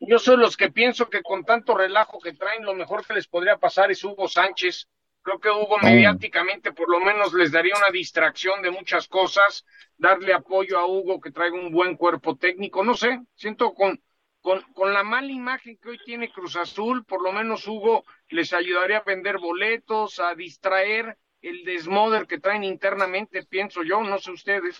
Yo 0.00 0.18
soy 0.18 0.36
los 0.36 0.56
que 0.56 0.70
pienso 0.70 1.08
que 1.10 1.22
con 1.22 1.44
tanto 1.44 1.76
relajo 1.76 2.20
que 2.20 2.32
traen, 2.32 2.64
lo 2.64 2.74
mejor 2.74 3.06
que 3.06 3.14
les 3.14 3.26
podría 3.26 3.56
pasar 3.56 3.90
es 3.90 4.04
Hugo 4.04 4.28
Sánchez. 4.28 4.88
Creo 5.22 5.40
que 5.40 5.50
Hugo 5.50 5.76
mediáticamente 5.82 6.72
por 6.72 6.88
lo 6.88 7.00
menos 7.00 7.34
les 7.34 7.52
daría 7.52 7.74
una 7.76 7.90
distracción 7.90 8.62
de 8.62 8.70
muchas 8.70 9.08
cosas, 9.08 9.66
darle 9.96 10.32
apoyo 10.32 10.78
a 10.78 10.86
Hugo 10.86 11.20
que 11.20 11.32
traiga 11.32 11.56
un 11.56 11.72
buen 11.72 11.96
cuerpo 11.96 12.36
técnico, 12.36 12.84
no 12.84 12.94
sé, 12.94 13.20
siento 13.34 13.74
con, 13.74 14.00
con, 14.40 14.62
con 14.74 14.92
la 14.92 15.02
mala 15.02 15.30
imagen 15.30 15.78
que 15.80 15.90
hoy 15.90 15.98
tiene 16.04 16.32
Cruz 16.32 16.56
Azul, 16.56 17.04
por 17.04 17.22
lo 17.22 17.32
menos 17.32 17.66
Hugo 17.66 18.04
les 18.28 18.52
ayudaría 18.52 18.98
a 18.98 19.04
vender 19.04 19.38
boletos, 19.38 20.20
a 20.20 20.34
distraer 20.34 21.16
el 21.42 21.64
desmoder 21.64 22.26
que 22.26 22.40
traen 22.40 22.64
internamente, 22.64 23.44
pienso 23.44 23.82
yo, 23.82 24.02
no 24.02 24.18
sé 24.18 24.32
ustedes. 24.32 24.76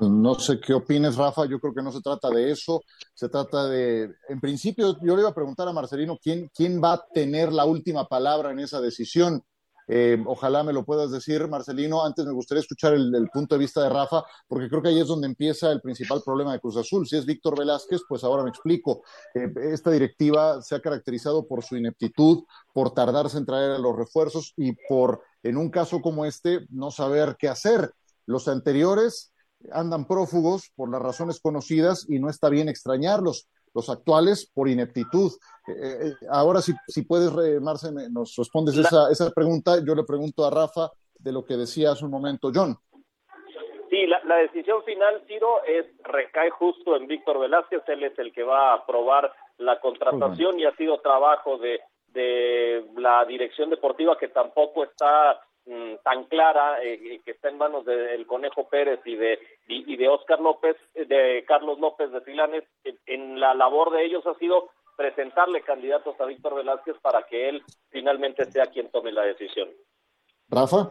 No 0.00 0.34
sé 0.36 0.60
qué 0.60 0.74
opines, 0.74 1.16
Rafa. 1.16 1.46
Yo 1.46 1.58
creo 1.58 1.74
que 1.74 1.82
no 1.82 1.90
se 1.90 2.00
trata 2.00 2.30
de 2.30 2.52
eso. 2.52 2.82
Se 3.14 3.28
trata 3.28 3.68
de, 3.68 4.08
en 4.28 4.40
principio, 4.40 4.96
yo 5.02 5.16
le 5.16 5.22
iba 5.22 5.30
a 5.30 5.34
preguntar 5.34 5.66
a 5.66 5.72
Marcelino 5.72 6.18
quién, 6.22 6.48
quién 6.54 6.80
va 6.82 6.92
a 6.92 7.04
tener 7.12 7.52
la 7.52 7.64
última 7.64 8.06
palabra 8.06 8.52
en 8.52 8.60
esa 8.60 8.80
decisión. 8.80 9.42
Eh, 9.88 10.22
ojalá 10.26 10.62
me 10.62 10.72
lo 10.72 10.84
puedas 10.84 11.10
decir, 11.10 11.48
Marcelino. 11.48 12.04
Antes 12.04 12.26
me 12.26 12.32
gustaría 12.32 12.60
escuchar 12.60 12.92
el, 12.94 13.28
punto 13.32 13.54
de 13.54 13.60
vista 13.60 13.82
de 13.82 13.88
Rafa, 13.88 14.22
porque 14.46 14.68
creo 14.68 14.82
que 14.82 14.88
ahí 14.88 15.00
es 15.00 15.08
donde 15.08 15.26
empieza 15.26 15.72
el 15.72 15.80
principal 15.80 16.22
problema 16.24 16.52
de 16.52 16.60
Cruz 16.60 16.76
Azul. 16.76 17.06
Si 17.06 17.16
es 17.16 17.24
Víctor 17.24 17.58
Velázquez, 17.58 18.02
pues 18.08 18.22
ahora 18.22 18.42
me 18.42 18.50
explico. 18.50 19.02
Eh, 19.34 19.52
esta 19.72 19.90
directiva 19.90 20.60
se 20.62 20.74
ha 20.74 20.80
caracterizado 20.80 21.46
por 21.46 21.64
su 21.64 21.76
ineptitud, 21.76 22.44
por 22.72 22.92
tardarse 22.92 23.38
en 23.38 23.46
traer 23.46 23.72
a 23.72 23.78
los 23.78 23.96
refuerzos 23.96 24.52
y 24.56 24.72
por, 24.88 25.22
en 25.42 25.56
un 25.56 25.70
caso 25.70 26.00
como 26.02 26.26
este, 26.26 26.66
no 26.70 26.90
saber 26.90 27.36
qué 27.38 27.48
hacer. 27.48 27.92
Los 28.26 28.46
anteriores 28.46 29.32
andan 29.72 30.06
prófugos 30.06 30.70
por 30.76 30.90
las 30.90 31.02
razones 31.02 31.40
conocidas 31.40 32.06
y 32.08 32.18
no 32.18 32.28
está 32.28 32.48
bien 32.48 32.68
extrañarlos. 32.68 33.48
Los 33.78 33.88
actuales 33.90 34.50
por 34.52 34.68
ineptitud. 34.68 35.30
Eh, 35.68 36.08
eh, 36.08 36.12
ahora, 36.32 36.60
si, 36.60 36.72
si 36.88 37.02
puedes, 37.02 37.30
Marce, 37.60 37.92
nos 38.10 38.34
respondes 38.34 38.76
esa, 38.76 39.08
esa 39.08 39.30
pregunta. 39.30 39.76
Yo 39.86 39.94
le 39.94 40.02
pregunto 40.02 40.44
a 40.44 40.50
Rafa 40.50 40.90
de 41.16 41.30
lo 41.30 41.44
que 41.44 41.56
decía 41.56 41.92
hace 41.92 42.04
un 42.04 42.10
momento 42.10 42.50
John. 42.52 42.76
Sí, 43.88 44.04
la, 44.08 44.20
la, 44.24 44.38
decisión 44.38 44.82
final, 44.82 45.22
Ciro, 45.28 45.62
es 45.64 45.86
recae 46.02 46.50
justo 46.50 46.96
en 46.96 47.06
Víctor 47.06 47.38
Velázquez. 47.38 47.82
Él 47.86 48.02
es 48.02 48.18
el 48.18 48.32
que 48.32 48.42
va 48.42 48.72
a 48.72 48.74
aprobar 48.78 49.32
la 49.58 49.78
contratación 49.78 50.58
y 50.58 50.64
ha 50.64 50.74
sido 50.74 51.00
trabajo 51.00 51.56
de, 51.58 51.78
de 52.08 52.84
la 52.96 53.24
dirección 53.26 53.70
deportiva 53.70 54.18
que 54.18 54.26
tampoco 54.26 54.82
está 54.82 55.40
Mm, 55.68 55.96
tan 56.02 56.24
clara 56.24 56.82
eh, 56.82 57.20
que 57.22 57.32
está 57.32 57.50
en 57.50 57.58
manos 57.58 57.84
del 57.84 58.26
Conejo 58.26 58.70
Pérez 58.70 59.00
y 59.04 59.16
de 59.16 59.38
y, 59.66 59.96
de 59.98 60.08
Oscar 60.08 60.40
López, 60.40 60.76
eh, 60.94 61.04
de 61.04 61.44
Carlos 61.46 61.78
López 61.78 62.10
de 62.10 62.22
Filanes, 62.22 62.64
en, 63.04 63.38
la 63.38 63.52
labor 63.52 63.92
de 63.92 64.02
ellos 64.02 64.26
ha 64.26 64.32
sido 64.38 64.70
presentarle 64.96 65.60
candidatos 65.60 66.18
a 66.18 66.24
Víctor 66.24 66.54
Velázquez 66.54 66.96
para 67.02 67.24
que 67.24 67.50
él 67.50 67.62
finalmente 67.90 68.46
sea 68.46 68.64
quien 68.68 68.90
tome 68.90 69.12
la 69.12 69.24
decisión. 69.24 69.68
Rafa. 70.48 70.90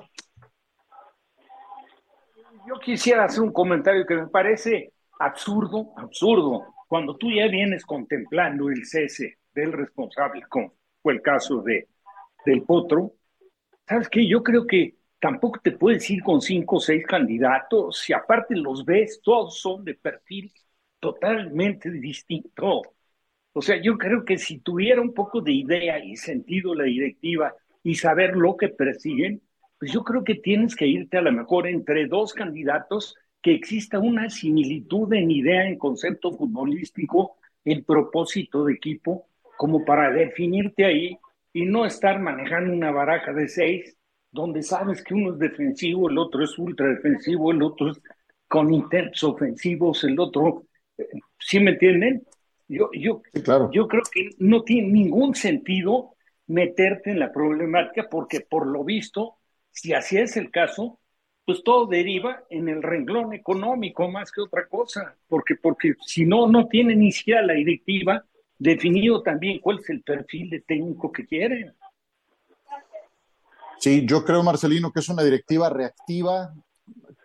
Yo 2.67 2.75
quisiera 2.79 3.23
hacer 3.23 3.41
un 3.41 3.53
comentario 3.53 4.05
que 4.05 4.13
me 4.13 4.27
parece 4.27 4.93
absurdo, 5.17 5.87
absurdo, 5.95 6.67
cuando 6.87 7.15
tú 7.15 7.31
ya 7.31 7.47
vienes 7.47 7.83
contemplando 7.83 8.69
el 8.69 8.85
cese 8.85 9.39
del 9.55 9.71
responsable, 9.71 10.43
como 10.47 10.73
fue 11.01 11.13
el 11.13 11.21
caso 11.23 11.63
de 11.63 11.87
del 12.45 12.61
Potro, 12.61 13.13
¿Sabes 13.87 14.09
qué? 14.09 14.27
Yo 14.27 14.43
creo 14.43 14.65
que 14.67 14.95
tampoco 15.19 15.59
te 15.63 15.71
puedes 15.71 16.09
ir 16.09 16.21
con 16.23 16.41
cinco 16.41 16.77
o 16.77 16.79
seis 16.79 17.05
candidatos, 17.05 17.99
si 17.99 18.13
aparte 18.13 18.55
los 18.55 18.85
ves, 18.85 19.21
todos 19.23 19.59
son 19.59 19.83
de 19.85 19.93
perfil 19.95 20.51
totalmente 20.99 21.89
distinto. 21.91 22.81
O 23.53 23.61
sea, 23.61 23.81
yo 23.81 23.97
creo 23.97 24.25
que 24.25 24.37
si 24.37 24.59
tuviera 24.59 25.01
un 25.01 25.13
poco 25.13 25.41
de 25.41 25.53
idea 25.53 26.03
y 26.03 26.15
sentido 26.17 26.75
la 26.75 26.85
directiva 26.85 27.55
y 27.83 27.95
saber 27.95 28.35
lo 28.35 28.57
que 28.57 28.69
persiguen, 28.69 29.41
pues 29.79 29.91
yo 29.93 30.03
creo 30.03 30.23
que 30.23 30.35
tienes 30.35 30.75
que 30.75 30.87
irte 30.87 31.17
a 31.17 31.21
lo 31.21 31.31
mejor 31.31 31.67
entre 31.67 32.07
dos 32.07 32.33
candidatos 32.33 33.15
que 33.41 33.53
exista 33.53 33.99
una 33.99 34.29
similitud 34.29 35.13
en 35.13 35.31
idea, 35.31 35.67
en 35.67 35.77
concepto 35.77 36.33
futbolístico, 36.33 37.37
en 37.65 37.83
propósito 37.83 38.65
de 38.65 38.73
equipo, 38.73 39.27
como 39.57 39.85
para 39.85 40.11
definirte 40.11 40.85
ahí 40.85 41.17
y 41.53 41.65
no 41.65 41.85
estar 41.85 42.19
manejando 42.19 42.73
una 42.73 42.91
baraja 42.91 43.33
de 43.33 43.47
seis 43.47 43.97
donde 44.31 44.61
sabes 44.61 45.03
que 45.03 45.13
uno 45.13 45.33
es 45.33 45.39
defensivo, 45.39 46.09
el 46.09 46.17
otro 46.17 46.43
es 46.43 46.57
ultra 46.59 46.87
defensivo, 46.87 47.51
el 47.51 47.61
otro 47.63 47.91
es 47.91 48.01
con 48.47 48.73
intentos 48.73 49.23
ofensivos, 49.23 50.03
el 50.03 50.19
otro, 50.19 50.63
eh, 50.97 51.07
¿sí 51.39 51.59
me 51.59 51.71
entienden? 51.71 52.23
Yo, 52.67 52.89
yo, 52.93 53.21
yo 53.71 53.87
creo 53.87 54.03
que 54.11 54.29
no 54.39 54.63
tiene 54.63 54.89
ningún 54.89 55.33
sentido 55.35 56.15
meterte 56.47 57.11
en 57.11 57.19
la 57.19 57.31
problemática 57.31 58.07
porque 58.09 58.41
por 58.41 58.67
lo 58.67 58.83
visto, 58.83 59.37
si 59.71 59.93
así 59.93 60.17
es 60.17 60.37
el 60.37 60.51
caso, 60.51 60.99
pues 61.45 61.63
todo 61.63 61.87
deriva 61.87 62.43
en 62.49 62.67
el 62.67 62.83
renglón 62.83 63.33
económico 63.33 64.09
más 64.09 64.31
que 64.31 64.41
otra 64.41 64.67
cosa, 64.67 65.15
porque, 65.27 65.55
porque 65.55 65.95
si 66.05 66.25
no, 66.25 66.47
no 66.47 66.67
tiene 66.67 66.95
ni 66.95 67.11
siquiera 67.11 67.41
la 67.41 67.53
directiva 67.53 68.25
definido 68.59 69.21
también 69.21 69.59
cuál 69.59 69.79
es 69.79 69.89
el 69.89 70.01
perfil 70.03 70.49
de 70.49 70.61
técnico 70.61 71.11
que 71.11 71.25
quieren. 71.25 71.75
Sí, 73.79 74.05
yo 74.07 74.25
creo, 74.25 74.41
Marcelino, 74.43 74.91
que 74.91 74.99
es 74.99 75.09
una 75.09 75.23
directiva 75.23 75.69
reactiva 75.69 76.53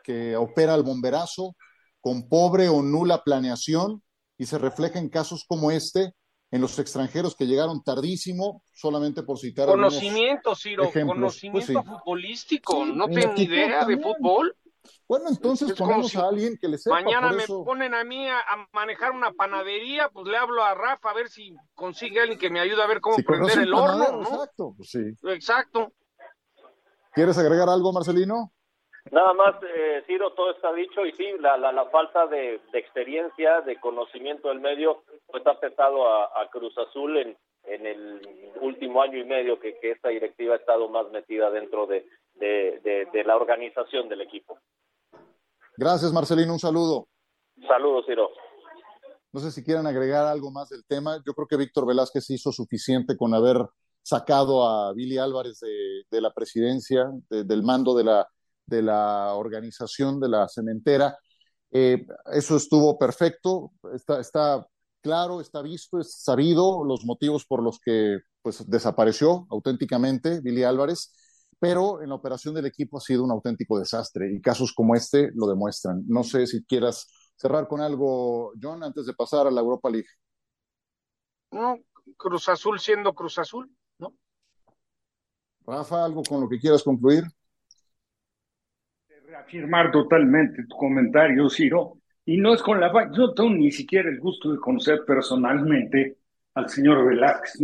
que 0.03 0.37
opera 0.37 0.74
al 0.74 0.83
bomberazo, 0.83 1.57
con 2.01 2.28
pobre 2.28 2.68
o 2.68 2.83
nula 2.83 3.22
planeación, 3.22 4.03
y 4.37 4.47
se 4.47 4.59
refleja 4.59 4.99
en 4.99 5.09
casos 5.09 5.45
como 5.47 5.70
este, 5.70 6.14
en 6.51 6.61
los 6.61 6.78
extranjeros 6.78 7.35
que 7.35 7.47
llegaron 7.47 7.83
tardísimo, 7.83 8.62
solamente 8.72 9.22
por 9.22 9.39
citar 9.39 9.68
Conocimiento, 9.68 10.55
Ciro, 10.55 10.91
pues 10.93 11.05
conocimiento 11.07 11.83
futbolístico, 11.83 12.85
no 12.85 13.09
tengo 13.09 13.33
ni 13.35 13.43
idea 13.45 13.87
de 13.87 13.97
fútbol. 13.99 14.55
Bueno, 15.09 15.26
entonces 15.28 15.72
ponemos 15.74 16.14
a 16.16 16.28
alguien 16.28 16.57
que 16.61 16.68
le 16.68 16.78
sepa. 16.78 17.01
Mañana 17.01 17.33
me 17.33 17.47
ponen 17.47 17.95
a 17.95 18.05
mí 18.05 18.28
a, 18.28 18.43
manejar 18.72 19.12
una 19.12 19.33
panadería, 19.33 20.09
pues 20.09 20.26
le 20.26 20.37
hablo 20.37 20.62
a 20.64 20.74
Rafa 20.74 21.11
a 21.11 21.14
ver 21.14 21.28
si 21.28 21.55
consigue 21.74 22.20
alguien 22.20 22.39
que 22.39 22.51
me 22.51 22.61
ayude 22.61 22.83
a 22.83 22.87
ver 22.87 23.01
cómo 23.01 23.16
prender 23.16 23.59
el 23.59 23.74
horno. 23.74 24.22
Exacto, 24.22 24.74
pues 24.76 24.91
sí. 24.91 25.14
Exacto. 25.28 25.93
¿Quieres 27.12 27.37
agregar 27.39 27.68
algo, 27.68 27.93
Marcelino? 27.93 28.53
Nada 29.11 29.35
más, 29.35 29.57
eh, 29.62 30.03
Ciro, 30.07 30.33
todo 30.33 30.53
está 30.53 30.72
dicho 30.72 31.05
y 31.05 31.12
sí, 31.12 31.26
la, 31.41 31.57
la, 31.57 31.85
falta 31.87 32.26
de, 32.28 32.61
experiencia, 32.72 33.61
de 33.62 33.80
conocimiento 33.80 34.49
del 34.49 34.61
medio, 34.61 35.03
pues 35.26 35.45
ha 35.47 35.59
pesado 35.59 36.07
a, 36.09 36.49
Cruz 36.51 36.76
Azul 36.78 37.16
en, 37.16 37.37
en 37.64 37.87
el 37.87 38.53
último 38.61 39.03
año 39.03 39.18
y 39.18 39.24
medio 39.24 39.59
que, 39.59 39.76
esta 39.83 40.11
directiva 40.11 40.55
ha 40.55 40.59
estado 40.59 40.89
más 40.89 41.11
metida 41.11 41.51
dentro 41.51 41.87
de, 41.87 42.07
de, 42.47 43.24
la 43.24 43.36
organización 43.36 44.09
del 44.09 44.22
equipo. 44.22 44.59
Gracias, 45.76 46.12
Marcelino, 46.12 46.53
un 46.53 46.59
saludo. 46.59 47.09
Saludos, 47.66 48.05
Ciro. 48.07 48.30
No 49.32 49.40
sé 49.40 49.51
si 49.51 49.64
quieren 49.64 49.86
agregar 49.86 50.26
algo 50.26 50.51
más 50.51 50.68
del 50.68 50.84
tema. 50.86 51.22
Yo 51.26 51.32
creo 51.34 51.47
que 51.47 51.57
Víctor 51.57 51.86
Velázquez 51.86 52.28
hizo 52.30 52.53
suficiente 52.53 53.16
con 53.16 53.32
haber 53.34 53.59
sacado 54.03 54.66
a 54.66 54.93
Billy 54.93 55.18
Álvarez 55.18 55.61
de, 55.61 56.20
la 56.20 56.32
presidencia, 56.34 57.11
del 57.30 57.62
mando 57.62 57.95
de 57.95 58.05
la 58.05 58.28
de 58.66 58.82
la 58.82 59.34
organización 59.34 60.20
de 60.20 60.28
la 60.28 60.49
cementera. 60.49 61.18
Eh, 61.70 62.07
eso 62.32 62.57
estuvo 62.57 62.99
perfecto, 62.99 63.72
está, 63.95 64.20
está 64.20 64.66
claro, 65.01 65.40
está 65.40 65.62
visto, 65.62 65.99
es 65.99 66.14
sabido 66.22 66.84
los 66.84 67.05
motivos 67.05 67.45
por 67.47 67.62
los 67.62 67.78
que 67.80 68.18
pues, 68.43 68.68
desapareció 68.68 69.47
auténticamente 69.51 70.40
Billy 70.40 70.64
Álvarez, 70.64 71.12
pero 71.62 72.02
en 72.02 72.08
la 72.08 72.16
operación 72.16 72.56
del 72.56 72.66
equipo 72.66 72.98
ha 72.98 73.00
sido 73.00 73.22
un 73.22 73.30
auténtico 73.30 73.78
desastre 73.78 74.32
y 74.32 74.40
casos 74.40 74.72
como 74.72 74.96
este 74.96 75.30
lo 75.36 75.46
demuestran. 75.46 76.02
No 76.08 76.24
sé 76.24 76.44
si 76.48 76.64
quieras 76.64 77.06
cerrar 77.36 77.68
con 77.68 77.80
algo, 77.80 78.52
John, 78.60 78.82
antes 78.82 79.06
de 79.06 79.14
pasar 79.14 79.46
a 79.46 79.50
la 79.52 79.60
Europa 79.60 79.88
League. 79.88 80.08
No, 81.52 81.78
Cruz 82.16 82.48
Azul 82.48 82.80
siendo 82.80 83.14
Cruz 83.14 83.38
Azul, 83.38 83.70
¿no? 83.98 84.12
Rafa, 85.64 86.04
algo 86.04 86.24
con 86.24 86.40
lo 86.40 86.48
que 86.48 86.58
quieras 86.58 86.82
concluir 86.82 87.22
afirmar 89.38 89.92
totalmente 89.92 90.64
tu 90.66 90.76
comentario, 90.76 91.48
Ciro, 91.48 91.98
y 92.24 92.38
no 92.38 92.54
es 92.54 92.62
con 92.62 92.80
la... 92.80 92.92
Yo 93.12 93.28
no 93.28 93.34
tengo 93.34 93.50
ni 93.50 93.70
siquiera 93.70 94.10
el 94.10 94.18
gusto 94.18 94.50
de 94.52 94.58
conocer 94.58 95.04
personalmente 95.06 96.18
al 96.54 96.68
señor 96.68 97.06
Velázquez, 97.06 97.60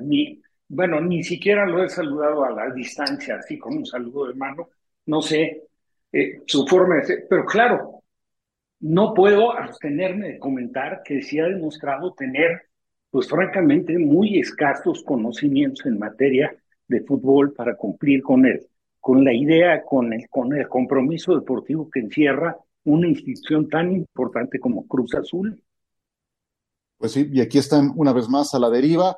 ni, 0.00 0.40
bueno, 0.68 1.00
ni 1.00 1.22
siquiera 1.22 1.66
lo 1.66 1.84
he 1.84 1.88
saludado 1.88 2.44
a 2.44 2.50
la 2.50 2.70
distancia, 2.72 3.36
así 3.36 3.58
con 3.58 3.76
un 3.76 3.86
saludo 3.86 4.28
de 4.28 4.34
mano, 4.34 4.68
no 5.06 5.20
sé 5.22 5.64
eh, 6.12 6.42
su 6.46 6.66
forma 6.66 6.96
de 6.96 7.04
ser, 7.04 7.26
pero 7.28 7.44
claro, 7.44 8.02
no 8.80 9.14
puedo 9.14 9.56
abstenerme 9.56 10.28
de 10.32 10.38
comentar 10.38 11.02
que 11.04 11.22
sí 11.22 11.38
ha 11.38 11.46
demostrado 11.46 12.12
tener, 12.14 12.62
pues 13.10 13.28
francamente, 13.28 13.98
muy 13.98 14.38
escasos 14.38 15.02
conocimientos 15.04 15.86
en 15.86 15.98
materia 15.98 16.54
de 16.88 17.00
fútbol 17.02 17.54
para 17.54 17.76
cumplir 17.76 18.22
con 18.22 18.44
él 18.46 18.66
con 19.04 19.22
la 19.22 19.34
idea, 19.34 19.84
con 19.84 20.14
el, 20.14 20.26
con 20.30 20.54
el 20.54 20.66
compromiso 20.66 21.34
deportivo 21.34 21.90
que 21.90 22.00
encierra 22.00 22.56
una 22.84 23.06
institución 23.06 23.68
tan 23.68 23.92
importante 23.92 24.58
como 24.58 24.86
Cruz 24.86 25.14
Azul. 25.14 25.62
Pues 26.96 27.12
sí, 27.12 27.28
y 27.30 27.42
aquí 27.42 27.58
están 27.58 27.92
una 27.96 28.14
vez 28.14 28.30
más 28.30 28.54
a 28.54 28.58
la 28.58 28.70
deriva, 28.70 29.14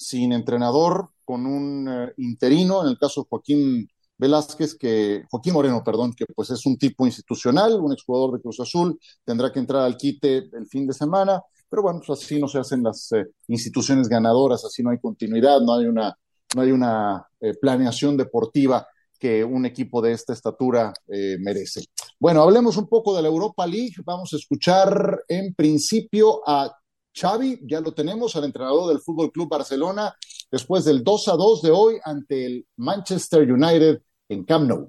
sin 0.00 0.32
entrenador, 0.32 1.10
con 1.26 1.44
un 1.46 1.86
eh, 1.86 2.14
interino, 2.16 2.82
en 2.82 2.88
el 2.88 2.98
caso 2.98 3.20
de 3.20 3.26
Joaquín 3.28 3.88
Velázquez, 4.16 4.74
que, 4.74 5.24
Joaquín 5.30 5.52
Moreno, 5.52 5.84
perdón, 5.84 6.14
que 6.16 6.24
pues 6.34 6.48
es 6.50 6.64
un 6.64 6.78
tipo 6.78 7.04
institucional, 7.04 7.78
un 7.78 7.92
exjugador 7.92 8.32
de 8.32 8.40
Cruz 8.40 8.60
Azul, 8.60 8.98
tendrá 9.26 9.52
que 9.52 9.58
entrar 9.58 9.82
al 9.82 9.98
quite 9.98 10.48
el 10.54 10.66
fin 10.68 10.86
de 10.86 10.94
semana, 10.94 11.42
pero 11.68 11.82
bueno, 11.82 12.00
pues 12.04 12.18
así 12.18 12.40
no 12.40 12.48
se 12.48 12.58
hacen 12.58 12.82
las 12.82 13.12
eh, 13.12 13.26
instituciones 13.48 14.08
ganadoras, 14.08 14.64
así 14.64 14.82
no 14.82 14.88
hay 14.88 14.98
continuidad, 14.98 15.60
no 15.60 15.74
hay 15.74 15.84
una, 15.84 16.16
no 16.56 16.62
hay 16.62 16.72
una 16.72 17.26
eh, 17.38 17.52
planeación 17.60 18.16
deportiva 18.16 18.86
que 19.18 19.44
un 19.44 19.66
equipo 19.66 20.00
de 20.00 20.12
esta 20.12 20.32
estatura 20.32 20.94
merece. 21.06 21.84
Bueno, 22.18 22.40
hablemos 22.42 22.78
un 22.78 22.88
poco 22.88 23.14
de 23.14 23.20
la 23.20 23.28
Europa 23.28 23.66
League. 23.66 23.96
Vamos 24.02 24.32
a 24.32 24.36
escuchar 24.36 25.24
en 25.28 25.52
principio 25.52 26.40
a 26.48 26.74
Xavi, 27.14 27.60
ya 27.62 27.80
lo 27.80 27.92
tenemos, 27.92 28.36
al 28.36 28.44
entrenador 28.44 28.88
del 28.88 29.00
Fútbol 29.00 29.32
Club 29.32 29.48
Barcelona, 29.48 30.14
después 30.50 30.84
del 30.84 31.02
2 31.02 31.28
a 31.28 31.32
2 31.32 31.62
de 31.62 31.70
hoy 31.70 31.98
ante 32.04 32.46
el 32.46 32.66
Manchester 32.76 33.50
United 33.50 34.00
en 34.28 34.44
Camp 34.44 34.68
Nou 34.68 34.86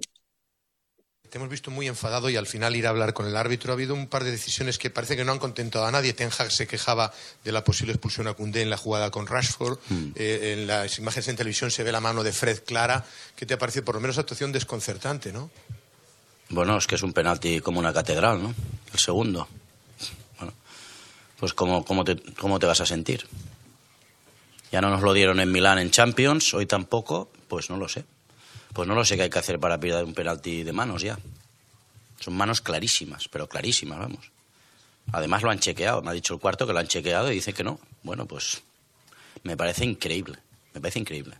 te 1.32 1.38
hemos 1.38 1.48
visto 1.48 1.70
muy 1.70 1.88
enfadado 1.88 2.28
y 2.28 2.36
al 2.36 2.46
final 2.46 2.76
ir 2.76 2.86
a 2.86 2.90
hablar 2.90 3.14
con 3.14 3.26
el 3.26 3.38
árbitro. 3.38 3.72
Ha 3.72 3.74
habido 3.74 3.94
un 3.94 4.06
par 4.06 4.22
de 4.22 4.30
decisiones 4.30 4.76
que 4.76 4.90
parece 4.90 5.16
que 5.16 5.24
no 5.24 5.32
han 5.32 5.38
contentado 5.38 5.86
a 5.86 5.90
nadie. 5.90 6.12
Ten 6.12 6.28
Hag 6.28 6.52
se 6.52 6.66
quejaba 6.66 7.10
de 7.42 7.52
la 7.52 7.64
posible 7.64 7.94
expulsión 7.94 8.28
a 8.28 8.34
Cundé 8.34 8.60
en 8.60 8.68
la 8.68 8.76
jugada 8.76 9.10
con 9.10 9.26
Rashford. 9.26 9.78
Hmm. 9.88 10.10
Eh, 10.14 10.52
en 10.52 10.66
las 10.66 10.98
imágenes 10.98 11.28
en 11.28 11.36
televisión 11.36 11.70
se 11.70 11.84
ve 11.84 11.90
la 11.90 12.02
mano 12.02 12.22
de 12.22 12.32
Fred 12.34 12.62
clara. 12.66 13.06
¿Qué 13.34 13.46
te 13.46 13.54
ha 13.54 13.58
parecido? 13.58 13.86
Por 13.86 13.94
lo 13.94 14.02
menos 14.02 14.18
actuación 14.18 14.52
desconcertante, 14.52 15.32
¿no? 15.32 15.50
Bueno, 16.50 16.76
es 16.76 16.86
que 16.86 16.96
es 16.96 17.02
un 17.02 17.14
penalti 17.14 17.60
como 17.60 17.78
una 17.80 17.94
catedral, 17.94 18.42
¿no? 18.42 18.54
El 18.92 18.98
segundo. 18.98 19.48
Pues 21.42 21.54
¿cómo, 21.54 21.84
cómo, 21.84 22.04
te, 22.04 22.14
¿cómo 22.34 22.60
te 22.60 22.66
vas 22.66 22.82
a 22.82 22.86
sentir? 22.86 23.26
Ya 24.70 24.80
no 24.80 24.90
nos 24.90 25.02
lo 25.02 25.12
dieron 25.12 25.40
en 25.40 25.50
Milán 25.50 25.80
en 25.80 25.90
Champions, 25.90 26.54
hoy 26.54 26.66
tampoco, 26.66 27.32
pues 27.48 27.68
no 27.68 27.76
lo 27.78 27.88
sé. 27.88 28.04
Pues 28.72 28.86
no 28.86 28.94
lo 28.94 29.04
sé 29.04 29.16
qué 29.16 29.24
hay 29.24 29.30
que 29.30 29.40
hacer 29.40 29.58
para 29.58 29.76
perder 29.76 30.04
un 30.04 30.14
penalti 30.14 30.62
de 30.62 30.72
manos 30.72 31.02
ya. 31.02 31.18
Son 32.20 32.34
manos 32.34 32.60
clarísimas, 32.60 33.26
pero 33.26 33.48
clarísimas, 33.48 33.98
vamos. 33.98 34.30
Además 35.10 35.42
lo 35.42 35.50
han 35.50 35.58
chequeado, 35.58 36.00
me 36.00 36.10
ha 36.10 36.12
dicho 36.12 36.32
el 36.32 36.38
cuarto 36.38 36.64
que 36.64 36.74
lo 36.74 36.78
han 36.78 36.86
chequeado 36.86 37.32
y 37.32 37.34
dice 37.34 37.52
que 37.52 37.64
no. 37.64 37.80
Bueno, 38.04 38.24
pues 38.26 38.62
me 39.42 39.56
parece 39.56 39.84
increíble, 39.84 40.38
me 40.74 40.80
parece 40.80 41.00
increíble. 41.00 41.36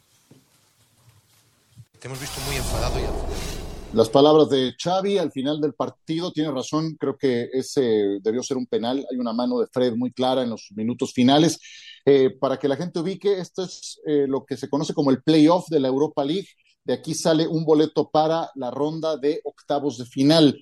Te 2.00 2.08
hemos 2.08 2.18
visto 2.18 2.40
muy 2.40 2.56
enfadado 2.56 2.98
ya. 2.98 3.61
Las 3.94 4.08
palabras 4.08 4.48
de 4.48 4.74
Xavi 4.82 5.18
al 5.18 5.30
final 5.30 5.60
del 5.60 5.74
partido, 5.74 6.32
tiene 6.32 6.50
razón, 6.50 6.96
creo 6.98 7.18
que 7.18 7.50
ese 7.52 8.18
debió 8.22 8.42
ser 8.42 8.56
un 8.56 8.66
penal. 8.66 9.04
Hay 9.10 9.18
una 9.18 9.34
mano 9.34 9.58
de 9.58 9.66
Fred 9.66 9.96
muy 9.96 10.12
clara 10.12 10.42
en 10.42 10.48
los 10.48 10.68
minutos 10.74 11.12
finales. 11.12 11.58
Eh, 12.06 12.30
para 12.30 12.58
que 12.58 12.68
la 12.68 12.76
gente 12.76 13.00
ubique, 13.00 13.38
esto 13.38 13.64
es 13.64 14.00
eh, 14.06 14.24
lo 14.26 14.46
que 14.46 14.56
se 14.56 14.70
conoce 14.70 14.94
como 14.94 15.10
el 15.10 15.22
playoff 15.22 15.68
de 15.68 15.78
la 15.78 15.88
Europa 15.88 16.24
League. 16.24 16.48
De 16.82 16.94
aquí 16.94 17.12
sale 17.12 17.46
un 17.46 17.66
boleto 17.66 18.08
para 18.10 18.50
la 18.54 18.70
ronda 18.70 19.18
de 19.18 19.42
octavos 19.44 19.98
de 19.98 20.06
final. 20.06 20.58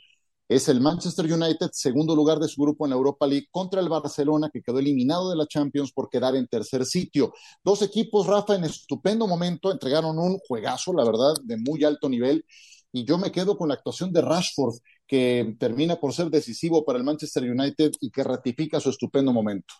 Es 0.48 0.68
el 0.68 0.80
Manchester 0.80 1.32
United, 1.32 1.70
segundo 1.72 2.16
lugar 2.16 2.40
de 2.40 2.48
su 2.48 2.60
grupo 2.60 2.84
en 2.84 2.90
la 2.90 2.96
Europa 2.96 3.28
League, 3.28 3.46
contra 3.52 3.80
el 3.80 3.88
Barcelona, 3.88 4.50
que 4.52 4.60
quedó 4.60 4.80
eliminado 4.80 5.30
de 5.30 5.36
la 5.36 5.46
Champions 5.46 5.92
por 5.92 6.10
quedar 6.10 6.34
en 6.34 6.48
tercer 6.48 6.84
sitio. 6.84 7.32
Dos 7.62 7.82
equipos, 7.82 8.26
Rafa, 8.26 8.56
en 8.56 8.64
estupendo 8.64 9.28
momento, 9.28 9.70
entregaron 9.70 10.18
un 10.18 10.36
juegazo, 10.38 10.92
la 10.92 11.04
verdad, 11.04 11.34
de 11.44 11.56
muy 11.58 11.84
alto 11.84 12.08
nivel. 12.08 12.44
Y 12.92 13.04
yo 13.04 13.18
me 13.18 13.30
quedo 13.30 13.56
con 13.56 13.68
la 13.68 13.74
actuación 13.74 14.12
de 14.12 14.20
Rashford, 14.22 14.74
que 15.06 15.54
termina 15.58 15.96
por 15.96 16.12
ser 16.12 16.28
decisivo 16.28 16.84
para 16.84 16.98
el 16.98 17.04
Manchester 17.04 17.44
United 17.44 17.92
y 18.00 18.10
que 18.10 18.24
ratifica 18.24 18.80
su 18.80 18.90
estupendo 18.90 19.32
momento 19.32 19.74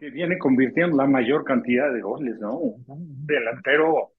que 0.00 0.10
viene 0.10 0.38
convirtiendo 0.38 0.96
la 0.96 1.06
mayor 1.06 1.44
cantidad 1.44 1.92
de 1.92 2.00
goles, 2.00 2.38
¿no? 2.40 2.56
Un 2.56 3.26
delantero, 3.26 4.12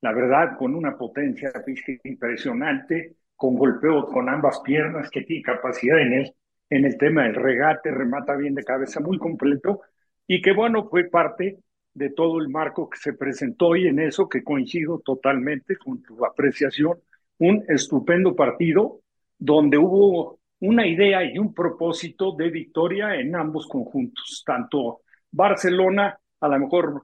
la 0.00 0.12
verdad, 0.12 0.56
con 0.56 0.74
una 0.74 0.96
potencia 0.96 1.50
física 1.64 2.08
impresionante, 2.08 3.16
con 3.34 3.56
golpeo 3.56 4.06
con 4.06 4.28
ambas 4.28 4.60
piernas, 4.60 5.10
que 5.10 5.22
tiene 5.22 5.42
capacidad 5.42 5.98
en 6.00 6.12
el, 6.12 6.32
en 6.70 6.84
el 6.84 6.96
tema 6.96 7.24
del 7.24 7.34
regate, 7.34 7.90
remata 7.90 8.36
bien 8.36 8.54
de 8.54 8.62
cabeza, 8.62 9.00
muy 9.00 9.18
completo, 9.18 9.80
y 10.28 10.40
que 10.40 10.52
bueno, 10.52 10.88
fue 10.88 11.04
parte 11.04 11.58
de 11.96 12.10
todo 12.10 12.38
el 12.40 12.50
marco 12.50 12.90
que 12.90 12.98
se 12.98 13.14
presentó 13.14 13.74
y 13.74 13.86
en 13.86 13.98
eso 13.98 14.28
que 14.28 14.44
coincido 14.44 15.00
totalmente 15.00 15.76
con 15.78 16.02
tu 16.02 16.26
apreciación, 16.26 16.98
un 17.38 17.64
estupendo 17.68 18.36
partido 18.36 19.00
donde 19.38 19.78
hubo 19.78 20.38
una 20.60 20.86
idea 20.86 21.24
y 21.24 21.38
un 21.38 21.54
propósito 21.54 22.32
de 22.36 22.50
victoria 22.50 23.14
en 23.16 23.34
ambos 23.34 23.66
conjuntos, 23.66 24.42
tanto 24.44 25.00
Barcelona, 25.30 26.18
a 26.40 26.48
lo 26.48 26.58
mejor 26.58 27.02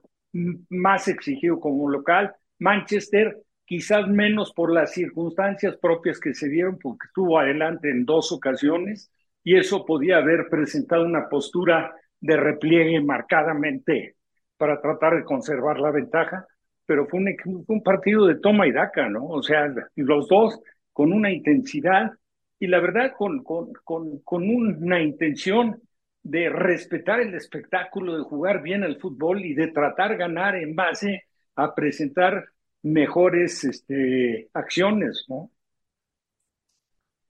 más 0.69 1.07
exigido 1.07 1.59
como 1.59 1.89
local, 1.89 2.35
Manchester, 2.59 3.41
quizás 3.65 4.07
menos 4.07 4.53
por 4.53 4.71
las 4.71 4.93
circunstancias 4.93 5.75
propias 5.77 6.19
que 6.19 6.35
se 6.35 6.49
dieron, 6.49 6.77
porque 6.77 7.07
estuvo 7.07 7.39
adelante 7.39 7.89
en 7.89 8.05
dos 8.05 8.31
ocasiones 8.31 9.11
y 9.43 9.55
eso 9.57 9.85
podía 9.85 10.17
haber 10.17 10.49
presentado 10.49 11.03
una 11.03 11.29
postura 11.29 11.95
de 12.19 12.37
repliegue 12.37 13.01
marcadamente 13.01 14.17
para 14.63 14.79
tratar 14.79 15.17
de 15.17 15.25
conservar 15.25 15.77
la 15.77 15.91
ventaja, 15.91 16.47
pero 16.85 17.05
fue 17.05 17.19
un, 17.19 17.65
un 17.67 17.83
partido 17.83 18.25
de 18.27 18.35
toma 18.35 18.65
y 18.65 18.71
daca, 18.71 19.09
¿no? 19.09 19.25
O 19.25 19.43
sea, 19.43 19.69
los 19.97 20.29
dos 20.29 20.57
con 20.93 21.11
una 21.11 21.33
intensidad 21.33 22.11
y 22.59 22.67
la 22.67 22.79
verdad 22.79 23.11
con, 23.17 23.43
con, 23.43 23.73
con, 23.83 24.19
con 24.19 24.49
una 24.49 25.01
intención 25.01 25.81
de 26.21 26.47
respetar 26.47 27.19
el 27.19 27.35
espectáculo, 27.35 28.17
de 28.17 28.23
jugar 28.23 28.61
bien 28.61 28.85
al 28.85 29.01
fútbol 29.01 29.43
y 29.43 29.53
de 29.53 29.67
tratar 29.67 30.15
ganar 30.15 30.55
en 30.55 30.73
base 30.73 31.23
a 31.57 31.75
presentar 31.75 32.45
mejores 32.83 33.65
este, 33.65 34.47
acciones, 34.53 35.25
¿no? 35.27 35.51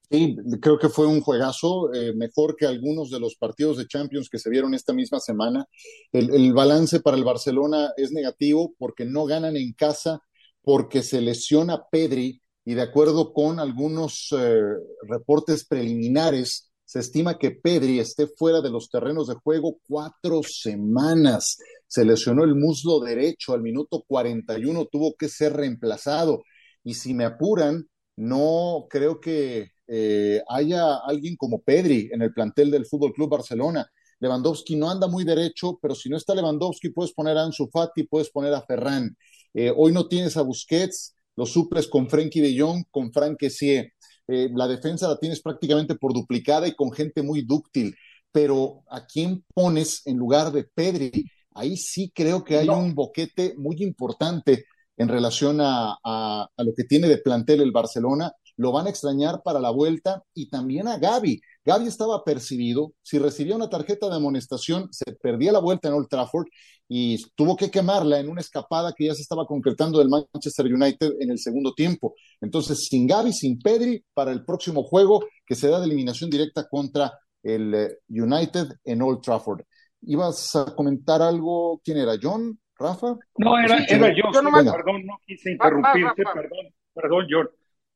Sí, 0.10 0.36
creo 0.62 0.78
que 0.78 0.90
fue 0.90 1.08
un 1.08 1.22
juegazo, 1.22 1.92
eh, 1.94 2.14
mejor 2.14 2.56
que 2.56 2.68
algunos 2.68 3.10
de 3.10 3.20
los 3.20 3.36
partidos 3.36 3.78
de 3.78 3.88
Champions 3.88 4.30
que 4.30 4.38
se 4.38 4.50
vieron 4.50 4.76
esta 4.76 4.94
misma 4.94 5.20
semana. 5.20 5.66
El, 6.12 6.54
balance 6.54 7.00
para 7.00 7.18
el 7.18 7.24
Barcelona 7.24 7.92
es 7.98 8.12
negativo 8.12 8.76
porque 8.78 9.06
no 9.06 9.26
ganan 9.26 9.58
en 9.58 9.74
casa, 9.74 10.22
porque 10.62 11.02
se 11.02 11.20
lesiona 11.20 11.86
Pedri 11.90 12.42
y 12.64 12.76
de 12.76 12.82
acuerdo 12.84 13.34
con 13.34 13.60
algunos 13.60 14.28
eh, 14.38 14.62
reportes 15.08 15.66
preliminares, 15.66 16.72
se 16.86 17.00
estima 17.00 17.40
que 17.40 17.52
Pedri 17.52 18.00
esté 18.00 18.28
fuera 18.28 18.62
de 18.62 18.70
los 18.70 18.90
terrenos 18.90 19.28
de 19.28 19.36
juego 19.36 19.80
cuatro 19.88 20.42
semanas. 20.44 21.58
Se 21.88 22.06
lesionó 22.06 22.44
el 22.44 22.56
muslo 22.56 23.00
derecho 23.00 23.54
al 23.54 23.62
minuto 23.62 24.04
41, 24.08 24.86
tuvo 24.92 25.16
que 25.16 25.28
ser 25.28 25.54
reemplazado. 25.54 26.44
Y 26.84 26.94
si 26.94 27.14
me 27.16 27.26
apuran, 27.26 27.88
no 28.16 28.86
creo 28.90 29.20
que 29.20 29.73
eh, 29.88 30.42
haya 30.48 30.98
alguien 30.98 31.36
como 31.36 31.62
Pedri 31.62 32.10
en 32.12 32.22
el 32.22 32.34
plantel 32.34 32.72
del 32.72 32.86
Fútbol 32.86 33.14
Club 33.14 33.30
Barcelona. 33.30 33.88
Lewandowski 34.20 34.76
no 34.76 34.90
anda 34.90 35.08
muy 35.08 35.24
derecho, 35.26 35.78
pero 35.82 35.96
si 35.96 36.10
no 36.10 36.18
está 36.18 36.34
Lewandowski, 36.34 36.90
puedes 36.90 37.14
poner 37.14 37.38
a 37.38 37.44
Ansu 37.44 37.68
Fati, 37.68 38.04
puedes 38.04 38.30
poner 38.30 38.54
a 38.54 38.62
Ferran. 38.62 39.16
Eh, 39.54 39.72
hoy 39.76 39.92
no 39.92 40.08
tienes 40.08 40.38
a 40.38 40.42
Busquets, 40.42 41.16
lo 41.36 41.46
suples 41.46 41.88
con 41.88 42.10
Frenkie 42.10 42.42
de 42.42 42.60
Jong, 42.60 42.86
con 42.90 43.12
Frank 43.12 43.38
Kessie. 43.38 43.94
Eh, 44.28 44.50
la 44.56 44.68
defensa 44.68 45.08
la 45.08 45.18
tienes 45.18 45.42
prácticamente 45.42 45.96
por 45.96 46.14
duplicada 46.14 46.68
y 46.68 46.76
con 46.76 46.92
gente 46.92 47.22
muy 47.22 47.42
dúctil. 47.42 47.96
Pero 48.32 48.84
¿a 48.90 49.06
quién 49.06 49.44
pones 49.54 50.02
en 50.06 50.18
lugar 50.18 50.52
de 50.52 50.64
Pedri? 50.64 51.26
Ahí 51.52 51.78
sí 51.78 52.12
creo 52.16 52.44
que 52.44 52.58
hay 52.58 52.70
un 52.70 52.96
boquete 52.96 53.54
muy 53.58 53.84
importante 53.84 54.66
en 54.98 55.08
relación 55.08 55.60
a, 55.62 55.98
a, 56.04 56.48
lo 56.58 56.74
que 56.76 56.84
tiene 56.84 57.08
de 57.08 57.18
plantel 57.18 57.62
el 57.62 57.72
Barcelona. 57.72 58.32
Lo 58.58 58.72
van 58.72 58.88
a 58.88 58.90
extrañar 58.90 59.42
para 59.44 59.60
la 59.60 59.72
vuelta 59.72 60.24
y 60.34 60.50
también 60.50 60.88
a 60.88 60.98
Gaby. 60.98 61.42
Gaby 61.66 61.88
estaba 61.88 62.24
percibido, 62.24 62.94
si 63.02 63.20
recibía 63.20 63.56
una 63.56 63.70
tarjeta 63.70 64.10
de 64.10 64.16
amonestación, 64.16 64.90
se 64.92 65.14
perdía 65.14 65.52
la 65.52 65.60
vuelta 65.60 65.88
en 65.88 65.96
Old 65.96 66.08
Trafford 66.10 66.48
y 66.88 67.18
tuvo 67.36 67.56
que 67.56 67.72
quemarla 67.72 68.20
en 68.20 68.30
una 68.30 68.42
escapada 68.42 68.94
que 68.96 69.06
ya 69.06 69.16
se 69.16 69.22
estaba 69.22 69.46
concretando 69.46 70.00
del 70.00 70.10
Manchester 70.10 70.66
United 70.66 71.14
en 71.20 71.32
el 71.32 71.40
segundo 71.40 71.74
tiempo. 71.74 72.16
Entonces, 72.42 72.86
sin 72.90 73.08
Gaby, 73.08 73.34
sin 73.34 73.60
Pedri, 73.60 74.04
para 74.14 74.32
el 74.32 74.44
próximo 74.46 74.84
juego 74.84 75.26
que 75.46 75.56
se 75.56 75.70
da 75.70 75.80
de 75.80 75.86
eliminación 75.86 76.30
directa 76.30 76.68
contra 76.70 77.12
el 77.42 77.74
eh, 77.74 77.98
United 78.10 78.68
en 78.84 79.02
Old 79.02 79.22
Trafford. 79.22 79.62
¿Ibas 80.02 80.56
a 80.56 80.76
comentar 80.76 81.22
algo? 81.22 81.80
¿Quién 81.84 81.98
era? 81.98 82.14
¿John? 82.22 82.60
¿Rafa? 82.78 83.16
No, 83.38 83.58
era, 83.58 83.78
era 83.88 84.10
yo. 84.10 84.24
yo 84.34 84.42
no 84.42 84.52
me... 84.52 84.64
Perdón, 84.64 85.06
no 85.06 85.18
quise 85.26 85.52
interrumpirte, 85.52 86.24
perdón, 86.24 86.74
perdón, 86.94 87.28
John. 87.30 87.50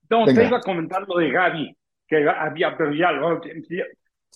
No, 0.10 0.26
te 0.26 0.46
iba 0.46 0.58
a 0.58 0.62
comentar 0.62 1.06
lo 1.08 1.18
de 1.18 1.32
Gaby 1.32 1.78
que 2.08 2.30
había, 2.30 2.76
pero 2.78 2.94
ya, 2.94 3.12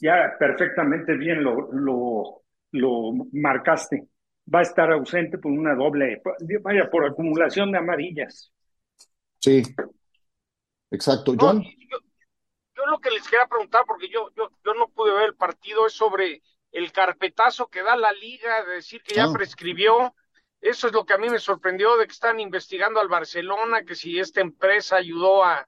ya, 0.01 0.35
perfectamente 0.37 1.15
bien 1.15 1.43
lo, 1.43 1.71
lo, 1.71 2.41
lo 2.71 3.11
marcaste. 3.31 4.07
Va 4.53 4.59
a 4.59 4.63
estar 4.63 4.91
ausente 4.91 5.37
por 5.37 5.51
una 5.51 5.75
doble, 5.75 6.21
vaya, 6.61 6.89
por 6.89 7.05
acumulación 7.05 7.71
de 7.71 7.77
amarillas. 7.77 8.51
Sí, 9.39 9.63
exacto. 10.89 11.33
John. 11.39 11.63
yo, 11.63 11.97
yo, 12.75 12.85
lo 12.87 12.99
que 12.99 13.11
les 13.11 13.23
quería 13.27 13.45
preguntar, 13.45 13.83
porque 13.87 14.09
yo, 14.09 14.29
yo, 14.35 14.49
yo 14.65 14.73
no 14.73 14.89
pude 14.89 15.13
ver 15.13 15.29
el 15.29 15.35
partido, 15.35 15.87
es 15.87 15.93
sobre 15.93 16.41
el 16.71 16.91
carpetazo 16.91 17.67
que 17.67 17.83
da 17.83 17.95
la 17.95 18.11
liga, 18.11 18.65
de 18.65 18.73
decir 18.73 19.01
que 19.03 19.15
ya 19.15 19.25
ah. 19.25 19.33
prescribió. 19.33 20.13
Eso 20.61 20.87
es 20.87 20.93
lo 20.93 21.05
que 21.05 21.13
a 21.13 21.17
mí 21.17 21.27
me 21.27 21.39
sorprendió 21.39 21.97
de 21.97 22.05
que 22.05 22.13
están 22.13 22.39
investigando 22.39 22.99
al 22.99 23.07
Barcelona, 23.07 23.83
que 23.83 23.95
si 23.95 24.19
esta 24.19 24.41
empresa 24.41 24.97
ayudó 24.97 25.43
a, 25.43 25.67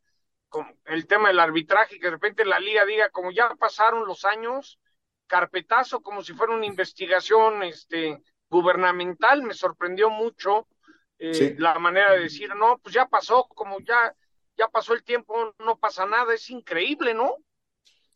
el 0.86 1.08
tema 1.08 1.30
del 1.30 1.40
arbitraje, 1.40 2.00
que 2.00 2.06
de 2.06 2.12
repente 2.12 2.46
la 2.46 2.60
liga 2.60 2.86
diga, 2.86 3.10
como 3.10 3.32
ya 3.32 3.56
pasaron 3.56 4.06
los 4.06 4.24
años, 4.24 4.80
carpetazo, 5.26 6.02
como 6.02 6.22
si 6.22 6.34
fuera 6.34 6.54
una 6.54 6.68
investigación 6.68 7.64
este, 7.64 8.22
gubernamental, 8.50 9.42
me 9.42 9.56
sorprendió 9.56 10.12
mucho 10.12 10.68
eh, 11.18 11.56
la 11.58 11.80
manera 11.80 12.14
de 12.14 12.20
decir, 12.20 12.54
no, 12.56 12.78
pues 12.78 12.94
ya 12.94 13.08
pasó, 13.08 13.48
como 13.56 13.80
ya, 13.80 14.16
ya 14.56 14.68
pasó 14.68 14.94
el 14.94 15.04
tiempo, 15.04 15.56
no 15.58 15.80
pasa 15.80 16.06
nada, 16.06 16.36
es 16.36 16.52
increíble, 16.52 17.16
¿no? 17.16 17.38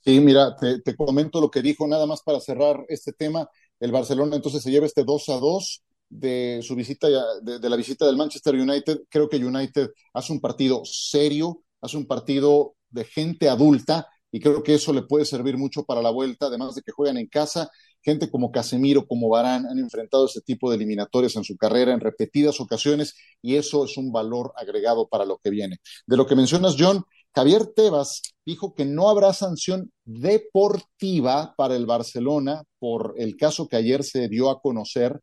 Sí, 0.01 0.19
mira, 0.19 0.55
te, 0.55 0.79
te 0.81 0.95
comento 0.95 1.41
lo 1.41 1.49
que 1.49 1.63
dijo 1.63 1.87
nada 1.87 2.05
más 2.05 2.21
para 2.21 2.39
cerrar 2.39 2.85
este 2.87 3.13
tema. 3.13 3.49
El 3.79 3.91
Barcelona 3.91 4.35
entonces 4.35 4.61
se 4.61 4.69
lleva 4.69 4.85
este 4.85 5.03
2 5.03 5.29
a 5.29 5.37
2 5.39 5.83
de 6.09 6.59
su 6.63 6.75
visita, 6.75 7.07
de, 7.41 7.59
de, 7.59 7.69
la 7.69 7.75
visita 7.75 8.05
del 8.05 8.17
Manchester 8.17 8.55
United. 8.55 9.01
Creo 9.09 9.29
que 9.29 9.37
United 9.37 9.89
hace 10.13 10.33
un 10.33 10.39
partido 10.39 10.81
serio, 10.85 11.63
hace 11.81 11.97
un 11.97 12.05
partido 12.05 12.75
de 12.89 13.03
gente 13.05 13.49
adulta 13.49 14.07
y 14.31 14.39
creo 14.39 14.61
que 14.61 14.75
eso 14.75 14.93
le 14.93 15.03
puede 15.03 15.25
servir 15.25 15.57
mucho 15.57 15.83
para 15.83 16.01
la 16.01 16.09
vuelta, 16.09 16.47
además 16.47 16.75
de 16.75 16.81
que 16.81 16.91
juegan 16.91 17.17
en 17.17 17.27
casa. 17.27 17.69
Gente 18.01 18.29
como 18.29 18.51
Casemiro, 18.51 19.05
como 19.07 19.29
Barán 19.29 19.65
han 19.65 19.79
enfrentado 19.79 20.25
ese 20.25 20.41
tipo 20.41 20.69
de 20.69 20.75
eliminatorias 20.75 21.35
en 21.35 21.43
su 21.43 21.57
carrera 21.57 21.93
en 21.93 21.99
repetidas 21.99 22.59
ocasiones 22.59 23.15
y 23.41 23.55
eso 23.55 23.85
es 23.85 23.97
un 23.97 24.11
valor 24.11 24.53
agregado 24.55 25.07
para 25.07 25.25
lo 25.25 25.37
que 25.37 25.49
viene. 25.49 25.77
De 26.05 26.17
lo 26.17 26.25
que 26.27 26.35
mencionas, 26.35 26.75
John, 26.77 27.03
Javier 27.33 27.67
Tebas 27.75 28.21
dijo 28.45 28.73
que 28.73 28.85
no 28.85 29.09
habrá 29.09 29.33
sanción 29.33 29.91
deportiva 30.05 31.53
para 31.57 31.75
el 31.75 31.85
Barcelona 31.85 32.63
por 32.79 33.13
el 33.17 33.35
caso 33.37 33.67
que 33.67 33.75
ayer 33.75 34.03
se 34.03 34.27
dio 34.27 34.49
a 34.49 34.61
conocer. 34.61 35.19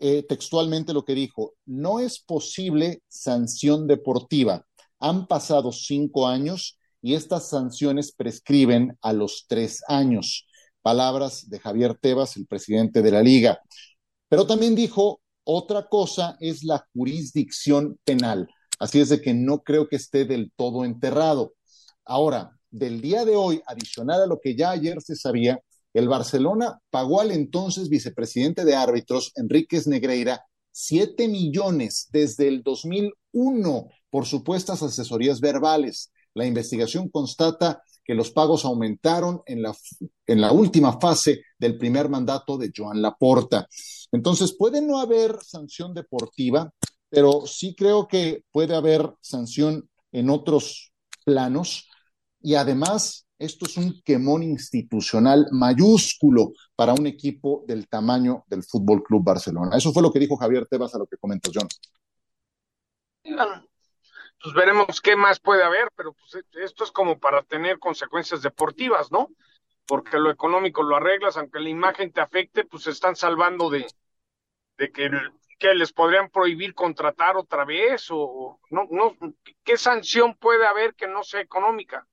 Eh, 0.00 0.22
textualmente 0.28 0.92
lo 0.92 1.04
que 1.04 1.14
dijo, 1.14 1.54
no 1.66 1.98
es 1.98 2.20
posible 2.20 3.02
sanción 3.08 3.86
deportiva 3.86 4.64
han 5.00 5.26
pasado 5.26 5.72
cinco 5.72 6.26
años 6.26 6.78
y 7.00 7.14
estas 7.14 7.48
sanciones 7.48 8.12
prescriben 8.12 8.98
a 9.00 9.12
los 9.12 9.46
tres 9.48 9.82
años. 9.88 10.46
Palabras 10.82 11.48
de 11.48 11.60
Javier 11.60 11.96
Tebas, 12.00 12.36
el 12.36 12.46
presidente 12.46 13.02
de 13.02 13.10
la 13.10 13.22
liga. 13.22 13.60
Pero 14.28 14.46
también 14.46 14.74
dijo, 14.74 15.20
otra 15.44 15.88
cosa 15.88 16.36
es 16.40 16.64
la 16.64 16.86
jurisdicción 16.92 17.98
penal. 18.04 18.48
Así 18.78 19.00
es 19.00 19.08
de 19.08 19.20
que 19.20 19.34
no 19.34 19.62
creo 19.62 19.88
que 19.88 19.96
esté 19.96 20.24
del 20.24 20.52
todo 20.56 20.84
enterrado. 20.84 21.54
Ahora, 22.04 22.58
del 22.70 23.00
día 23.00 23.24
de 23.24 23.36
hoy, 23.36 23.62
adicional 23.66 24.22
a 24.22 24.26
lo 24.26 24.40
que 24.40 24.54
ya 24.56 24.70
ayer 24.70 25.00
se 25.00 25.16
sabía, 25.16 25.60
el 25.98 26.08
Barcelona 26.08 26.80
pagó 26.90 27.20
al 27.20 27.32
entonces 27.32 27.88
vicepresidente 27.88 28.64
de 28.64 28.74
árbitros, 28.74 29.32
Enríquez 29.36 29.86
Negreira, 29.86 30.44
siete 30.70 31.28
millones 31.28 32.08
desde 32.12 32.48
el 32.48 32.62
2001 32.62 33.88
por 34.10 34.26
supuestas 34.26 34.82
asesorías 34.82 35.40
verbales. 35.40 36.12
La 36.34 36.46
investigación 36.46 37.08
constata 37.08 37.82
que 38.04 38.14
los 38.14 38.30
pagos 38.30 38.64
aumentaron 38.64 39.42
en 39.44 39.62
la, 39.62 39.74
en 40.26 40.40
la 40.40 40.52
última 40.52 40.98
fase 40.98 41.42
del 41.58 41.76
primer 41.76 42.08
mandato 42.08 42.56
de 42.56 42.72
Joan 42.74 43.02
Laporta. 43.02 43.68
Entonces, 44.12 44.54
puede 44.56 44.80
no 44.80 44.98
haber 44.98 45.36
sanción 45.42 45.92
deportiva, 45.92 46.72
pero 47.10 47.42
sí 47.46 47.74
creo 47.74 48.08
que 48.08 48.44
puede 48.50 48.74
haber 48.74 49.12
sanción 49.20 49.90
en 50.12 50.30
otros 50.30 50.92
planos 51.24 51.86
y 52.40 52.54
además 52.54 53.26
esto 53.38 53.66
es 53.66 53.76
un 53.76 54.00
quemón 54.02 54.42
institucional 54.42 55.46
mayúsculo 55.52 56.52
para 56.74 56.94
un 56.94 57.06
equipo 57.06 57.64
del 57.66 57.88
tamaño 57.88 58.44
del 58.48 58.62
Fútbol 58.62 59.02
Club 59.02 59.24
Barcelona. 59.24 59.76
Eso 59.76 59.92
fue 59.92 60.02
lo 60.02 60.12
que 60.12 60.18
dijo 60.18 60.36
Javier 60.36 60.66
Tebas 60.66 60.94
a 60.94 60.98
lo 60.98 61.06
que 61.06 61.16
comentas, 61.16 61.52
John 61.54 61.68
pues 64.42 64.54
veremos 64.54 65.00
qué 65.00 65.16
más 65.16 65.40
puede 65.40 65.64
haber, 65.64 65.90
pero 65.96 66.12
pues 66.12 66.44
esto 66.62 66.84
es 66.84 66.92
como 66.92 67.18
para 67.18 67.42
tener 67.42 67.78
consecuencias 67.78 68.42
deportivas, 68.42 69.10
¿no? 69.10 69.30
Porque 69.86 70.18
lo 70.18 70.30
económico 70.30 70.82
lo 70.82 70.96
arreglas, 70.96 71.36
aunque 71.36 71.60
la 71.60 71.68
imagen 71.68 72.12
te 72.12 72.20
afecte, 72.20 72.64
pues 72.64 72.84
se 72.84 72.90
están 72.90 73.16
salvando 73.16 73.68
de, 73.70 73.86
que, 74.76 75.10
que 75.58 75.74
les 75.74 75.92
podrían 75.92 76.30
prohibir 76.30 76.74
contratar 76.74 77.36
otra 77.36 77.64
vez 77.64 78.06
o 78.10 78.60
no, 78.70 78.86
no, 78.90 79.16
¿qué 79.64 79.76
sanción 79.76 80.36
puede 80.36 80.66
haber 80.66 80.94
que 80.94 81.08
no 81.08 81.24
sea 81.24 81.40
económica? 81.40 82.06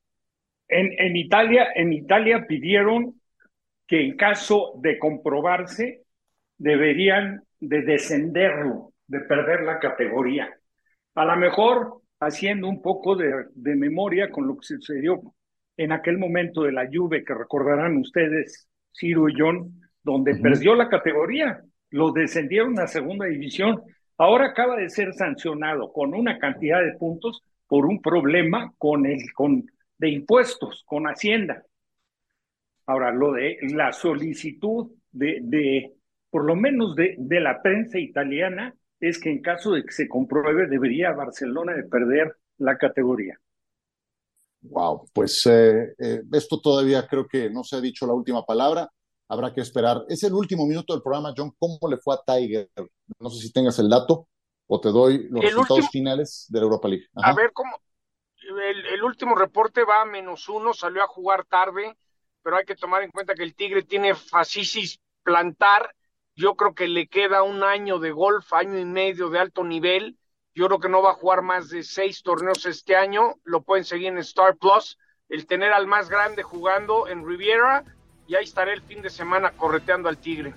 En, 0.67 0.91
en, 0.97 1.15
Italia, 1.15 1.67
en 1.75 1.93
Italia 1.93 2.45
pidieron 2.47 3.21
que 3.87 4.03
en 4.03 4.17
caso 4.17 4.73
de 4.81 4.97
comprobarse 4.97 6.03
deberían 6.57 7.43
de 7.59 7.81
descenderlo, 7.81 8.93
de 9.07 9.19
perder 9.21 9.61
la 9.61 9.79
categoría. 9.79 10.53
A 11.15 11.25
lo 11.25 11.35
mejor 11.37 12.01
haciendo 12.19 12.67
un 12.67 12.81
poco 12.81 13.15
de, 13.15 13.45
de 13.53 13.75
memoria 13.75 14.31
con 14.31 14.47
lo 14.47 14.57
que 14.57 14.65
sucedió 14.65 15.21
en 15.77 15.91
aquel 15.91 16.17
momento 16.17 16.63
de 16.63 16.71
la 16.71 16.87
Juve, 16.91 17.23
que 17.23 17.33
recordarán 17.33 17.97
ustedes, 17.97 18.69
Ciro 18.93 19.27
y 19.29 19.33
John, 19.37 19.81
donde 20.03 20.35
perdió 20.35 20.75
la 20.75 20.87
categoría, 20.87 21.61
lo 21.89 22.11
descendieron 22.11 22.79
a 22.79 22.87
segunda 22.87 23.25
división. 23.25 23.81
Ahora 24.17 24.47
acaba 24.47 24.77
de 24.77 24.89
ser 24.89 25.13
sancionado 25.13 25.91
con 25.91 26.13
una 26.13 26.37
cantidad 26.39 26.81
de 26.81 26.93
puntos 26.93 27.43
por 27.67 27.85
un 27.85 28.01
problema 28.01 28.73
con 28.77 29.05
el 29.05 29.19
con 29.33 29.65
de 29.97 30.09
impuestos, 30.09 30.83
con 30.85 31.05
Hacienda. 31.05 31.63
Ahora, 32.85 33.11
lo 33.11 33.31
de 33.33 33.57
la 33.73 33.91
solicitud 33.91 34.91
de, 35.11 35.39
de 35.41 35.93
por 36.29 36.45
lo 36.45 36.55
menos 36.55 36.95
de, 36.95 37.15
de 37.17 37.39
la 37.39 37.61
prensa 37.61 37.97
italiana, 37.97 38.75
es 38.99 39.19
que 39.19 39.29
en 39.29 39.41
caso 39.41 39.71
de 39.71 39.83
que 39.83 39.91
se 39.91 40.07
compruebe, 40.07 40.67
debería 40.67 41.11
Barcelona 41.11 41.73
de 41.73 41.83
perder 41.83 42.35
la 42.57 42.77
categoría. 42.77 43.39
Wow, 44.61 45.07
pues 45.13 45.45
eh, 45.45 45.93
eh, 45.97 46.21
esto 46.31 46.59
todavía 46.59 47.05
creo 47.07 47.27
que 47.27 47.49
no 47.49 47.63
se 47.63 47.75
ha 47.75 47.81
dicho 47.81 48.07
la 48.07 48.13
última 48.13 48.45
palabra. 48.45 48.89
Habrá 49.27 49.53
que 49.53 49.61
esperar. 49.61 50.03
Es 50.07 50.23
el 50.23 50.33
último 50.33 50.65
minuto 50.65 50.93
del 50.93 51.03
programa, 51.03 51.33
John. 51.35 51.51
¿Cómo 51.57 51.79
le 51.89 51.97
fue 51.97 52.15
a 52.15 52.21
Tiger? 52.25 52.69
No 53.19 53.29
sé 53.29 53.41
si 53.41 53.51
tengas 53.51 53.77
el 53.79 53.89
dato 53.89 54.27
o 54.67 54.79
te 54.79 54.89
doy 54.89 55.27
los 55.29 55.43
resultados 55.43 55.89
finales 55.89 56.47
de 56.49 56.59
la 56.59 56.63
Europa 56.63 56.87
League. 56.87 57.05
A 57.15 57.33
ver, 57.33 57.51
¿cómo? 57.53 57.71
El, 58.47 58.85
el, 58.85 59.03
último 59.03 59.35
reporte 59.35 59.83
va 59.83 60.01
a 60.01 60.05
menos 60.05 60.47
uno, 60.49 60.73
salió 60.73 61.03
a 61.03 61.07
jugar 61.07 61.45
tarde, 61.45 61.97
pero 62.43 62.57
hay 62.57 62.65
que 62.65 62.75
tomar 62.75 63.03
en 63.03 63.11
cuenta 63.11 63.33
que 63.33 63.43
el 63.43 63.55
Tigre 63.55 63.83
tiene 63.83 64.15
fascisis 64.15 64.99
plantar. 65.23 65.95
Yo 66.35 66.55
creo 66.55 66.75
que 66.75 66.87
le 66.87 67.07
queda 67.07 67.43
un 67.43 67.63
año 67.63 67.97
de 67.99 68.11
golf, 68.11 68.53
año 68.53 68.77
y 68.77 68.85
medio 68.85 69.29
de 69.29 69.39
alto 69.39 69.63
nivel 69.63 70.17
yo 70.55 70.67
creo 70.67 70.79
que 70.79 70.87
no 70.87 71.01
va 71.01 71.11
a 71.11 71.15
jugar 71.15 71.41
más 71.41 71.69
de 71.69 71.83
seis 71.83 72.23
torneos 72.23 72.65
este 72.65 72.95
año. 72.95 73.35
Lo 73.43 73.61
pueden 73.61 73.83
seguir 73.83 74.07
en 74.07 74.17
Star 74.19 74.55
Plus. 74.55 74.97
El 75.27 75.45
tener 75.47 75.73
al 75.73 75.85
más 75.85 76.09
grande 76.09 76.43
jugando 76.43 77.09
en 77.09 77.27
Riviera 77.27 77.83
y 78.25 78.35
ahí 78.35 78.45
estaré 78.45 78.71
el 78.73 78.81
fin 78.81 79.01
de 79.01 79.09
semana 79.09 79.51
correteando 79.51 80.07
al 80.07 80.17
Tigre. 80.17 80.53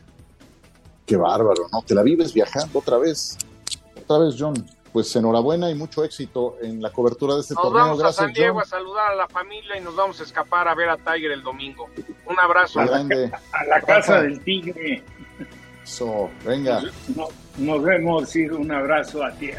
Qué 1.05 1.16
bárbaro, 1.16 1.66
¿no? 1.72 1.82
Te 1.82 1.97
la 1.97 2.05
vives 2.05 2.32
viajando 2.32 2.78
otra 2.78 2.97
vez. 2.99 3.36
Otra 3.97 4.18
vez, 4.18 4.36
John. 4.39 4.55
Pues 4.93 5.14
enhorabuena 5.16 5.70
y 5.70 5.74
mucho 5.74 6.03
éxito 6.05 6.57
en 6.62 6.80
la 6.82 6.91
cobertura 6.91 7.34
de 7.34 7.41
este 7.43 7.55
nos 7.55 7.62
torneo. 7.64 7.82
Vamos 7.82 7.99
Gracias, 7.99 8.18
a 8.20 8.24
San 8.24 8.32
Diego 8.32 8.55
John. 8.55 8.62
a 8.62 8.66
saludar 8.66 9.12
a 9.12 9.14
la 9.14 9.28
familia 9.28 9.76
y 9.76 9.80
nos 9.80 9.95
vamos 9.95 10.20
a 10.20 10.24
escapar 10.24 10.66
a 10.68 10.74
ver 10.74 10.89
a 10.89 10.97
Tiger 10.97 11.30
el 11.32 11.43
domingo. 11.43 11.89
Un 12.26 12.39
abrazo. 12.39 12.80
A 12.80 12.86
la, 12.86 12.99
a 13.53 13.64
la 13.64 13.80
casa 13.82 14.22
del 14.22 14.41
Tigre. 14.41 15.03
So, 15.84 16.30
venga. 16.45 16.82
Nos, 17.14 17.30
nos 17.57 17.82
vemos, 17.82 18.36
ir 18.36 18.53
un 18.53 18.70
abrazo 18.70 19.24
a 19.24 19.32
ti. 19.32 19.51